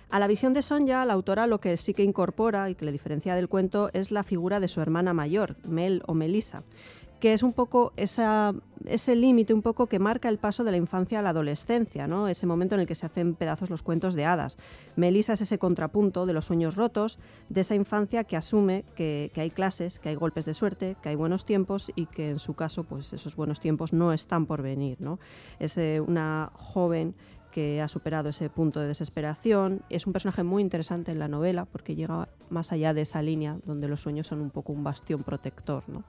A 0.09 0.19
la 0.19 0.27
visión 0.27 0.53
de 0.53 0.61
Sonja, 0.61 1.03
la 1.05 1.13
autora 1.13 1.45
lo 1.45 1.59
que 1.59 1.77
sí 1.77 1.93
que 1.93 2.03
incorpora 2.03 2.69
y 2.69 2.75
que 2.75 2.85
le 2.85 2.91
diferencia 2.91 3.35
del 3.35 3.49
cuento 3.49 3.89
es 3.93 4.11
la 4.11 4.23
figura 4.23 4.59
de 4.59 4.67
su 4.67 4.79
hermana 4.79 5.13
mayor, 5.13 5.57
Mel 5.67 6.03
o 6.05 6.13
Melissa, 6.13 6.63
que 7.20 7.34
es 7.34 7.43
un 7.43 7.53
poco 7.53 7.93
esa, 7.95 8.53
ese 8.86 9.16
límite 9.16 9.53
un 9.53 9.61
poco 9.61 9.88
que 9.88 9.99
marca 9.99 10.30
el 10.30 10.38
paso 10.38 10.63
de 10.63 10.72
la 10.72 10.78
infancia 10.78 11.20
a 11.20 11.22
la 11.22 11.30
adolescencia, 11.30 12.07
¿no? 12.07 12.28
ese 12.28 12.45
momento 12.45 12.76
en 12.76 12.82
el 12.82 12.88
que 12.88 12.95
se 12.95 13.05
hacen 13.05 13.36
pedazos 13.36 13.70
los 13.70 13.84
cuentos 13.84 14.16
de 14.16 14.26
hadas. 14.26 14.57
Melissa 14.95 15.34
es 15.34 15.41
ese 15.41 15.57
contrapunto 15.57 16.26
de 16.26 16.34
los 16.34 16.45
sueños 16.45 16.76
rotos, 16.76 17.20
de 17.49 17.61
esa 17.61 17.76
infancia 17.76 18.24
que 18.24 18.38
asume 18.38 18.86
que, 18.95 19.32
que 19.34 19.41
hay 19.41 19.49
clases, 19.49 19.99
que 19.99 20.09
hay 20.09 20.16
golpes 20.16 20.45
de 20.45 20.53
suerte, 20.53 20.97
que 21.01 21.09
hay 21.09 21.16
buenos 21.16 21.45
tiempos 21.45 21.91
y 21.95 22.05
que 22.07 22.30
en 22.30 22.39
su 22.39 22.53
caso 22.53 22.84
pues 22.84 23.13
esos 23.13 23.36
buenos 23.36 23.59
tiempos 23.59 23.93
no 23.93 24.13
están 24.13 24.45
por 24.45 24.61
venir. 24.61 25.01
¿no? 25.01 25.20
Es 25.59 25.78
eh, 25.78 26.01
una 26.05 26.51
joven 26.53 27.16
que 27.55 27.82
ha 27.82 27.88
superado 27.88 28.28
ese 28.28 28.49
punto 28.49 28.82
de 28.82 28.88
desesperación. 28.88 29.82
Es 29.89 30.05
un 30.05 30.11
personaje 30.11 30.43
muy 30.43 30.61
interesante 30.61 31.13
en 31.13 31.20
la 31.20 31.30
novela 31.30 31.63
porque 31.63 31.95
llega 31.95 32.28
más 32.49 32.74
allá 32.74 32.93
de 32.93 32.99
esa 32.99 33.22
línea 33.22 33.59
donde 33.63 33.88
los 33.88 34.01
sueños 34.01 34.28
son 34.28 34.41
un 34.41 34.49
poco 34.49 34.74
un 34.74 34.84
bastión 34.84 35.24
protector. 35.24 35.84
¿no? 35.88 36.03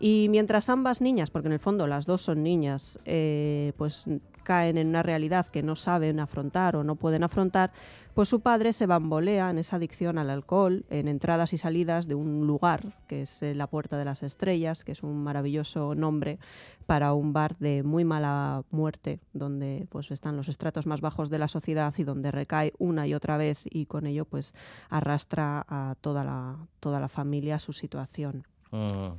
Y 0.00 0.28
mientras 0.30 0.68
ambas 0.68 1.00
niñas, 1.00 1.30
porque 1.30 1.48
en 1.48 1.52
el 1.52 1.60
fondo 1.60 1.86
las 1.86 2.06
dos 2.06 2.22
son 2.22 2.42
niñas, 2.42 2.98
eh, 3.04 3.72
pues 3.76 4.06
caen 4.44 4.78
en 4.78 4.88
una 4.88 5.02
realidad 5.02 5.46
que 5.48 5.62
no 5.62 5.74
saben 5.74 6.20
afrontar 6.20 6.76
o 6.76 6.84
no 6.84 6.94
pueden 6.94 7.24
afrontar, 7.24 7.72
pues 8.12 8.28
su 8.28 8.40
padre 8.40 8.72
se 8.72 8.86
bambolea 8.86 9.50
en 9.50 9.58
esa 9.58 9.76
adicción 9.76 10.18
al 10.18 10.30
alcohol, 10.30 10.84
en 10.88 11.08
entradas 11.08 11.52
y 11.52 11.58
salidas 11.58 12.06
de 12.06 12.14
un 12.14 12.46
lugar, 12.46 12.92
que 13.08 13.22
es 13.22 13.42
eh, 13.42 13.56
la 13.56 13.66
Puerta 13.66 13.98
de 13.98 14.04
las 14.04 14.22
Estrellas, 14.22 14.84
que 14.84 14.92
es 14.92 15.02
un 15.02 15.24
maravilloso 15.24 15.96
nombre 15.96 16.38
para 16.86 17.12
un 17.12 17.32
bar 17.32 17.56
de 17.58 17.82
muy 17.82 18.04
mala 18.04 18.62
muerte, 18.70 19.18
donde 19.32 19.86
pues 19.90 20.12
están 20.12 20.36
los 20.36 20.48
estratos 20.48 20.86
más 20.86 21.00
bajos 21.00 21.28
de 21.28 21.38
la 21.38 21.48
sociedad 21.48 21.92
y 21.96 22.04
donde 22.04 22.30
recae 22.30 22.72
una 22.78 23.06
y 23.06 23.14
otra 23.14 23.36
vez 23.36 23.60
y 23.64 23.86
con 23.86 24.06
ello 24.06 24.26
pues 24.26 24.54
arrastra 24.90 25.64
a 25.68 25.96
toda 26.00 26.22
la, 26.22 26.56
toda 26.78 27.00
la 27.00 27.08
familia 27.08 27.58
su 27.58 27.72
situación. 27.72 28.46
Mm. 28.70 29.14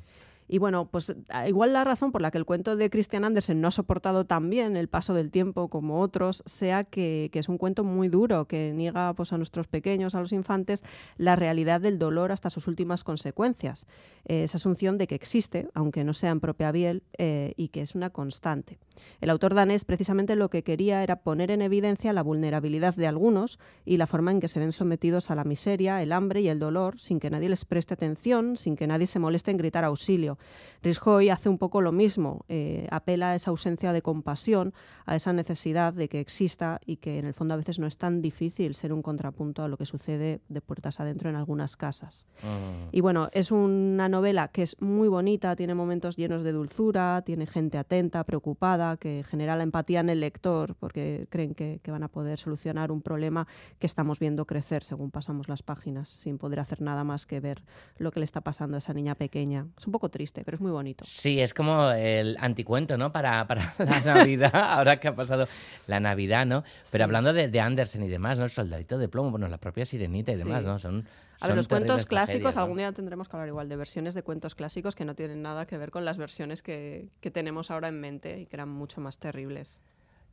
Y 0.48 0.60
bueno, 0.60 0.86
pues 0.86 1.16
a- 1.30 1.48
igual 1.48 1.74
la 1.74 1.84
razón 1.84 2.12
por 2.12 2.22
la 2.22 2.32
que 2.32 2.38
el 2.38 2.46
cuento 2.46 2.76
de 2.76 2.90
Christian 2.90 3.26
Andersen 3.26 3.62
no 3.62 3.68
ha 3.68 3.72
soportado 3.72 4.26
tan 4.26 4.50
bien 4.50 4.76
el 4.76 4.88
paso 4.88 5.14
del 5.14 5.32
tiempo 5.32 5.70
como 5.70 6.02
otros, 6.02 6.44
sea 6.46 6.84
que, 6.84 7.30
que 7.32 7.40
es 7.40 7.50
un 7.50 7.58
cuento 7.58 7.84
muy 7.84 8.10
duro, 8.10 8.46
que 8.46 8.72
niega 8.76 9.14
pues, 9.14 9.34
a 9.34 9.38
nuestros 9.38 9.68
pequeños, 9.68 10.14
a 10.16 10.20
los 10.20 10.32
infantes, 10.32 10.84
la 11.18 11.36
realidad 11.36 11.82
del 11.82 11.98
dolor 11.98 12.32
hasta 12.32 12.50
sus 12.50 12.68
últimas 12.68 13.04
consecuencias. 13.04 13.88
Eh, 14.26 14.44
esa 14.44 14.58
asunción 14.58 14.98
de 14.98 15.08
que 15.08 15.16
existe, 15.16 15.68
aunque 15.74 16.04
no 16.04 16.14
sea 16.14 16.30
en 16.32 16.40
propia 16.40 16.72
piel, 16.72 17.04
eh, 17.18 17.54
y 17.58 17.70
que 17.70 17.82
es 17.82 17.96
una 17.96 18.10
constante. 18.12 18.78
El 19.22 19.30
autor 19.30 19.54
danés 19.56 19.84
precisamente 19.86 20.36
lo 20.36 20.50
que 20.50 20.64
quería 20.64 21.04
era 21.04 21.18
poner 21.18 21.52
en 21.52 21.62
evidencia 21.62 22.14
la 22.14 22.24
vulnerabilidad 22.24 22.96
de 22.96 23.08
algunos 23.08 23.60
y 23.86 23.98
la 23.98 24.08
forma 24.08 24.32
en 24.32 24.40
que 24.40 24.48
se 24.48 24.60
ven 24.60 24.72
sometidos 24.72 25.32
a 25.32 25.36
la 25.36 25.44
miseria, 25.44 26.02
el 26.02 26.12
hambre 26.12 26.42
y 26.42 26.48
el 26.50 26.60
dolor 26.60 27.00
sin 27.00 27.20
que 27.20 27.30
nadie 27.30 27.50
les 27.50 27.66
preste 27.66 27.94
atención, 27.94 28.58
sin 28.58 28.76
que 28.76 28.88
nadie 28.88 29.08
se 29.08 29.20
moleste 29.20 29.52
en 29.52 29.58
gritar 29.58 29.84
auxilio. 29.84 30.35
Rishoy 30.84 31.30
hace 31.30 31.50
un 31.50 31.58
poco 31.58 31.82
lo 31.82 31.92
mismo, 31.92 32.46
eh, 32.48 32.88
apela 32.92 33.32
a 33.32 33.36
esa 33.36 33.50
ausencia 33.50 33.92
de 33.92 34.02
compasión, 34.02 34.74
a 35.06 35.16
esa 35.16 35.34
necesidad 35.34 35.94
de 35.94 36.08
que 36.10 36.20
exista 36.20 36.80
y 36.86 36.98
que 36.98 37.18
en 37.18 37.26
el 37.26 37.34
fondo 37.34 37.54
a 37.54 37.58
veces 37.58 37.80
no 37.80 37.88
es 37.88 37.98
tan 37.98 38.22
difícil 38.22 38.76
ser 38.76 38.94
un 38.94 39.02
contrapunto 39.02 39.64
a 39.64 39.68
lo 39.68 39.78
que 39.78 39.86
sucede 39.86 40.42
de 40.48 40.62
puertas 40.62 41.00
adentro 41.00 41.30
en 41.30 41.36
algunas 41.36 41.76
casas. 41.76 42.28
Mm. 42.44 42.90
Y 42.92 43.02
bueno, 43.02 43.30
es 43.32 43.52
una 43.52 44.10
novela 44.10 44.50
que 44.50 44.62
es 44.62 44.80
muy 44.80 45.08
bonita, 45.08 45.56
tiene 45.56 45.74
momentos 45.74 46.16
llenos 46.18 46.44
de 46.44 46.52
dulzura, 46.52 47.24
tiene 47.26 47.48
gente 47.48 47.78
atenta, 47.78 48.24
preocupada, 48.24 48.98
que 48.98 49.24
genera 49.28 49.56
la 49.56 49.64
empatía 49.64 50.02
en 50.02 50.10
el 50.10 50.20
lector 50.20 50.76
porque 50.76 51.28
creen 51.30 51.56
que, 51.56 51.80
que 51.82 51.92
van 51.92 52.04
a 52.04 52.10
poder 52.10 52.38
solucionar 52.38 52.92
un 52.92 53.02
problema 53.02 53.48
que 53.80 53.88
estamos 53.88 54.20
viendo 54.20 54.46
crecer 54.46 54.84
según 54.84 55.12
pasamos 55.12 55.50
las 55.50 55.64
páginas, 55.64 56.10
sin 56.10 56.38
poder 56.38 56.60
hacer 56.60 56.82
nada 56.82 57.04
más 57.04 57.26
que 57.26 57.40
ver 57.40 57.64
lo 57.98 58.12
que 58.12 58.20
le 58.20 58.26
está 58.26 58.42
pasando 58.42 58.76
a 58.76 58.80
esa 58.80 58.94
niña 58.94 59.16
pequeña. 59.16 59.68
Es 59.78 59.88
un 59.88 59.92
poco 59.92 60.10
triste, 60.10 60.25
pero 60.34 60.56
es 60.56 60.62
muy 60.62 60.72
bonito. 60.72 61.06
Sí, 61.06 61.40
es 61.40 61.54
como 61.54 61.92
el 61.92 62.38
anticuento, 62.40 62.98
¿no? 62.98 63.12
Para, 63.12 63.46
para 63.48 63.74
la 63.80 64.00
Navidad, 64.02 64.52
ahora 64.54 65.00
que 65.00 65.08
ha 65.08 65.16
pasado 65.16 65.48
la 65.88 66.00
Navidad, 66.00 66.46
¿no? 66.46 66.64
Pero 66.92 67.04
Sí. 67.04 67.06
hablando 67.06 67.34
de, 67.34 67.48
de 67.48 67.60
Andersen 67.60 68.04
y 68.04 68.08
demás, 68.10 68.38
¿no? 68.40 68.46
El 68.46 68.52
soldadito 68.52 68.98
de 68.98 69.08
plomo, 69.08 69.32
bueno, 69.32 69.48
la 69.48 69.58
propia 69.58 69.86
sirenita 69.86 70.32
y 70.32 70.36
demás, 70.36 70.62
Sí. 70.62 70.68
¿no? 70.68 70.80
Son, 70.80 71.08
A 71.42 71.48
ver, 71.48 71.56
los 71.56 71.68
cuentos 71.68 72.06
clásicos, 72.06 72.56
¿no? 72.56 72.62
algún 72.62 72.78
día 72.78 72.92
tendremos 72.92 73.28
que 73.28 73.36
hablar 73.36 73.50
igual 73.50 73.68
de 73.70 73.76
versiones 73.76 74.14
de 74.14 74.24
cuentos 74.24 74.56
clásicos 74.56 74.96
que 74.96 75.06
no 75.06 75.16
tienen 75.16 75.42
nada 75.42 75.66
que 75.66 75.78
ver 75.78 75.92
con 75.92 76.06
las 76.06 76.18
versiones 76.18 76.62
que, 76.62 77.10
que 77.22 77.32
tenemos 77.32 77.72
ahora 77.72 77.88
en 77.90 78.00
mente 78.00 78.40
y 78.40 78.46
que 78.46 78.56
eran 78.56 78.70
mucho 78.70 79.02
más 79.02 79.20
terribles. 79.20 79.82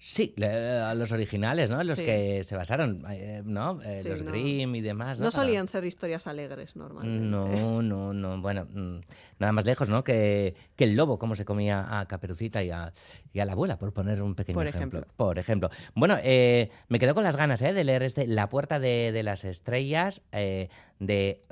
Sí, 0.05 0.35
le- 0.37 0.93
los 0.97 1.13
originales, 1.13 1.71
¿no? 1.71 1.81
Los 1.85 1.97
Sí. 1.99 2.05
que 2.05 2.43
se 2.43 2.57
basaron, 2.57 3.05
eh, 3.09 3.41
¿no? 3.45 3.81
Eh, 3.83 4.01
Sí, 4.03 4.09
los 4.09 4.23
no. 4.23 4.33
Grimm 4.33 4.75
y 4.75 4.81
demás, 4.81 5.21
¿no? 5.21 5.27
No 5.27 5.31
solían 5.31 5.69
ser 5.69 5.85
historias 5.85 6.27
alegres 6.27 6.75
normalmente. 6.75 7.25
No, 7.25 7.81
no, 7.83 8.13
no. 8.13 8.41
Bueno, 8.43 8.67
mm, 8.69 8.99
nada 9.39 9.53
más 9.53 9.65
lejos, 9.65 9.89
¿no? 9.89 10.03
Que, 10.03 10.57
que 10.75 10.83
el 10.85 10.97
lobo, 10.97 11.21
cómo 11.21 11.37
se 11.37 11.45
comía 11.45 12.01
a 12.01 12.07
Caperucita 12.09 12.65
y 12.65 12.71
a, 12.73 12.91
y 13.33 13.39
a 13.39 13.45
la 13.45 13.53
abuela, 13.53 13.79
por 13.79 13.93
poner 13.93 14.23
un 14.23 14.35
pequeño 14.35 14.55
Por 14.57 14.67
ejemplo. 14.67 14.99
ejemplo. 14.99 15.15
Por 15.17 15.39
ejemplo. 15.39 15.71
Bueno, 15.95 16.17
eh, 16.21 16.71
me 16.89 16.99
quedo 16.99 17.15
con 17.15 17.23
las 17.23 17.37
ganas 17.37 17.63
¿eh? 17.63 17.73
de 17.73 17.85
leer 17.85 18.03
este 18.03 18.27
La 18.27 18.49
Puerta 18.49 18.81
de, 18.81 19.13
de 19.13 19.23
las 19.23 19.45
Estrellas 19.45 20.23
eh, 20.33 20.69
de... 20.99 21.45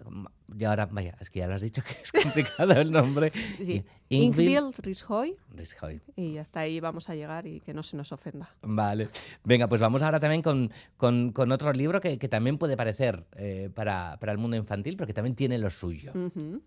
Y 0.59 0.64
ahora, 0.64 0.86
vaya, 0.86 1.14
es 1.20 1.30
que 1.30 1.38
ya 1.40 1.46
lo 1.46 1.55
has 1.55 1.62
dicho 1.62 1.82
que 1.86 1.96
es 2.03 2.12
complicado 2.12 2.72
el 2.72 2.90
nombre. 2.90 3.32
Sí. 3.59 3.84
Ingvild 4.09 4.74
Rishoy. 4.78 5.36
Rishoy. 5.55 6.01
Y 6.16 6.36
hasta 6.38 6.61
ahí 6.61 6.80
vamos 6.80 7.09
a 7.09 7.14
llegar 7.14 7.46
y 7.46 7.61
que 7.61 7.72
no 7.72 7.82
se 7.84 7.96
nos 7.96 8.11
ofenda. 8.11 8.51
Vale. 8.62 9.09
Venga, 9.44 9.68
pues 9.68 9.80
vamos 9.80 10.03
ahora 10.03 10.18
también 10.18 10.42
con, 10.42 10.72
con- 10.96 11.30
con 11.32 11.53
otro 11.53 11.72
libro 11.72 12.01
que, 12.01 12.18
que 12.18 12.28
también 12.28 12.59
puede 12.59 12.76
parecer 12.76 13.24
eh, 13.36 13.70
para, 13.72 14.16
para 14.18 14.32
el 14.32 14.38
mundo 14.38 14.57
infantil, 14.57 14.96
pero 14.96 15.07
que 15.07 15.14
también 15.14 15.36
tiene 15.36 15.59
lo 15.59 15.70
suyo. 15.70 16.11
Ujú. 16.12 16.61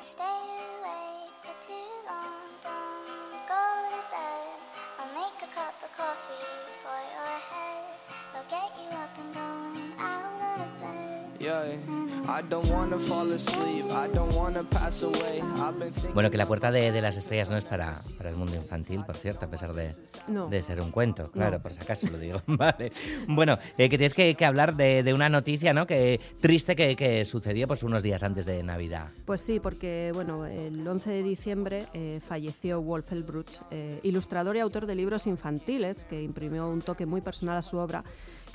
Stay 0.00 0.22
awake 0.22 1.34
for 1.42 1.54
too 1.66 1.90
long, 2.06 2.46
don't 2.62 3.48
go 3.48 3.64
to 3.90 4.00
bed. 4.14 4.54
I'll 5.00 5.12
make 5.14 5.42
a 5.42 5.50
cup 5.50 5.74
of 5.82 5.90
coffee 5.96 6.46
for 6.84 6.98
your 7.14 7.34
head. 7.50 7.82
I'll 8.34 8.46
get 8.48 8.70
you 8.78 8.90
up 8.94 9.10
and 9.18 9.34
going 9.34 9.92
out 9.98 10.60
of 10.60 10.80
bed. 10.80 11.40
Yeah, 11.40 11.64
I 12.26 12.40
don't 12.48 12.66
wanna 12.70 12.98
fall 12.98 13.30
asleep. 13.32 13.84
I 13.90 14.08
don't 14.14 14.34
wanna 14.34 14.64
pass 14.64 15.02
away. 15.02 15.40
I've 15.58 15.78
been 15.78 15.92
thinking. 15.92 16.14
Bueno, 16.14 16.30
que 16.30 16.38
la 16.38 16.46
puerta 16.46 16.70
de, 16.70 16.90
de 16.90 17.00
las 17.02 17.16
estrellas 17.16 17.50
no 17.50 17.56
es 17.58 17.64
para, 17.64 18.00
para 18.16 18.30
el 18.30 18.36
mundo 18.36 18.54
infantil, 18.54 19.04
por 19.04 19.16
cierto, 19.16 19.44
a 19.44 19.50
pesar 19.50 19.74
de, 19.74 19.90
No. 20.28 20.48
de 20.48 20.62
ser 20.62 20.80
un 20.80 20.90
cuento, 20.90 21.30
claro, 21.30 21.58
No. 21.58 21.62
por 21.62 21.72
si 21.74 21.80
acaso 21.80 22.06
lo 22.06 22.18
digo. 22.18 22.40
vale. 22.46 22.92
Bueno, 23.28 23.58
eh, 23.76 23.90
que 23.90 23.98
tienes 23.98 24.14
que, 24.14 24.34
que 24.34 24.44
hablar 24.46 24.74
de, 24.74 25.02
de 25.02 25.12
una 25.12 25.28
noticia, 25.28 25.74
¿no? 25.74 25.86
Que 25.86 26.18
triste 26.40 26.74
que, 26.74 26.96
que 26.96 27.24
sucedió 27.26 27.66
pues 27.68 27.82
unos 27.82 28.02
días 28.02 28.22
antes 28.22 28.46
de 28.46 28.62
Navidad. 28.62 29.08
Pues 29.26 29.42
sí, 29.42 29.60
porque 29.60 30.10
bueno, 30.14 30.46
el 30.46 30.86
11 30.86 31.10
de 31.10 31.22
diciembre 31.22 31.86
eh, 31.92 32.20
falleció 32.26 32.80
Wolf 32.80 33.12
Elbruch, 33.12 33.50
eh, 33.70 34.00
ilustrador 34.02 34.56
y 34.56 34.60
autor 34.60 34.86
de 34.86 34.94
libros 34.94 35.26
infantiles, 35.26 36.06
que 36.06 36.22
imprimió 36.22 36.68
un 36.68 36.80
toque 36.80 37.04
muy 37.04 37.20
personal 37.20 37.58
a 37.58 37.62
su 37.62 37.76
obra 37.76 38.02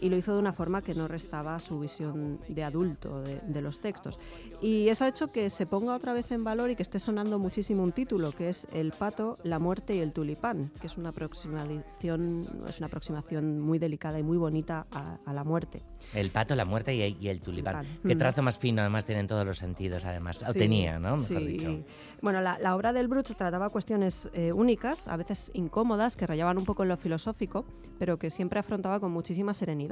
y 0.02 0.10
lo 0.10 0.18
hizo 0.18 0.34
de 0.34 0.40
una 0.40 0.54
forma 0.54 0.82
que 0.82 0.94
no 0.94 1.08
restaba 1.08 1.60
su 1.60 1.80
visión 1.80 2.40
de 2.48 2.64
adulto 2.64 3.22
de, 3.22 3.40
de 3.42 3.62
los 3.62 3.80
textos. 3.80 4.20
Y 4.62 4.88
eso 4.90 5.06
ha 5.06 5.08
hecho 5.08 5.28
que 5.28 5.50
se 5.50 5.66
ponga 5.66 5.96
otra 5.96 6.14
vez 6.14 6.32
en 6.32 6.44
valor 6.44 6.70
y 6.70 6.76
que 6.76 6.84
esté 6.84 7.00
sonando 7.00 7.40
muchísimo 7.40 7.84
un 7.84 7.92
título, 7.92 8.32
que 8.32 8.50
es 8.50 8.68
El 8.74 8.92
pato, 8.92 9.38
la 9.44 9.60
muerte 9.60 9.96
y 9.96 10.00
el 10.00 10.12
tulipán, 10.14 10.72
que 10.80 10.88
es 10.88 10.98
una 10.98 11.10
aproximación, 11.10 12.48
es 12.68 12.78
una 12.80 12.88
aproximación 12.88 13.60
muy 13.60 13.80
delicada 13.80 14.20
y 14.20 14.24
muy 14.24 14.38
bonita 14.38 14.86
a, 14.92 15.18
a 15.26 15.34
la 15.34 15.44
muerte. 15.44 15.82
El 16.14 16.32
pato, 16.32 16.56
la 16.56 16.66
muerte 16.66 16.96
y, 16.96 17.18
y 17.20 17.28
el 17.28 17.40
tulipán. 17.42 17.86
Qué 18.06 18.16
Mm. 18.16 18.18
trazo 18.18 18.42
más 18.42 18.58
fino, 18.58 18.82
además, 18.82 19.06
tienen 19.06 19.28
todos 19.28 19.46
los 19.46 19.58
sentidos, 19.58 20.06
además. 20.06 20.42
O 20.48 20.54
Sí, 20.54 20.60
tenía, 20.60 21.00
¿no? 21.00 21.12
Mejor 21.18 21.26
sí. 21.26 21.46
dicho. 21.46 21.84
Bueno, 22.22 22.42
la, 22.42 22.58
la 22.60 22.76
obra 22.76 22.94
del 22.94 23.08
Bruch 23.08 23.28
trataba 23.36 23.70
cuestiones 23.70 24.30
eh, 24.34 24.52
únicas, 24.52 25.08
a 25.08 25.16
veces 25.18 25.52
incómodas, 25.54 26.16
que 26.16 26.26
rayaban 26.28 26.58
un 26.58 26.66
poco 26.66 26.84
en 26.84 26.90
lo 26.90 26.98
filosófico, 26.98 27.66
pero 27.98 28.18
que 28.18 28.30
siempre 28.32 28.60
afrontaba 28.60 29.00
con 29.00 29.12
muchísima 29.12 29.54
serenidad. 29.54 29.89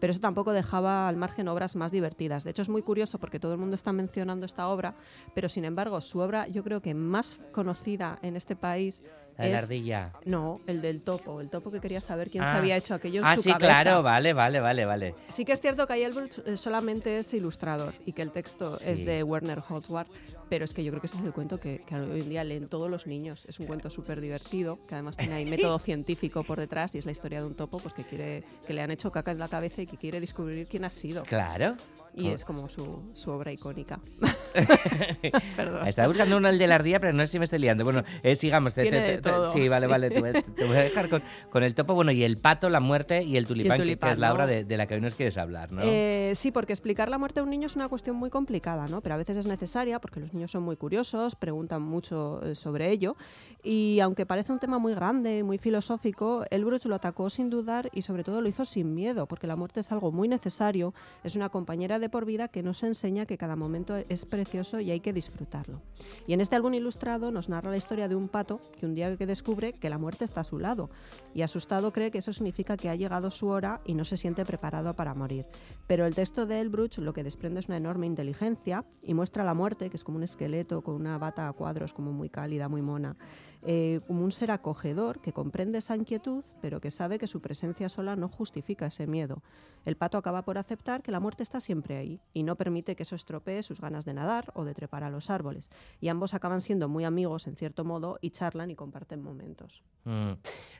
Pero 0.00 0.10
eso 0.10 0.20
tampoco 0.20 0.52
dejaba 0.52 1.08
al 1.08 1.16
margen 1.16 1.48
obras 1.48 1.76
más 1.76 1.92
divertidas. 1.92 2.44
De 2.44 2.50
hecho, 2.50 2.62
es 2.62 2.68
muy 2.68 2.82
curioso 2.82 3.18
porque 3.18 3.38
todo 3.38 3.52
el 3.52 3.58
mundo 3.58 3.74
está 3.76 3.92
mencionando 3.92 4.46
esta 4.46 4.68
obra, 4.68 4.94
pero 5.34 5.48
sin 5.48 5.64
embargo, 5.64 6.00
su 6.00 6.18
obra 6.20 6.46
yo 6.48 6.62
creo 6.64 6.80
que 6.80 6.94
más 6.94 7.38
conocida 7.52 8.18
en 8.22 8.36
este 8.36 8.56
país 8.56 9.02
La 9.38 9.44
de 9.44 9.50
la 9.50 9.56
es- 9.58 9.62
ardilla. 9.64 10.12
No, 10.26 10.60
el 10.66 10.82
del 10.82 11.00
topo, 11.02 11.40
el 11.40 11.48
topo 11.50 11.70
que 11.70 11.80
quería 11.80 12.00
saber 12.00 12.30
quién 12.30 12.44
se 12.44 12.50
Ah. 12.50 12.56
había 12.58 12.76
hecho 12.76 12.94
aquello 12.94 13.20
en 13.20 13.26
Ah, 13.26 13.36
su 13.36 13.42
sí, 13.42 13.50
cabeza. 13.52 13.66
claro, 13.82 14.02
vale, 14.02 14.32
vale, 14.34 14.60
vale, 14.60 14.84
vale. 14.84 15.14
Sí 15.28 15.44
que 15.44 15.52
es 15.52 15.60
cierto 15.60 15.86
que 15.86 15.94
ahí 15.94 16.02
el 16.02 16.12
Bruch, 16.12 16.38
eh, 16.44 16.56
solamente 16.56 17.18
es 17.18 17.32
ilustrador 17.32 17.94
y 18.04 18.12
que 18.12 18.22
el 18.22 18.30
texto 18.30 18.76
Sí. 18.76 18.84
es 18.88 19.04
de 19.06 19.22
Werner 19.22 19.62
Holzwart, 19.66 20.08
pero 20.52 20.66
es 20.66 20.74
que 20.74 20.84
yo 20.84 20.90
creo 20.92 21.00
que 21.00 21.06
ese 21.06 21.16
es 21.16 21.24
el 21.24 21.32
cuento 21.32 21.58
que, 21.58 21.80
que 21.86 21.94
hoy 21.94 22.20
en 22.20 22.28
día 22.28 22.44
leen 22.44 22.68
todos 22.68 22.90
los 22.90 23.06
niños. 23.06 23.46
Es 23.48 23.58
un 23.58 23.64
cuento 23.64 23.88
súper 23.88 24.20
divertido, 24.20 24.78
que 24.86 24.94
además 24.96 25.16
tiene 25.16 25.32
ahí 25.32 25.46
método 25.46 25.78
científico 25.78 26.44
por 26.44 26.58
detrás 26.58 26.94
y 26.94 26.98
es 26.98 27.06
la 27.06 27.12
historia 27.12 27.40
de 27.40 27.46
un 27.46 27.54
topo 27.54 27.78
pues 27.78 27.94
que 27.94 28.04
quiere 28.04 28.44
que 28.66 28.74
le 28.74 28.82
han 28.82 28.90
hecho 28.90 29.10
caca 29.10 29.30
en 29.30 29.38
la 29.38 29.48
cabeza 29.48 29.80
y 29.80 29.86
que 29.86 29.96
quiere 29.96 30.20
descubrir 30.20 30.68
quién 30.68 30.84
ha 30.84 30.90
sido. 30.90 31.22
Claro. 31.22 31.74
Y 32.14 32.28
Oh. 32.28 32.32
es 32.34 32.44
como 32.44 32.68
su, 32.68 33.00
su 33.14 33.30
obra 33.30 33.50
icónica. 33.50 33.98
Perdón. 35.56 35.86
Estaba 35.86 36.08
buscando 36.08 36.38
de 36.40 36.66
la 36.66 36.74
ardilla, 36.74 37.00
pero 37.00 37.12
no 37.14 37.22
sé 37.26 37.32
si 37.32 37.38
me 37.38 37.44
estoy 37.44 37.58
liando. 37.60 37.84
Bueno, 37.84 38.02
eh, 38.22 38.36
sigamos. 38.36 38.74
te- 38.74 38.90
te- 38.90 39.18
te- 39.18 39.30
sí, 39.52 39.68
vale, 39.68 39.86
sí. 39.86 39.90
vale. 39.90 40.10
Te 40.10 40.20
voy, 40.20 40.76
a- 40.76 40.82
dejar 40.82 41.08
con, 41.08 41.22
con 41.50 41.62
el 41.62 41.74
topo, 41.74 41.94
bueno, 41.94 42.12
y 42.12 42.22
el 42.22 42.36
pato, 42.36 42.68
la 42.68 42.80
muerte 42.80 43.22
y 43.22 43.36
el 43.38 43.46
tulipán, 43.46 43.76
que- 43.78 43.82
tulipán, 43.84 44.12
es 44.12 44.18
la 44.18 44.32
obra 44.34 44.46
de, 44.46 44.64
de 44.64 44.76
la 44.76 44.86
que 44.86 44.94
hoy 44.94 45.00
nos 45.00 45.14
quieres 45.14 45.38
hablar, 45.38 45.72
¿no? 45.72 45.80
Eh, 45.84 46.32
sí, 46.36 46.50
porque 46.50 46.72
explicar 46.72 47.08
la 47.08 47.16
muerte 47.18 47.40
de 47.40 47.44
un 47.44 47.50
niño 47.50 47.66
es 47.66 47.76
una 47.76 47.88
cuestión 47.88 48.16
muy 48.16 48.28
complicada, 48.28 48.86
¿no? 48.88 49.00
Pero 49.00 49.14
a 49.14 49.18
veces 49.18 49.36
es 49.38 49.46
necesaria 49.46 49.98
porque 49.98 50.20
los 50.20 50.34
niños 50.34 50.41
son 50.48 50.62
muy 50.62 50.76
curiosos, 50.76 51.34
preguntan 51.34 51.82
mucho 51.82 52.42
eh, 52.42 52.54
sobre 52.54 52.90
ello. 52.90 53.16
Y 53.64 54.00
aunque 54.00 54.26
parece 54.26 54.52
un 54.52 54.58
tema 54.58 54.78
muy 54.78 54.92
grande, 54.92 55.44
muy 55.44 55.56
filosófico, 55.56 56.44
Elbruch 56.50 56.84
lo 56.86 56.96
atacó 56.96 57.30
sin 57.30 57.48
dudar 57.48 57.90
y 57.92 58.02
sobre 58.02 58.24
todo 58.24 58.40
lo 58.40 58.48
hizo 58.48 58.64
sin 58.64 58.92
miedo, 58.92 59.26
porque 59.26 59.46
la 59.46 59.54
muerte 59.54 59.78
es 59.78 59.92
algo 59.92 60.10
muy 60.10 60.26
necesario, 60.26 60.94
es 61.22 61.36
una 61.36 61.48
compañera 61.48 62.00
de 62.00 62.08
por 62.08 62.24
vida 62.24 62.48
que 62.48 62.64
nos 62.64 62.82
enseña 62.82 63.24
que 63.24 63.38
cada 63.38 63.54
momento 63.54 63.96
es 64.08 64.26
precioso 64.26 64.80
y 64.80 64.90
hay 64.90 64.98
que 64.98 65.12
disfrutarlo. 65.12 65.80
Y 66.26 66.32
en 66.32 66.40
este 66.40 66.56
álbum 66.56 66.74
ilustrado 66.74 67.30
nos 67.30 67.48
narra 67.48 67.70
la 67.70 67.76
historia 67.76 68.08
de 68.08 68.16
un 68.16 68.28
pato 68.28 68.60
que 68.80 68.86
un 68.86 68.94
día 68.94 69.16
que 69.16 69.26
descubre 69.26 69.74
que 69.74 69.90
la 69.90 69.98
muerte 69.98 70.24
está 70.24 70.40
a 70.40 70.44
su 70.44 70.58
lado 70.58 70.90
y 71.32 71.42
asustado 71.42 71.92
cree 71.92 72.10
que 72.10 72.18
eso 72.18 72.32
significa 72.32 72.76
que 72.76 72.88
ha 72.88 72.96
llegado 72.96 73.30
su 73.30 73.46
hora 73.46 73.80
y 73.84 73.94
no 73.94 74.04
se 74.04 74.16
siente 74.16 74.44
preparado 74.44 74.94
para 74.94 75.14
morir. 75.14 75.46
Pero 75.86 76.06
el 76.06 76.14
texto 76.16 76.46
de 76.46 76.60
Elbruch 76.60 76.98
lo 76.98 77.12
que 77.12 77.22
desprende 77.22 77.60
es 77.60 77.68
una 77.68 77.76
enorme 77.76 78.06
inteligencia 78.06 78.84
y 79.02 79.14
muestra 79.14 79.44
la 79.44 79.54
muerte, 79.54 79.88
que 79.88 79.96
es 79.96 80.04
como 80.04 80.16
un 80.16 80.24
esqueleto 80.32 80.82
con 80.82 80.94
una 80.94 81.18
bata 81.18 81.46
a 81.48 81.52
cuadros 81.52 81.92
como 81.92 82.10
muy 82.12 82.28
cálida, 82.28 82.68
muy 82.68 82.82
mona. 82.82 83.16
eh, 83.64 84.00
como 84.08 84.24
un 84.24 84.32
ser 84.32 84.50
acogedor 84.50 85.20
que 85.20 85.32
comprende 85.32 85.78
esa 85.78 85.94
inquietud, 85.94 86.42
pero 86.60 86.80
que 86.80 86.90
sabe 86.90 87.18
que 87.18 87.28
su 87.28 87.40
presencia 87.40 87.88
sola 87.88 88.16
no 88.16 88.28
justifica 88.28 88.86
ese 88.86 89.06
miedo. 89.06 89.40
El 89.84 89.94
pato 89.96 90.18
acaba 90.18 90.42
por 90.42 90.58
aceptar 90.58 91.02
que 91.02 91.12
la 91.12 91.20
muerte 91.20 91.44
está 91.44 91.60
siempre 91.60 91.96
ahí 91.96 92.20
y 92.34 92.42
no 92.42 92.56
permite 92.56 92.96
que 92.96 93.04
eso 93.04 93.14
estropee 93.14 93.62
sus 93.62 93.80
ganas 93.80 94.04
de 94.04 94.14
nadar 94.14 94.50
o 94.54 94.64
de 94.64 94.74
trepar 94.74 95.04
a 95.04 95.10
los 95.10 95.30
árboles. 95.30 95.70
Y 96.00 96.08
ambos 96.08 96.34
acaban 96.34 96.60
siendo 96.60 96.88
muy 96.88 97.04
amigos, 97.04 97.46
en 97.46 97.54
cierto 97.54 97.84
modo, 97.84 98.18
y 98.20 98.30
charlan 98.30 98.70
y 98.70 98.74
comparten 98.74 99.22
momentos. 99.22 99.84
Mm. 100.04 100.32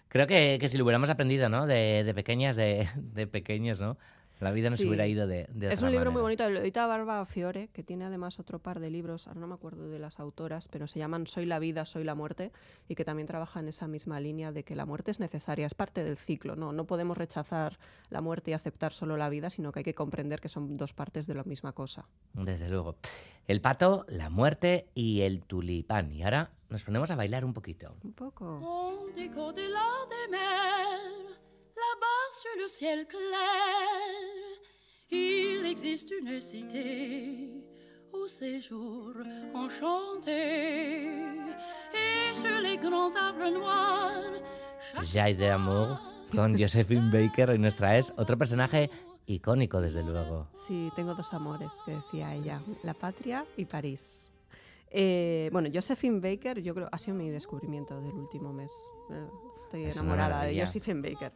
Creo 0.09 0.27
que, 0.27 0.59
que 0.61 0.69
si 0.69 0.77
lo 0.77 0.83
hubiéramos 0.85 1.11
aprendido, 1.11 1.49
¿no? 1.49 1.67
De, 1.67 2.11
pequeñas, 2.17 2.57
de, 2.57 2.89
de 2.97 3.27
pequeños, 3.29 3.81
¿no? 3.81 3.97
La 4.43 4.51
vida 4.53 4.71
nos 4.71 4.81
Sí. 4.81 4.87
hubiera 4.89 5.07
ido 5.07 5.27
de, 5.27 5.47
de 5.53 5.69
Es 5.73 5.79
otra 5.79 5.87
un 5.89 5.93
libro 5.93 6.07
manera. 6.07 6.11
muy 6.11 6.23
bonito, 6.23 6.51
lo 6.51 6.61
edita 6.61 6.87
Barba 6.87 7.25
Fiore, 7.27 7.69
que 7.69 7.83
tiene 7.83 8.05
además 8.05 8.39
otro 8.39 8.59
par 8.59 8.81
de 8.81 8.91
libros, 8.91 9.29
ahora 9.29 9.41
no 9.41 9.47
me 9.47 9.55
acuerdo 9.55 9.89
de 9.89 9.99
las 9.99 10.19
autoras, 10.21 10.69
pero 10.69 10.87
se 10.87 10.99
llaman 10.99 11.27
Soy 11.27 11.47
la 11.47 11.59
vida, 11.59 11.85
soy 11.85 12.05
la 12.05 12.15
muerte, 12.15 12.51
y 12.89 12.95
que 12.95 13.05
también 13.05 13.27
trabaja 13.27 13.61
en 13.61 13.69
esa 13.69 13.87
misma 13.87 14.19
línea 14.21 14.51
de 14.53 14.65
que 14.65 14.75
la 14.77 14.85
muerte 14.85 15.11
es 15.13 15.21
necesaria, 15.21 15.67
es 15.67 15.75
parte 15.75 16.03
del 16.05 16.17
ciclo, 16.17 16.57
no, 16.57 16.73
no 16.73 16.87
podemos 16.87 17.17
rechazar 17.17 17.79
la 18.11 18.21
muerte 18.21 18.51
y 18.51 18.55
aceptar 18.55 18.93
solo 18.93 19.17
la 19.17 19.29
vida, 19.29 19.49
sino 19.49 19.71
que 19.73 19.81
hay 19.81 19.85
que 19.85 19.95
comprender 19.95 20.41
que 20.41 20.49
son 20.49 20.75
dos 20.75 20.93
partes 20.93 21.27
de 21.27 21.35
la 21.35 21.45
misma 21.45 21.73
cosa. 21.73 22.09
Desde 22.35 22.69
luego. 22.69 22.97
El 23.47 23.61
pato, 23.61 24.05
la 24.09 24.29
muerte 24.31 24.89
y 24.95 25.21
el 25.23 25.43
tulipán. 25.45 26.13
Y 26.13 26.23
ahora 26.23 26.51
nos 26.69 26.85
ponemos 26.85 27.11
a 27.11 27.17
bailar 27.17 27.45
un 27.45 27.53
poquito. 27.55 27.95
Un 28.03 28.13
poco. 28.13 28.59
Là-bas 31.83 32.23
sur 32.43 32.55
le 32.63 32.69
ciel 32.69 33.07
clair, 33.09 34.61
il 35.11 35.67
existe 35.67 36.11
une 36.13 36.41
cité 36.41 37.65
au 38.13 38.27
séjour 38.27 39.13
enchanté. 39.55 41.31
Et 41.93 42.35
sur 42.35 42.59
les 42.61 42.77
grands 42.79 43.15
arbres 43.17 43.51
noirs, 43.51 44.33
Jai 45.03 45.35
de 45.35 45.47
Amour 45.47 45.99
con 46.31 46.57
Josephine 46.57 47.11
Baker. 47.11 47.51
Hoy 47.51 47.59
nos 47.59 47.75
traes 47.75 48.13
otro 48.17 48.37
personaje 48.39 48.89
icónico, 49.27 49.81
desde 49.81 50.03
luego. 50.05 50.47
Sí, 50.67 50.91
tengo 50.95 51.15
dos 51.15 51.33
amores, 51.35 51.73
que 51.85 51.93
decía 51.97 52.35
ella, 52.35 52.63
la 52.85 52.95
patria 52.95 53.45
y 53.57 53.65
París. 53.65 54.31
Eh, 54.91 55.49
bueno, 55.53 55.69
Josephine 55.73 56.21
Baker, 56.21 56.61
yo 56.63 56.75
creo, 56.75 56.89
ha 56.93 56.99
sido 56.99 57.17
mi 57.17 57.31
descubrimiento 57.31 58.01
del 58.01 58.13
último 58.15 58.53
mes. 58.53 58.71
Eh, 59.11 59.27
Estoy 59.65 59.85
Es 59.87 59.97
enamorada 59.97 60.45
de. 60.45 60.61
Josephine 60.61 61.01
Baker. 61.01 61.33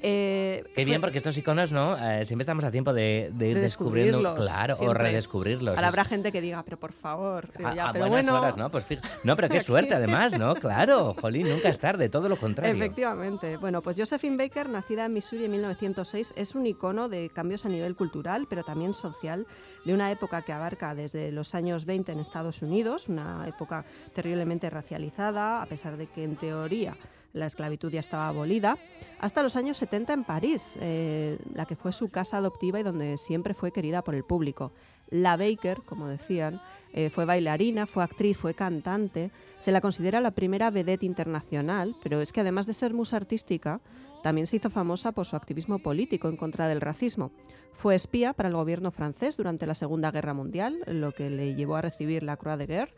Eh, 0.00 0.64
Qué 0.74 0.84
bien, 0.84 1.00
porque 1.00 1.18
estos 1.18 1.36
iconos, 1.36 1.72
¿no? 1.72 1.96
Eh, 1.96 2.24
siempre 2.24 2.42
estamos 2.42 2.64
a 2.64 2.70
tiempo 2.70 2.92
de, 2.92 3.30
de 3.34 3.48
ir 3.48 3.56
de 3.56 3.62
descubriendo, 3.62 4.36
claro, 4.36 4.76
o 4.80 4.94
redescubrirlos. 4.94 5.76
Ahora 5.76 5.88
Es- 5.88 5.92
habrá 5.92 6.04
gente 6.04 6.30
que 6.30 6.40
diga, 6.40 6.62
pero 6.62 6.76
por 6.78 6.92
favor. 6.92 7.48
Digo, 7.56 7.68
a, 7.68 7.74
ya, 7.74 7.88
a 7.88 7.92
pero 7.92 8.06
buenas 8.06 8.24
bueno, 8.26 8.40
horas, 8.40 8.56
¿no? 8.56 8.70
Pues 8.70 8.86
No, 9.24 9.34
pero 9.34 9.48
qué 9.48 9.60
suerte, 9.60 9.94
además, 9.94 10.38
¿no? 10.38 10.54
Claro, 10.54 11.14
jolín, 11.20 11.48
nunca 11.48 11.68
es 11.68 11.80
tarde, 11.80 12.08
todo 12.08 12.28
lo 12.28 12.36
contrario. 12.36 12.72
Efectivamente. 12.74 13.56
Bueno, 13.56 13.82
pues 13.82 13.96
Josephine 13.98 14.36
Baker, 14.36 14.68
nacida 14.68 15.06
en 15.06 15.14
Missouri 15.14 15.46
en 15.46 15.50
1906, 15.52 16.32
es 16.36 16.54
un 16.54 16.66
icono 16.66 17.08
de 17.08 17.30
cambios 17.30 17.64
a 17.66 17.68
nivel 17.68 17.96
cultural, 17.96 18.46
pero 18.48 18.62
también 18.62 18.94
social, 18.94 19.46
de 19.84 19.94
una 19.94 20.12
época 20.12 20.42
que 20.42 20.52
abarca 20.52 20.94
desde 20.94 21.32
los 21.32 21.54
años 21.56 21.84
20 21.86 22.12
en 22.12 22.20
Estados 22.20 22.62
Unidos, 22.62 23.08
una 23.08 23.46
época 23.48 23.84
terriblemente 24.14 24.70
racializada, 24.70 25.60
a 25.62 25.66
pesar 25.66 25.96
de 25.96 26.06
que 26.06 26.22
en 26.22 26.36
teoría 26.36 26.96
la 27.32 27.46
esclavitud 27.46 27.90
ya 27.90 28.00
estaba 28.00 28.28
abolida, 28.28 28.78
hasta 29.20 29.42
los 29.42 29.56
años 29.56 29.78
70 29.78 30.12
en 30.12 30.24
París, 30.24 30.78
eh, 30.80 31.38
la 31.54 31.66
que 31.66 31.76
fue 31.76 31.92
su 31.92 32.08
casa 32.08 32.38
adoptiva 32.38 32.80
y 32.80 32.82
donde 32.82 33.16
siempre 33.18 33.54
fue 33.54 33.72
querida 33.72 34.02
por 34.02 34.14
el 34.14 34.24
público. 34.24 34.72
La 35.10 35.36
Baker, 35.36 35.82
como 35.84 36.08
decían, 36.08 36.60
eh, 36.92 37.10
fue 37.10 37.24
bailarina, 37.24 37.86
fue 37.86 38.04
actriz, 38.04 38.36
fue 38.36 38.54
cantante. 38.54 39.30
Se 39.58 39.72
la 39.72 39.80
considera 39.80 40.20
la 40.20 40.32
primera 40.32 40.70
vedette 40.70 41.04
internacional, 41.04 41.96
pero 42.02 42.20
es 42.20 42.32
que 42.32 42.40
además 42.40 42.66
de 42.66 42.72
ser 42.72 42.92
musa 42.92 43.16
artística, 43.16 43.80
también 44.22 44.46
se 44.46 44.56
hizo 44.56 44.70
famosa 44.70 45.12
por 45.12 45.26
su 45.26 45.36
activismo 45.36 45.78
político 45.78 46.28
en 46.28 46.36
contra 46.36 46.68
del 46.68 46.80
racismo. 46.80 47.30
Fue 47.72 47.94
espía 47.94 48.32
para 48.32 48.48
el 48.48 48.56
gobierno 48.56 48.90
francés 48.90 49.36
durante 49.36 49.66
la 49.66 49.74
Segunda 49.74 50.10
Guerra 50.10 50.34
Mundial, 50.34 50.80
lo 50.86 51.12
que 51.12 51.30
le 51.30 51.54
llevó 51.54 51.76
a 51.76 51.82
recibir 51.82 52.24
la 52.24 52.36
Croix 52.36 52.58
de 52.58 52.66
Guerre. 52.66 52.94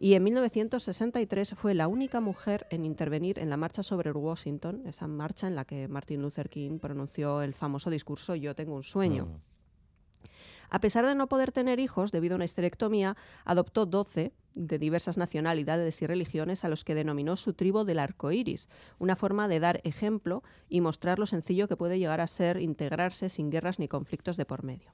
Y 0.00 0.14
en 0.14 0.22
1963 0.22 1.54
fue 1.56 1.74
la 1.74 1.88
única 1.88 2.20
mujer 2.20 2.68
en 2.70 2.84
intervenir 2.84 3.40
en 3.40 3.50
la 3.50 3.56
marcha 3.56 3.82
sobre 3.82 4.12
Washington, 4.12 4.82
esa 4.86 5.08
marcha 5.08 5.48
en 5.48 5.56
la 5.56 5.64
que 5.64 5.88
Martin 5.88 6.22
Luther 6.22 6.48
King 6.48 6.78
pronunció 6.78 7.42
el 7.42 7.52
famoso 7.52 7.90
discurso 7.90 8.36
Yo 8.36 8.54
tengo 8.54 8.76
un 8.76 8.84
sueño. 8.84 9.26
Mm. 9.26 9.58
A 10.70 10.80
pesar 10.80 11.04
de 11.06 11.14
no 11.14 11.28
poder 11.28 11.50
tener 11.50 11.80
hijos 11.80 12.12
debido 12.12 12.34
a 12.34 12.36
una 12.36 12.44
histerectomía, 12.44 13.16
adoptó 13.44 13.86
12 13.86 14.32
de 14.54 14.78
diversas 14.78 15.16
nacionalidades 15.16 16.00
y 16.02 16.06
religiones 16.06 16.62
a 16.62 16.68
los 16.68 16.84
que 16.84 16.94
denominó 16.94 17.36
su 17.36 17.54
tribu 17.54 17.84
del 17.84 17.98
arco 17.98 18.30
iris, 18.30 18.68
una 18.98 19.16
forma 19.16 19.48
de 19.48 19.60
dar 19.60 19.80
ejemplo 19.84 20.42
y 20.68 20.80
mostrar 20.80 21.18
lo 21.18 21.26
sencillo 21.26 21.68
que 21.68 21.76
puede 21.76 21.98
llegar 21.98 22.20
a 22.20 22.26
ser 22.26 22.60
integrarse 22.60 23.30
sin 23.30 23.50
guerras 23.50 23.78
ni 23.78 23.88
conflictos 23.88 24.36
de 24.36 24.44
por 24.44 24.62
medio. 24.62 24.92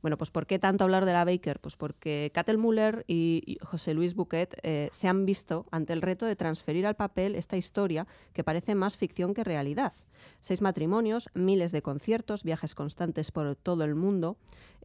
Bueno, 0.00 0.16
pues 0.16 0.30
¿por 0.30 0.46
qué 0.46 0.58
tanto 0.58 0.84
hablar 0.84 1.04
de 1.04 1.12
la 1.12 1.24
Baker? 1.24 1.58
Pues 1.60 1.76
porque 1.76 2.30
Catel 2.32 2.58
Muller 2.58 3.04
y 3.08 3.58
José 3.62 3.94
Luis 3.94 4.14
Bouquet 4.14 4.58
eh, 4.62 4.88
se 4.92 5.08
han 5.08 5.26
visto 5.26 5.66
ante 5.70 5.92
el 5.92 6.02
reto 6.02 6.26
de 6.26 6.36
transferir 6.36 6.86
al 6.86 6.94
papel 6.94 7.34
esta 7.34 7.56
historia 7.56 8.06
que 8.32 8.44
parece 8.44 8.74
más 8.74 8.96
ficción 8.96 9.34
que 9.34 9.44
realidad. 9.44 9.92
Seis 10.40 10.60
matrimonios, 10.60 11.28
miles 11.34 11.72
de 11.72 11.82
conciertos, 11.82 12.44
viajes 12.44 12.74
constantes 12.74 13.32
por 13.32 13.56
todo 13.56 13.84
el 13.84 13.94
mundo, 13.94 14.36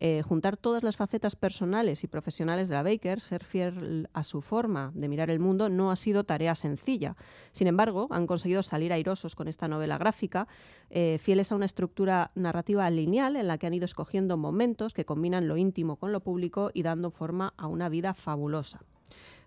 eh, 0.06 0.22
juntar 0.22 0.58
todas 0.58 0.84
las 0.84 0.98
facetas 0.98 1.38
personales 1.38 2.04
y 2.04 2.08
profesionales 2.08 2.68
de 2.68 2.76
la 2.76 2.84
Baker, 2.84 3.22
ser 3.22 3.42
fiel 3.42 4.10
a 4.12 4.26
su 4.26 4.42
forma 4.42 4.92
de 4.96 5.08
mirar 5.08 5.30
el 5.30 5.40
mundo, 5.40 5.70
no 5.70 5.92
ha 5.92 5.96
sido 5.96 6.26
tarea 6.26 6.56
sencilla. 6.56 7.16
Sin 7.54 7.68
embargo, 7.68 8.10
han 8.12 8.28
conseguido 8.28 8.64
salir 8.64 8.92
airosos 8.92 9.34
con 9.34 9.48
esta 9.48 9.70
novela 9.70 9.98
gráfica, 9.98 10.50
eh, 10.90 11.20
fieles 11.22 11.54
a 11.54 11.56
una 11.56 11.68
estructura 11.68 12.32
narrativa 12.36 12.90
lineal 12.90 13.38
en 13.38 13.48
la 13.48 13.58
que 13.58 13.66
han 13.66 13.76
ido 13.76 13.86
escogiendo 13.86 14.36
momentos 14.36 14.94
que 14.94 15.06
combinan 15.06 15.48
lo 15.48 15.56
íntimo 15.56 15.96
con 15.96 16.12
lo 16.12 16.20
público 16.20 16.70
y 16.74 16.84
dando 16.84 17.10
forma 17.10 17.54
a 17.56 17.68
una 17.68 17.88
vida 17.88 18.14
fabulosa. 18.14 18.82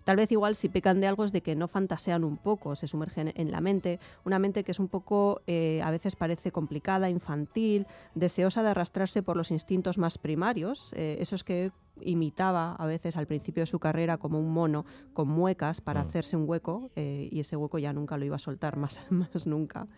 Tal 0.06 0.14
vez 0.14 0.30
igual 0.30 0.54
si 0.54 0.68
pecan 0.68 1.00
de 1.00 1.08
algo 1.08 1.24
es 1.24 1.32
de 1.32 1.40
que 1.40 1.56
no 1.56 1.66
fantasean 1.66 2.22
un 2.22 2.36
poco, 2.36 2.76
se 2.76 2.86
sumergen 2.86 3.32
en 3.34 3.50
la 3.50 3.60
mente, 3.60 3.98
una 4.24 4.38
mente 4.38 4.62
que 4.62 4.70
es 4.70 4.78
un 4.78 4.86
poco, 4.86 5.42
eh, 5.48 5.80
a 5.82 5.90
veces 5.90 6.14
parece 6.14 6.52
complicada, 6.52 7.10
infantil, 7.10 7.88
deseosa 8.14 8.62
de 8.62 8.68
arrastrarse 8.68 9.24
por 9.24 9.36
los 9.36 9.50
instintos 9.50 9.98
más 9.98 10.16
primarios, 10.16 10.92
eh, 10.92 11.16
esos 11.18 11.42
que 11.42 11.72
imitaba 12.00 12.76
a 12.76 12.86
veces 12.86 13.16
al 13.16 13.26
principio 13.26 13.62
de 13.62 13.66
su 13.66 13.80
carrera 13.80 14.16
como 14.16 14.38
un 14.38 14.52
mono 14.52 14.84
con 15.12 15.26
muecas 15.26 15.80
para 15.80 16.04
Mm. 16.04 16.06
hacerse 16.06 16.36
un 16.36 16.48
hueco 16.48 16.92
eh, 16.94 17.28
y 17.32 17.40
ese 17.40 17.56
hueco 17.56 17.80
ya 17.80 17.92
nunca 17.92 18.16
lo 18.16 18.24
iba 18.24 18.36
a 18.36 18.38
soltar 18.38 18.76
más, 18.76 19.00
más 19.10 19.44
nunca. 19.44 19.88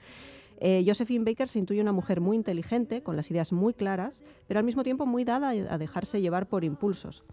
Eh, 0.58 0.82
Josephine 0.86 1.24
Baker 1.24 1.48
se 1.48 1.58
intuye 1.58 1.82
una 1.82 1.92
mujer 1.92 2.22
muy 2.22 2.34
inteligente, 2.34 3.02
con 3.02 3.14
las 3.14 3.30
ideas 3.30 3.52
muy 3.52 3.74
claras, 3.74 4.24
pero 4.46 4.58
al 4.58 4.64
mismo 4.64 4.84
tiempo 4.84 5.04
muy 5.04 5.24
dada 5.24 5.50
a 5.50 5.76
dejarse 5.76 6.22
llevar 6.22 6.48
por 6.48 6.64
impulsos. 6.64 7.24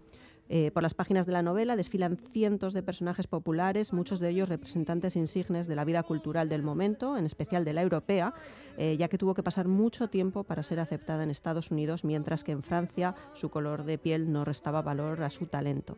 Eh, 0.48 0.70
por 0.70 0.82
las 0.82 0.94
páginas 0.94 1.26
de 1.26 1.32
la 1.32 1.42
novela 1.42 1.74
desfilan 1.74 2.18
cientos 2.32 2.72
de 2.72 2.82
personajes 2.82 3.26
populares, 3.26 3.92
muchos 3.92 4.20
de 4.20 4.28
ellos 4.28 4.48
representantes 4.48 5.16
insignes 5.16 5.66
de 5.66 5.74
la 5.74 5.84
vida 5.84 6.04
cultural 6.04 6.48
del 6.48 6.62
momento, 6.62 7.16
en 7.16 7.26
especial 7.26 7.64
de 7.64 7.72
la 7.72 7.82
europea, 7.82 8.32
eh, 8.78 8.96
ya 8.96 9.08
que 9.08 9.18
tuvo 9.18 9.34
que 9.34 9.42
pasar 9.42 9.66
mucho 9.66 10.08
tiempo 10.08 10.44
para 10.44 10.62
ser 10.62 10.78
aceptada 10.78 11.24
en 11.24 11.30
Estados 11.30 11.70
Unidos, 11.70 12.04
mientras 12.04 12.44
que 12.44 12.52
en 12.52 12.62
Francia 12.62 13.14
su 13.32 13.50
color 13.50 13.84
de 13.84 13.98
piel 13.98 14.32
no 14.32 14.44
restaba 14.44 14.82
valor 14.82 15.22
a 15.22 15.30
su 15.30 15.46
talento. 15.46 15.96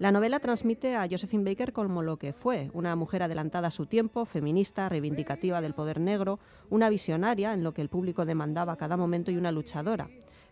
La 0.00 0.12
novela 0.12 0.38
transmite 0.38 0.94
a 0.94 1.08
Josephine 1.08 1.42
Baker 1.42 1.72
como 1.72 2.02
lo 2.02 2.18
que 2.18 2.32
fue, 2.32 2.70
una 2.72 2.94
mujer 2.94 3.24
adelantada 3.24 3.68
a 3.68 3.72
su 3.72 3.86
tiempo, 3.86 4.24
feminista, 4.26 4.88
reivindicativa 4.88 5.60
del 5.60 5.74
poder 5.74 6.00
negro, 6.00 6.38
una 6.70 6.88
visionaria 6.88 7.52
en 7.52 7.64
lo 7.64 7.74
que 7.74 7.82
el 7.82 7.88
público 7.88 8.24
demandaba 8.24 8.74
a 8.74 8.76
cada 8.76 8.96
momento 8.96 9.32
y 9.32 9.36
una 9.36 9.50
luchadora 9.50 10.08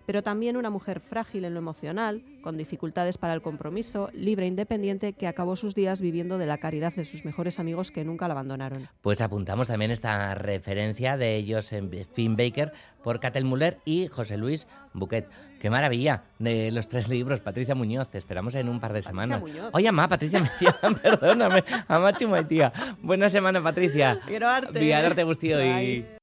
pero 0.06 0.22
también 0.22 0.56
una 0.56 0.70
mujer 0.70 1.00
frágil 1.00 1.44
en 1.44 1.52
lo 1.54 1.58
emocional, 1.58 2.22
con 2.40 2.56
dificultades 2.56 3.18
para 3.18 3.34
el 3.34 3.42
compromiso, 3.42 4.08
libre 4.14 4.44
e 4.46 4.48
independiente, 4.48 5.12
que 5.12 5.26
acabó 5.26 5.56
sus 5.56 5.74
días 5.74 6.00
viviendo 6.00 6.38
de 6.38 6.46
la 6.46 6.58
caridad 6.58 6.94
de 6.94 7.04
sus 7.04 7.24
mejores 7.24 7.58
amigos 7.58 7.90
que 7.90 8.04
nunca 8.04 8.28
la 8.28 8.32
abandonaron. 8.32 8.88
Pues 9.02 9.20
apuntamos 9.20 9.68
también 9.68 9.90
esta 9.90 10.34
referencia 10.34 11.16
de 11.16 11.44
Josephine 11.46 12.36
Baker 12.36 12.72
por 13.02 13.20
Catel 13.20 13.44
Muller 13.44 13.78
y 13.84 14.06
José 14.06 14.36
Luis 14.36 14.66
Buquet. 14.94 15.28
¡Qué 15.60 15.70
maravilla! 15.70 16.24
De 16.38 16.70
los 16.70 16.86
tres 16.86 17.08
libros, 17.08 17.40
Patricia 17.40 17.74
Muñoz, 17.74 18.08
te 18.08 18.18
esperamos 18.18 18.54
en 18.54 18.68
un 18.68 18.78
par 18.78 18.92
de 18.92 19.02
semanas. 19.02 19.40
Muñoz. 19.40 19.70
Oye, 19.72 19.88
ama, 19.88 20.06
Patricia 20.06 20.38
Muñoz, 20.38 21.00
perdóname, 21.02 21.64
ama 21.88 22.12
Chumaitía. 22.12 22.72
Buena 23.02 23.28
semana, 23.28 23.62
Patricia. 23.62 24.20
Quiero 24.26 24.48
arte. 24.48 24.78
Biadarte 24.78 25.24
guztioi. 25.24 25.72
Bai. 25.72 26.16